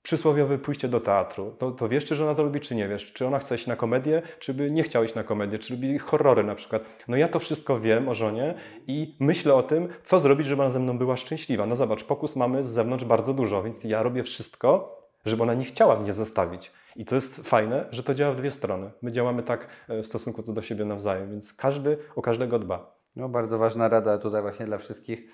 przysłowiowe 0.02 0.58
pójście 0.58 0.88
do 0.88 1.00
teatru. 1.00 1.54
To, 1.58 1.70
to 1.70 1.88
wiesz, 1.88 2.04
czy 2.04 2.14
żona 2.14 2.34
to 2.34 2.42
lubi, 2.42 2.60
czy 2.60 2.74
nie 2.74 2.88
wiesz? 2.88 3.12
Czy 3.12 3.26
ona 3.26 3.38
chce 3.38 3.54
iść 3.54 3.66
na 3.66 3.76
komedię, 3.76 4.22
czy 4.38 4.54
by 4.54 4.70
nie 4.70 4.82
chciała 4.82 5.04
iść 5.04 5.14
na 5.14 5.24
komedię, 5.24 5.58
czy 5.58 5.74
lubi 5.74 5.98
horrory 5.98 6.44
na 6.44 6.54
przykład. 6.54 6.82
No 7.08 7.16
ja 7.16 7.28
to 7.28 7.38
wszystko 7.38 7.80
wiem 7.80 8.08
o 8.08 8.14
żonie 8.14 8.54
i 8.86 9.16
myślę 9.20 9.54
o 9.54 9.62
tym, 9.62 9.88
co 10.04 10.20
zrobić, 10.20 10.46
żeby 10.46 10.62
ona 10.62 10.70
ze 10.70 10.80
mną 10.80 10.98
była 10.98 11.16
szczęśliwa. 11.16 11.66
No 11.66 11.76
zobacz, 11.76 12.04
pokus 12.04 12.36
mamy 12.36 12.64
z 12.64 12.66
zewnątrz 12.66 13.04
bardzo 13.04 13.34
dużo, 13.34 13.62
więc 13.62 13.84
ja 13.84 14.02
robię 14.02 14.22
wszystko, 14.22 15.00
żeby 15.26 15.42
ona 15.42 15.54
nie 15.54 15.64
chciała 15.64 16.00
mnie 16.00 16.12
zostawić. 16.12 16.72
I 16.96 17.04
to 17.04 17.14
jest 17.14 17.36
fajne, 17.36 17.88
że 17.90 18.02
to 18.02 18.14
działa 18.14 18.32
w 18.32 18.36
dwie 18.36 18.50
strony. 18.50 18.90
My 19.02 19.12
działamy 19.12 19.42
tak 19.42 19.68
e, 19.88 20.02
w 20.02 20.06
stosunku 20.06 20.42
do 20.42 20.62
siebie 20.62 20.84
nawzajem, 20.84 21.30
więc 21.30 21.52
każdy 21.54 21.98
o 22.16 22.22
każdego 22.22 22.58
dba. 22.58 23.00
No, 23.16 23.28
bardzo 23.28 23.58
ważna 23.58 23.88
rada 23.88 24.18
tutaj 24.18 24.42
właśnie 24.42 24.66
dla 24.66 24.78
wszystkich 24.78 25.28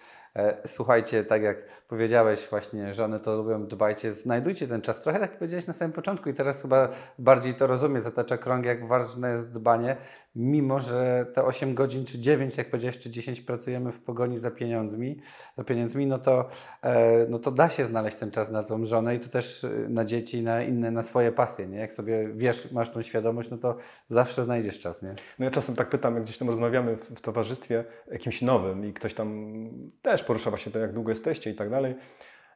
słuchajcie, 0.66 1.24
tak 1.24 1.43
jak 1.43 1.57
powiedziałeś 1.89 2.47
właśnie, 2.51 2.95
żony 2.95 3.20
to 3.20 3.37
lubią, 3.37 3.66
dbajcie, 3.66 4.12
znajdujcie 4.12 4.68
ten 4.68 4.82
czas. 4.82 5.01
Trochę 5.01 5.20
tak 5.20 5.39
powiedziałeś 5.39 5.66
na 5.66 5.72
samym 5.72 5.93
początku 5.93 6.28
i 6.28 6.34
teraz 6.34 6.62
chyba 6.62 6.89
bardziej 7.18 7.55
to 7.55 7.66
rozumiem, 7.66 8.03
zatacza 8.03 8.39
krąg, 8.39 8.64
jak 8.64 8.87
ważne 8.87 9.32
jest 9.32 9.53
dbanie, 9.53 9.97
mimo 10.37 10.80
że 10.80 11.26
te 11.34 11.45
8 11.45 11.74
godzin 11.74 12.05
czy 12.05 12.18
9, 12.18 12.57
jak 12.57 12.70
powiedziałeś, 12.70 12.99
czy 12.99 13.11
10 13.11 13.41
pracujemy 13.41 13.93
w 13.93 13.99
pogoni 13.99 14.39
za 14.39 14.51
pieniędzmi, 14.51 15.20
za 15.57 15.64
pieniędzmi 15.64 16.07
no, 16.07 16.18
to, 16.18 16.49
e, 16.82 17.26
no 17.28 17.39
to 17.39 17.51
da 17.51 17.68
się 17.68 17.84
znaleźć 17.84 18.16
ten 18.16 18.30
czas 18.30 18.51
na 18.51 18.62
tą 18.62 18.84
żonę 18.84 19.14
i 19.14 19.20
to 19.20 19.28
też 19.28 19.64
e, 19.64 19.68
na 19.89 20.05
dzieci, 20.05 20.43
na 20.43 20.62
inne, 20.62 20.91
na 20.91 21.03
swoje 21.03 21.32
pasje, 21.32 21.66
nie? 21.66 21.78
Jak 21.78 21.93
sobie 21.93 22.28
wiesz, 22.34 22.72
masz 22.72 22.91
tą 22.91 23.03
świadomość, 23.03 23.51
no 23.51 23.59
to 23.59 23.76
zawsze 24.11 24.45
znajdziesz 24.45 24.78
czas, 24.78 25.03
nie? 25.03 25.14
No 25.39 25.45
ja 25.45 25.51
czasem 25.51 25.74
tak 25.74 25.89
pytam, 25.89 26.14
jak 26.14 26.24
gdzieś 26.24 26.39
tam 26.39 26.49
rozmawiamy 26.49 26.97
w, 26.97 27.05
w 27.05 27.20
towarzystwie 27.20 27.84
jakimś 28.11 28.43
nowym 28.43 28.87
i 28.87 28.93
ktoś 28.93 29.14
tam 29.14 29.55
też 30.03 30.22
porusza 30.24 30.51
właśnie 30.51 30.72
to, 30.72 30.78
jak 30.78 30.93
długo 30.93 31.11
jesteście 31.11 31.51
i 31.51 31.55
tak 31.55 31.70
dalej. 31.70 31.95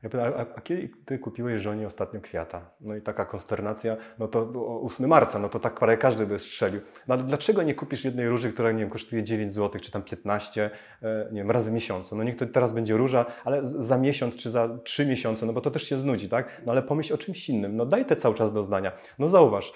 Ja 0.03 0.23
a, 0.23 0.41
a 0.57 0.61
kiedy 0.61 0.91
ty 1.07 1.19
kupiłeś 1.19 1.63
żonie 1.63 1.87
ostatnio 1.87 2.21
kwiata? 2.21 2.71
No 2.81 2.97
i 2.97 3.03
taka 3.03 3.25
konsternacja, 3.25 3.97
no 4.19 4.29
to 4.29 4.53
8 4.83 5.09
marca, 5.09 5.39
no 5.39 5.49
to 5.49 5.61
tak 5.61 5.79
parę 5.79 5.97
każdy 5.97 6.27
by 6.27 6.39
strzelił. 6.39 6.81
No 7.09 7.15
ale 7.15 7.23
dlaczego 7.23 7.63
nie 7.63 7.75
kupisz 7.75 8.05
jednej 8.05 8.29
róży, 8.29 8.53
która, 8.53 8.73
nie 8.73 8.79
wiem, 8.79 8.91
kosztuje 8.91 9.23
9 9.23 9.53
zł, 9.53 9.81
czy 9.81 9.91
tam 9.91 10.03
15, 10.03 10.71
e, 11.03 11.29
nie 11.33 11.41
wiem, 11.41 11.51
razy 11.51 11.73
miesiącu? 11.73 12.17
No 12.17 12.25
niech 12.25 12.37
to 12.37 12.47
teraz 12.47 12.73
będzie 12.73 12.97
róża, 12.97 13.27
ale 13.45 13.65
za 13.65 13.99
miesiąc, 13.99 14.37
czy 14.37 14.51
za 14.51 14.79
3 14.85 15.07
miesiące, 15.07 15.47
no 15.47 15.53
bo 15.53 15.61
to 15.61 15.71
też 15.71 15.83
się 15.83 15.99
znudzi, 15.99 16.29
tak? 16.29 16.63
No 16.67 16.73
ale 16.73 16.83
pomyśl 16.83 17.15
o 17.15 17.19
czymś 17.19 17.49
innym, 17.49 17.77
no 17.77 17.87
daj 17.87 18.07
te 18.07 18.17
cały 18.17 18.35
czas 18.35 18.53
do 18.53 18.65
zdania. 18.65 18.93
No 19.19 19.29
zauważ, 19.29 19.73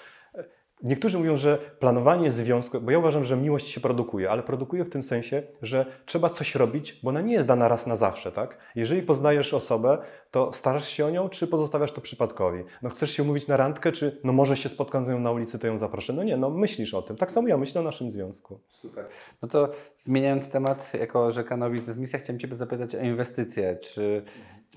Niektórzy 0.83 1.17
mówią, 1.17 1.37
że 1.37 1.57
planowanie 1.57 2.31
związku, 2.31 2.81
bo 2.81 2.91
ja 2.91 2.99
uważam, 2.99 3.23
że 3.23 3.37
miłość 3.37 3.67
się 3.67 3.81
produkuje, 3.81 4.29
ale 4.31 4.43
produkuje 4.43 4.85
w 4.85 4.89
tym 4.89 5.03
sensie, 5.03 5.43
że 5.61 5.85
trzeba 6.05 6.29
coś 6.29 6.55
robić, 6.55 6.99
bo 7.03 7.09
ona 7.09 7.21
nie 7.21 7.33
jest 7.33 7.47
dana 7.47 7.67
raz 7.67 7.87
na 7.87 7.95
zawsze, 7.95 8.31
tak? 8.31 8.57
Jeżeli 8.75 9.01
poznajesz 9.01 9.53
osobę, 9.53 9.97
to 10.31 10.53
starasz 10.53 10.87
się 10.87 11.05
o 11.05 11.09
nią, 11.09 11.29
czy 11.29 11.47
pozostawiasz 11.47 11.91
to 11.91 12.01
przypadkowi? 12.01 12.63
No 12.81 12.89
chcesz 12.89 13.11
się 13.11 13.23
umówić 13.23 13.47
na 13.47 13.57
randkę, 13.57 13.91
czy 13.91 14.19
no 14.23 14.33
może 14.33 14.57
się 14.57 14.69
spotkam 14.69 15.05
z 15.05 15.09
nią 15.09 15.19
na 15.19 15.31
ulicy, 15.31 15.59
to 15.59 15.67
ją 15.67 15.79
zaproszę? 15.79 16.13
No 16.13 16.23
nie, 16.23 16.37
no 16.37 16.49
myślisz 16.49 16.93
o 16.93 17.01
tym. 17.01 17.15
Tak 17.17 17.31
samo 17.31 17.47
ja 17.47 17.57
myślę 17.57 17.81
o 17.81 17.83
naszym 17.83 18.11
związku. 18.11 18.59
Super. 18.69 19.05
No 19.41 19.47
to 19.47 19.69
zmieniając 19.97 20.49
temat, 20.49 20.91
jako 20.99 21.31
że 21.31 21.43
kanał 21.43 21.71
Biznes 21.71 21.97
Misja, 21.97 22.19
chciałem 22.19 22.39
Ciebie 22.39 22.55
zapytać 22.55 22.95
o 22.95 22.99
inwestycje. 22.99 23.75
Czy 23.75 24.23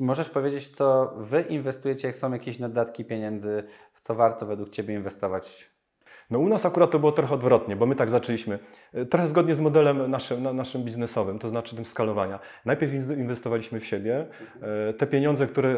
możesz 0.00 0.30
powiedzieć, 0.30 0.68
co 0.68 1.14
Wy 1.16 1.40
inwestujecie, 1.40 2.08
jak 2.08 2.16
są 2.16 2.32
jakieś 2.32 2.58
naddatki 2.58 3.04
pieniędzy, 3.04 3.64
w 3.92 4.00
co 4.00 4.14
warto 4.14 4.46
według 4.46 4.70
Ciebie 4.70 4.94
inwestować 4.94 5.77
no 6.30 6.38
u 6.38 6.48
nas 6.48 6.66
akurat 6.66 6.90
to 6.90 6.98
było 6.98 7.12
trochę 7.12 7.34
odwrotnie, 7.34 7.76
bo 7.76 7.86
my 7.86 7.96
tak 7.96 8.10
zaczęliśmy, 8.10 8.58
e, 8.92 9.06
trochę 9.06 9.26
zgodnie 9.26 9.54
z 9.54 9.60
modelem 9.60 10.10
naszym, 10.10 10.56
naszym 10.56 10.84
biznesowym, 10.84 11.38
to 11.38 11.48
znaczy 11.48 11.76
tym 11.76 11.84
skalowania. 11.84 12.38
Najpierw 12.64 12.92
inwestowaliśmy 13.18 13.80
w 13.80 13.86
siebie. 13.86 14.26
E, 14.88 14.92
te 14.92 15.06
pieniądze, 15.06 15.46
które 15.46 15.74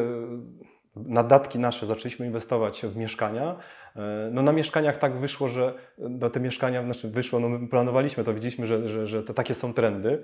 nadatki 0.95 1.59
nasze 1.59 1.85
zaczęliśmy 1.85 2.25
inwestować 2.25 2.81
w 2.81 2.97
mieszkania. 2.97 3.57
E, 3.95 4.29
no 4.31 4.41
na 4.41 4.51
mieszkaniach 4.51 4.97
tak 4.97 5.17
wyszło, 5.17 5.49
że 5.49 5.73
do 5.97 6.29
te 6.29 6.39
mieszkania, 6.39 6.83
znaczy 6.83 7.09
wyszło, 7.09 7.39
no 7.39 7.49
my 7.49 7.67
planowaliśmy 7.67 8.23
to, 8.23 8.33
widzieliśmy, 8.33 8.67
że, 8.67 8.89
że, 8.89 9.07
że 9.07 9.23
te 9.23 9.33
takie 9.33 9.55
są 9.55 9.73
trendy. 9.73 10.23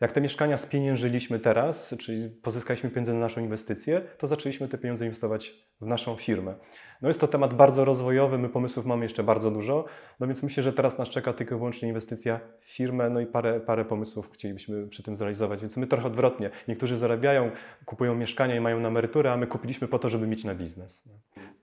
Jak 0.00 0.12
te 0.12 0.20
mieszkania 0.20 0.56
spieniężyliśmy 0.56 1.38
teraz, 1.38 1.94
czyli 1.98 2.30
pozyskaliśmy 2.30 2.90
pieniądze 2.90 3.12
na 3.12 3.20
naszą 3.20 3.40
inwestycję, 3.40 4.02
to 4.18 4.26
zaczęliśmy 4.26 4.68
te 4.68 4.78
pieniądze 4.78 5.04
inwestować 5.04 5.54
w 5.80 5.86
naszą 5.86 6.16
firmę. 6.16 6.54
No 7.02 7.08
jest 7.08 7.20
to 7.20 7.28
temat 7.28 7.54
bardzo 7.54 7.84
rozwojowy, 7.84 8.38
my 8.38 8.48
pomysłów 8.48 8.86
mamy 8.86 9.04
jeszcze 9.04 9.22
bardzo 9.22 9.50
dużo, 9.50 9.84
no 10.20 10.26
więc 10.26 10.42
myślę, 10.42 10.62
że 10.62 10.72
teraz 10.72 10.98
nas 10.98 11.08
czeka 11.08 11.32
tylko 11.32 11.54
i 11.54 11.58
wyłącznie 11.58 11.88
inwestycja 11.88 12.40
w 12.60 12.70
firmę, 12.70 13.10
no 13.10 13.20
i 13.20 13.26
parę, 13.26 13.60
parę 13.60 13.84
pomysłów 13.84 14.30
chcielibyśmy 14.32 14.88
przy 14.88 15.02
tym 15.02 15.16
zrealizować, 15.16 15.60
więc 15.60 15.76
my 15.76 15.86
trochę 15.86 16.06
odwrotnie. 16.06 16.50
Niektórzy 16.68 16.96
zarabiają, 16.96 17.50
kupują 17.84 18.14
mieszkania 18.14 18.56
i 18.56 18.60
mają 18.60 18.80
na 18.80 18.88
emeryturę, 18.88 19.32
a 19.32 19.36
my 19.36 19.46
kupiliśmy 19.46 19.88
po 19.88 19.98
to, 19.98 20.08
żeby 20.08 20.26
mieć 20.26 20.44
na 20.44 20.54
biznes. 20.54 21.04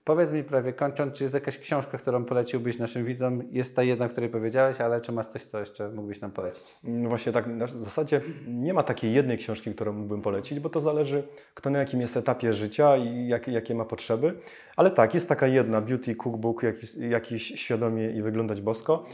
Powiedz 0.04 0.32
mi 0.32 0.44
prawie 0.44 0.72
kończąc, 0.72 1.14
czy 1.14 1.24
jest 1.24 1.34
jakaś 1.34 1.58
książka, 1.58 1.98
którą 1.98 2.24
poleciłbyś 2.24 2.78
naszym 2.78 3.04
widzom? 3.04 3.42
Jest 3.50 3.76
ta 3.76 3.82
jedna, 3.82 4.06
o 4.06 4.08
której 4.08 4.30
powiedziałeś, 4.30 4.80
ale 4.80 5.00
czy 5.00 5.12
masz 5.12 5.26
coś, 5.26 5.44
co 5.44 5.60
jeszcze 5.60 5.88
mógłbyś 5.88 6.20
nam 6.20 6.30
polecić? 6.30 6.76
No 6.82 7.08
właśnie 7.08 7.32
tak, 7.32 7.48
w 7.66 7.84
zasadzie 7.84 8.20
nie 8.46 8.74
ma 8.74 8.82
takiej 8.82 9.14
jednej 9.14 9.38
książki, 9.38 9.74
którą 9.74 9.92
mógłbym 9.92 10.22
polecić, 10.22 10.60
bo 10.60 10.70
to 10.70 10.80
zależy, 10.80 11.22
kto 11.54 11.70
na 11.70 11.78
jakim 11.78 12.00
jest 12.00 12.16
etapie 12.16 12.54
życia 12.54 12.96
i 12.96 13.28
jak, 13.28 13.48
jakie 13.48 13.74
ma 13.74 13.84
potrzeby. 13.84 14.34
Ale 14.76 14.90
tak, 14.90 15.14
jest 15.14 15.23
taka 15.28 15.46
jedna, 15.46 15.80
Beauty 15.80 16.14
Cookbook, 16.16 16.62
jakiś, 16.62 16.94
jakiś 16.94 17.42
świadomie 17.42 18.10
i 18.10 18.22
wyglądać 18.22 18.60
bosko. 18.60 19.06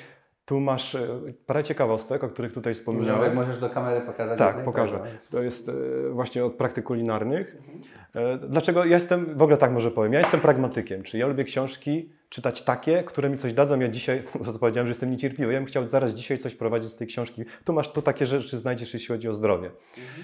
Tu 0.44 0.60
masz 0.60 0.94
e, 0.94 1.08
parę 1.46 1.64
ciekawostek, 1.64 2.24
o 2.24 2.28
których 2.28 2.52
tutaj 2.52 2.74
wspomniałem. 2.74 3.22
Jak 3.24 3.34
możesz 3.34 3.60
do 3.60 3.70
kamery 3.70 4.00
pokazać? 4.00 4.38
Tak, 4.38 4.64
pokażę. 4.64 5.00
To 5.30 5.42
jest 5.42 5.68
e, 5.68 5.72
właśnie 6.10 6.44
od 6.44 6.54
praktyk 6.54 6.84
kulinarnych. 6.84 7.56
E, 8.14 8.38
Dlaczego 8.38 8.84
ja 8.84 8.94
jestem, 8.94 9.38
w 9.38 9.42
ogóle 9.42 9.56
tak 9.56 9.72
może 9.72 9.90
powiem, 9.90 10.12
ja 10.12 10.18
jestem 10.18 10.40
pragmatykiem, 10.40 11.02
czyli 11.02 11.20
ja 11.20 11.26
lubię 11.26 11.44
książki 11.44 12.12
czytać 12.30 12.62
takie, 12.62 13.02
które 13.02 13.30
mi 13.30 13.38
coś 13.38 13.52
dadzą. 13.52 13.80
Ja 13.80 13.88
dzisiaj, 13.88 14.22
co 14.52 14.58
powiedziałem, 14.58 14.86
że 14.86 14.90
jestem 14.90 15.10
niecierpliwy, 15.10 15.52
ja 15.52 15.58
bym 15.58 15.66
chciał 15.66 15.88
zaraz 15.88 16.12
dzisiaj 16.14 16.38
coś 16.38 16.54
prowadzić 16.54 16.92
z 16.92 16.96
tej 16.96 17.06
książki. 17.06 17.44
Tu 17.64 17.72
masz, 17.72 17.92
tu 17.92 18.02
takie 18.02 18.26
rzeczy 18.26 18.58
znajdziesz, 18.58 18.94
jeśli 18.94 19.08
chodzi 19.08 19.28
o 19.28 19.32
zdrowie. 19.32 19.70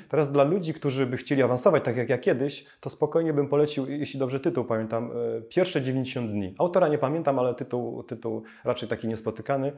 Teraz 0.09 0.32
dla 0.32 0.44
ludzi, 0.44 0.74
którzy 0.74 1.07
by 1.07 1.16
chcieli 1.16 1.42
awansować, 1.42 1.84
tak 1.84 1.96
jak 1.96 2.09
ja 2.09 2.18
kiedyś, 2.18 2.66
to 2.80 2.90
spokojnie 2.90 3.32
bym 3.32 3.48
polecił, 3.48 3.86
jeśli 3.90 4.18
dobrze 4.20 4.40
tytuł 4.40 4.64
pamiętam, 4.64 5.11
e, 5.38 5.42
Pierwsze 5.42 5.82
90 5.82 6.30
dni. 6.30 6.54
Autora 6.59 6.88
nie 6.88 6.98
pamiętam, 6.98 7.38
ale 7.38 7.54
tytuł, 7.54 8.02
tytuł 8.02 8.42
raczej 8.64 8.88
taki 8.88 9.09
niespotykany. 9.09 9.72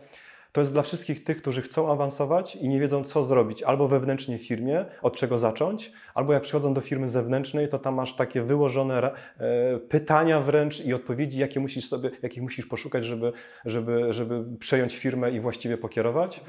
To 0.52 0.60
jest 0.60 0.72
dla 0.72 0.82
wszystkich 0.82 1.24
tych, 1.24 1.36
którzy 1.36 1.62
chcą 1.62 1.92
awansować 1.92 2.56
i 2.56 2.68
nie 2.68 2.80
wiedzą, 2.80 3.04
co 3.04 3.24
zrobić, 3.24 3.62
albo 3.62 3.88
wewnętrznie 3.88 4.38
w 4.38 4.46
firmie, 4.46 4.84
od 5.02 5.16
czego 5.16 5.38
zacząć, 5.38 5.92
albo 6.14 6.32
jak 6.32 6.42
przychodzą 6.42 6.74
do 6.74 6.80
firmy 6.80 7.10
zewnętrznej, 7.10 7.68
to 7.68 7.78
tam 7.78 7.94
masz 7.94 8.16
takie 8.16 8.42
wyłożone 8.42 9.12
e, 9.38 9.78
pytania 9.78 10.40
wręcz 10.40 10.80
i 10.80 10.94
odpowiedzi, 10.94 11.38
jakie 11.38 11.60
musisz 11.60 11.88
sobie, 11.88 12.10
jakich 12.22 12.42
musisz 12.42 12.66
poszukać, 12.66 13.04
żeby, 13.04 13.32
żeby, 13.64 14.12
żeby 14.12 14.44
przejąć 14.58 14.96
firmę 14.96 15.30
i 15.30 15.40
właściwie 15.40 15.78
pokierować. 15.78 16.40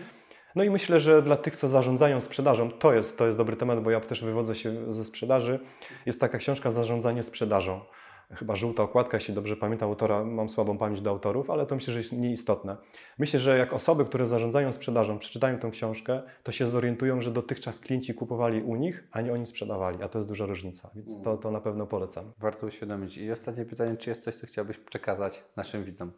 No 0.55 0.63
i 0.63 0.69
myślę, 0.69 0.99
że 0.99 1.21
dla 1.21 1.37
tych, 1.37 1.55
co 1.55 1.69
zarządzają 1.69 2.21
sprzedażą, 2.21 2.71
to 2.71 2.93
jest, 2.93 3.17
to 3.17 3.25
jest 3.25 3.37
dobry 3.37 3.55
temat, 3.55 3.83
bo 3.83 3.91
ja 3.91 3.99
też 3.99 4.23
wywodzę 4.23 4.55
się 4.55 4.93
ze 4.93 5.05
sprzedaży. 5.05 5.59
Jest 6.05 6.19
taka 6.19 6.37
książka 6.37 6.71
Zarządzanie 6.71 7.23
sprzedażą. 7.23 7.79
Chyba 8.35 8.55
żółta 8.55 8.83
okładka, 8.83 9.17
jeśli 9.17 9.33
dobrze 9.33 9.57
pamiętam 9.57 9.89
autora, 9.89 10.23
mam 10.23 10.49
słabą 10.49 10.77
pamięć 10.77 11.01
do 11.01 11.09
autorów, 11.09 11.49
ale 11.49 11.65
to 11.65 11.75
myślę, 11.75 11.93
że 11.93 11.99
jest 11.99 12.11
nieistotne. 12.13 12.77
Myślę, 13.17 13.39
że 13.39 13.57
jak 13.57 13.73
osoby, 13.73 14.05
które 14.05 14.25
zarządzają 14.25 14.73
sprzedażą, 14.73 15.19
przeczytają 15.19 15.57
tę 15.57 15.71
książkę, 15.71 16.21
to 16.43 16.51
się 16.51 16.67
zorientują, 16.67 17.21
że 17.21 17.31
dotychczas 17.31 17.79
klienci 17.79 18.13
kupowali 18.13 18.61
u 18.63 18.75
nich, 18.75 19.07
a 19.11 19.21
nie 19.21 19.33
oni 19.33 19.45
sprzedawali, 19.45 20.03
a 20.03 20.07
to 20.07 20.17
jest 20.19 20.27
duża 20.29 20.45
różnica, 20.45 20.89
więc 20.95 21.21
to, 21.21 21.37
to 21.37 21.51
na 21.51 21.61
pewno 21.61 21.87
polecam. 21.87 22.31
Warto 22.39 22.67
uświadomić. 22.67 23.17
I 23.17 23.31
ostatnie 23.31 23.65
pytanie, 23.65 23.97
czy 23.97 24.09
jest 24.09 24.23
coś, 24.23 24.35
co 24.35 24.47
chciałbyś 24.47 24.77
przekazać 24.77 25.43
naszym 25.55 25.83
widzom? 25.83 26.11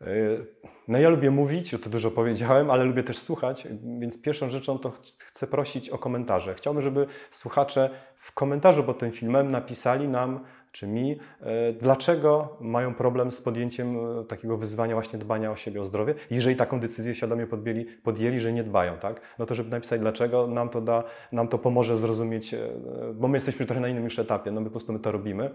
Yy, 0.00 0.46
No 0.88 0.98
ja 0.98 1.08
lubię 1.08 1.30
mówić, 1.30 1.70
to 1.82 1.90
dużo 1.90 2.10
powiedziałem, 2.10 2.70
ale 2.70 2.84
lubię 2.84 3.02
też 3.02 3.18
słuchać, 3.18 3.68
więc 4.00 4.22
pierwszą 4.22 4.50
rzeczą 4.50 4.78
to 4.78 4.90
ch- 4.90 5.00
chcę 5.02 5.46
prosić 5.46 5.90
o 5.90 5.98
komentarze. 5.98 6.54
Chciałbym, 6.54 6.82
żeby 6.82 7.06
słuchacze 7.30 7.90
w 8.16 8.32
komentarzu 8.32 8.84
pod 8.84 8.98
tym 8.98 9.12
filmem 9.12 9.50
napisali 9.50 10.08
nam, 10.08 10.40
czy 10.72 10.86
mi, 10.86 11.18
e, 11.40 11.72
dlaczego 11.72 12.56
mają 12.60 12.94
problem 12.94 13.30
z 13.30 13.40
podjęciem 13.40 13.96
e, 14.20 14.24
takiego 14.24 14.56
wyzwania 14.56 14.94
właśnie 14.94 15.18
dbania 15.18 15.50
o 15.50 15.56
siebie, 15.56 15.80
o 15.80 15.84
zdrowie, 15.84 16.14
jeżeli 16.30 16.56
taką 16.56 16.80
decyzję 16.80 17.14
świadomie 17.14 17.46
podjęli, 17.46 17.84
podjęli 17.84 18.40
że 18.40 18.52
nie 18.52 18.64
dbają, 18.64 18.96
tak? 18.96 19.20
No 19.38 19.46
to 19.46 19.54
żeby 19.54 19.70
napisać 19.70 20.00
dlaczego, 20.00 20.46
nam 20.46 20.68
to 20.68 20.80
da, 20.80 21.04
nam 21.32 21.48
to 21.48 21.58
pomoże 21.58 21.96
zrozumieć, 21.96 22.54
e, 22.54 22.68
bo 23.14 23.28
my 23.28 23.36
jesteśmy 23.36 23.66
trochę 23.66 23.80
na 23.80 23.88
innym 23.88 24.04
już 24.04 24.18
etapie, 24.18 24.50
no 24.50 24.60
my 24.60 24.66
po 24.66 24.70
prostu 24.70 24.92
my 24.92 24.98
to 24.98 25.12
robimy. 25.12 25.50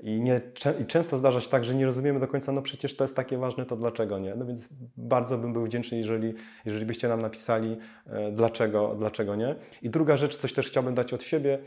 I, 0.00 0.20
nie, 0.20 0.40
I 0.80 0.86
często 0.86 1.18
zdarza 1.18 1.40
się 1.40 1.48
tak, 1.48 1.64
że 1.64 1.74
nie 1.74 1.86
rozumiemy 1.86 2.20
do 2.20 2.28
końca, 2.28 2.52
no 2.52 2.62
przecież 2.62 2.96
to 2.96 3.04
jest 3.04 3.16
takie 3.16 3.38
ważne, 3.38 3.66
to 3.66 3.76
dlaczego 3.76 4.18
nie? 4.18 4.34
No 4.34 4.46
więc 4.46 4.68
bardzo 4.96 5.38
bym 5.38 5.52
był 5.52 5.64
wdzięczny, 5.64 5.98
jeżeli, 5.98 6.34
jeżeli 6.64 6.86
byście 6.86 7.08
nam 7.08 7.22
napisali, 7.22 7.76
dlaczego, 8.32 8.94
dlaczego 8.98 9.36
nie. 9.36 9.54
I 9.82 9.90
druga 9.90 10.16
rzecz, 10.16 10.36
coś 10.36 10.52
też 10.52 10.68
chciałbym 10.68 10.94
dać 10.94 11.12
od 11.12 11.22
siebie, 11.22 11.58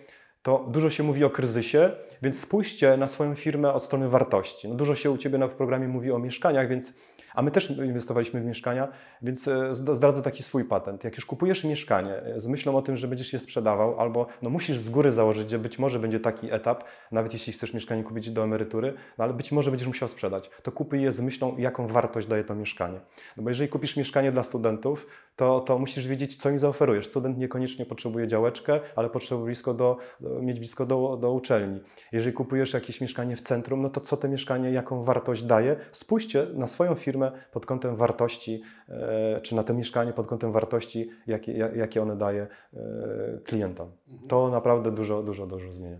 to 0.46 0.66
dużo 0.68 0.90
się 0.90 1.04
mówi 1.04 1.24
o 1.24 1.30
kryzysie, 1.30 1.92
więc 2.22 2.40
spójrzcie 2.40 2.98
na 2.98 3.08
swoją 3.08 3.36
firmę 3.36 3.74
od 3.74 3.84
strony 3.84 4.10
wartości. 4.10 4.70
No 4.70 4.76
dużo 4.76 4.96
się 4.96 5.12
u 5.12 5.18
Ciebie 5.18 5.48
w 5.48 5.56
programie 5.56 5.88
mówi 5.88 6.12
o 6.12 6.20
mieszkaniach, 6.20 6.70
więc, 6.70 6.94
a 7.36 7.42
my 7.42 7.52
też 7.52 7.70
inwestowaliśmy 7.70 8.42
w 8.42 8.46
mieszkania, 8.46 8.88
więc 9.22 9.48
e, 9.48 9.76
zd- 9.76 9.96
zdradzę 9.96 10.22
taki 10.22 10.44
swój 10.44 10.66
patent. 10.66 11.04
Jak 11.04 11.16
już 11.16 11.26
kupujesz 11.26 11.64
mieszkanie 11.64 12.14
e, 12.16 12.40
z 12.40 12.48
myślą 12.48 12.78
o 12.78 12.82
tym, 12.82 12.98
że 12.98 13.08
będziesz 13.08 13.34
je 13.34 13.40
sprzedawał, 13.40 14.00
albo 14.00 14.28
no 14.42 14.50
musisz 14.50 14.78
z 14.78 14.90
góry 14.90 15.12
założyć, 15.12 15.50
że 15.50 15.60
być 15.60 15.80
może 15.80 16.00
będzie 16.00 16.20
taki 16.20 16.52
etap, 16.52 16.84
nawet 17.12 17.34
jeśli 17.34 17.54
chcesz 17.54 17.74
mieszkanie 17.74 18.04
kupić 18.04 18.32
do 18.32 18.44
emerytury, 18.44 18.94
no 19.18 19.24
ale 19.24 19.34
być 19.34 19.52
może 19.52 19.72
będziesz 19.72 19.88
musiał 19.88 20.10
sprzedać, 20.10 20.50
to 20.64 20.72
kupuj 20.72 21.02
je 21.02 21.12
z 21.12 21.20
myślą, 21.20 21.58
jaką 21.58 21.88
wartość 21.88 22.28
daje 22.28 22.44
to 22.44 22.56
mieszkanie. 22.56 23.00
No 23.38 23.44
bo 23.44 23.50
jeżeli 23.50 23.70
kupisz 23.70 23.98
mieszkanie 23.98 24.32
dla 24.32 24.44
studentów, 24.44 25.08
to, 25.36 25.60
to 25.60 25.80
musisz 25.80 26.08
wiedzieć, 26.08 26.36
co 26.36 26.50
im 26.50 26.60
zaoferujesz. 26.60 27.08
Student 27.08 27.38
niekoniecznie 27.38 27.86
potrzebuje 27.86 28.28
działeczkę, 28.28 28.80
ale 28.96 29.10
potrzebuje 29.10 29.46
blisko 29.46 29.74
do, 29.74 29.98
mieć 30.42 30.60
blisko 30.60 30.86
do, 30.86 31.18
do 31.22 31.32
uczelni. 31.34 31.80
Jeżeli 32.12 32.34
kupujesz 32.34 32.74
jakieś 32.74 33.02
mieszkanie 33.02 33.36
w 33.36 33.42
centrum, 33.42 33.82
no 33.82 33.90
to 33.90 34.02
co 34.02 34.18
to 34.18 34.28
mieszkanie, 34.28 34.72
jaką 34.72 35.04
wartość 35.04 35.44
daje? 35.44 35.76
Spójrzcie 35.92 36.48
na 36.54 36.68
swoją 36.68 36.96
firmę 36.96 37.32
pod 37.52 37.66
kątem 37.66 37.96
wartości, 37.96 38.62
e, 38.90 39.40
czy 39.42 39.56
na 39.56 39.64
to 39.64 39.74
mieszkanie 39.74 40.14
pod 40.14 40.28
kątem 40.28 40.52
wartości, 40.52 41.10
jakie, 41.28 41.54
ja- 41.54 41.76
jakie 41.76 42.02
one 42.02 42.16
daje 42.18 42.48
e, 42.74 42.80
klientom. 43.46 43.92
To 44.28 44.50
naprawdę 44.50 44.92
dużo, 44.92 45.24
dużo, 45.24 45.48
dużo 45.48 45.72
zmienia. 45.74 45.98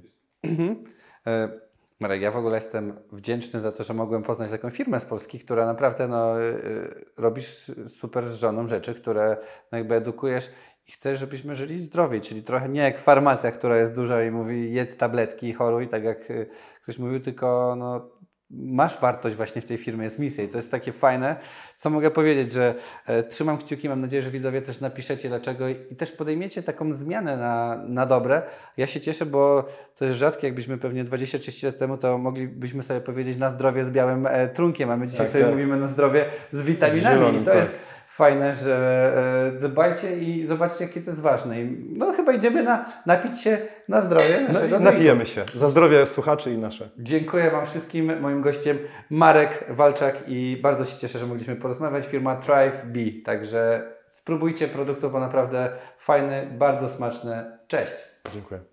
Marek, 2.00 2.22
ja 2.22 2.32
w 2.32 2.38
ogóle 2.38 2.56
jestem 2.56 3.00
wdzięczny 3.12 3.60
za 3.60 3.72
to, 3.72 3.84
że 3.84 3.94
mogłem 3.94 4.24
poznać 4.24 4.52
taką 4.52 4.70
firmę 4.70 5.00
z 5.00 5.06
Polski, 5.06 5.40
która 5.40 5.66
naprawdę 5.66 6.08
no, 6.08 6.42
y, 6.42 6.44
y, 6.44 7.06
robisz 7.18 7.72
super 7.88 8.28
z 8.28 8.36
żoną 8.36 8.68
rzeczy, 8.68 8.96
które 8.96 9.38
no, 9.72 9.78
jakby 9.78 9.96
edukujesz 9.96 10.52
i 10.88 10.92
chcesz, 10.92 11.20
żebyśmy 11.20 11.56
żyli 11.56 11.80
zdrowiej, 11.80 12.22
czyli 12.22 12.44
trochę 12.44 12.70
nie 12.70 12.82
jak 12.82 13.00
farmacja, 13.00 13.52
która 13.52 13.78
jest 13.78 13.94
duża 13.94 14.24
i 14.24 14.32
mówi 14.32 14.74
jedz 14.74 14.98
tabletki 14.98 15.54
choruj, 15.54 15.88
tak 15.88 16.04
jak 16.04 16.32
y, 16.32 16.50
ktoś 16.84 17.00
mówił, 17.00 17.20
tylko 17.20 17.76
no, 17.78 18.10
masz 18.50 19.00
wartość 19.00 19.36
właśnie 19.36 19.62
w 19.62 19.66
tej 19.66 19.78
firmie, 19.78 20.04
jest 20.04 20.20
misja 20.20 20.44
i 20.44 20.48
to 20.48 20.58
jest 20.58 20.72
takie 20.72 20.92
fajne. 20.92 21.36
Co 21.78 21.90
mogę 21.90 22.12
powiedzieć, 22.12 22.52
że 22.52 22.76
e, 23.06 23.24
trzymam 23.24 23.58
kciuki, 23.58 23.90
mam 23.90 24.02
nadzieję, 24.02 24.24
że 24.24 24.32
widzowie 24.32 24.62
też 24.62 24.82
napiszecie 24.82 25.30
dlaczego 25.30 25.70
i, 25.70 25.76
i 25.92 25.96
też 25.96 26.12
podejmiecie 26.12 26.64
taką 26.64 26.94
zmianę 26.94 27.38
na, 27.38 27.84
na 27.88 28.06
dobre. 28.06 28.42
Ja 28.78 28.88
się 28.88 29.02
cieszę, 29.02 29.26
bo 29.26 29.66
to 29.96 30.06
jest 30.06 30.18
rzadkie, 30.18 30.48
jakbyśmy 30.48 30.78
pewnie 30.78 31.06
20-30 31.06 31.66
lat 31.66 31.78
temu 31.78 31.98
to 31.98 32.18
moglibyśmy 32.18 32.84
sobie 32.84 33.02
powiedzieć 33.02 33.38
na 33.38 33.50
zdrowie 33.50 33.86
z 33.86 33.90
białym 33.90 34.28
e, 34.28 34.48
trunkiem, 34.48 34.92
a 34.92 34.98
my 34.98 35.08
dzisiaj 35.08 35.26
Tak, 35.26 35.32
sobie 35.32 35.44
tak. 35.44 35.54
mówimy 35.54 35.78
na 35.78 35.88
zdrowie 35.88 36.26
z 36.52 36.62
witaminami 36.62 37.16
zielonym, 37.16 37.42
i 37.42 37.46
to 37.46 37.52
tak. 37.52 37.60
jest 37.60 37.76
fajne, 38.16 38.54
że 38.54 39.14
e, 39.56 39.60
dbajcie 39.70 40.18
i 40.18 40.48
zobaczcie, 40.48 40.86
jakie 40.86 41.02
to 41.02 41.10
jest 41.10 41.22
ważne. 41.22 41.62
I, 41.62 41.86
no 41.98 42.12
chyba 42.14 42.34
idziemy 42.34 42.64
na, 42.64 42.86
napić 43.06 43.42
się 43.42 43.58
na 43.90 44.02
zdrowie 44.02 44.38
No, 44.42 44.48
naszego 44.48 44.68
drinku. 44.68 44.84
napijemy 44.84 45.26
się. 45.26 45.46
Za 45.56 45.70
zdrowie 45.70 46.06
słuchaczy 46.06 46.52
i 46.52 46.58
nasze. 46.58 46.90
Dziękuję 46.98 47.52
Wam 47.52 47.66
wszystkim. 47.66 48.20
Moim 48.22 48.42
gościem 48.42 48.78
Marek 49.10 49.66
Walczak 49.70 50.16
i 50.28 50.60
bardzo 50.64 50.86
się 50.86 50.98
cieszę, 50.98 51.20
że 51.20 51.26
mogliśmy 51.28 51.56
porozmawiać. 51.56 52.06
Firma 52.06 52.36
Thrive 52.36 52.86
B. 52.86 53.00
Także 53.26 53.84
spróbujcie 54.10 54.68
produktu, 54.68 55.10
bo 55.10 55.20
naprawdę 55.20 55.70
fajny, 55.98 56.48
bardzo 56.58 56.90
smaczny. 56.90 57.46
Cześć! 57.68 57.94
Dziękuję. 58.34 58.60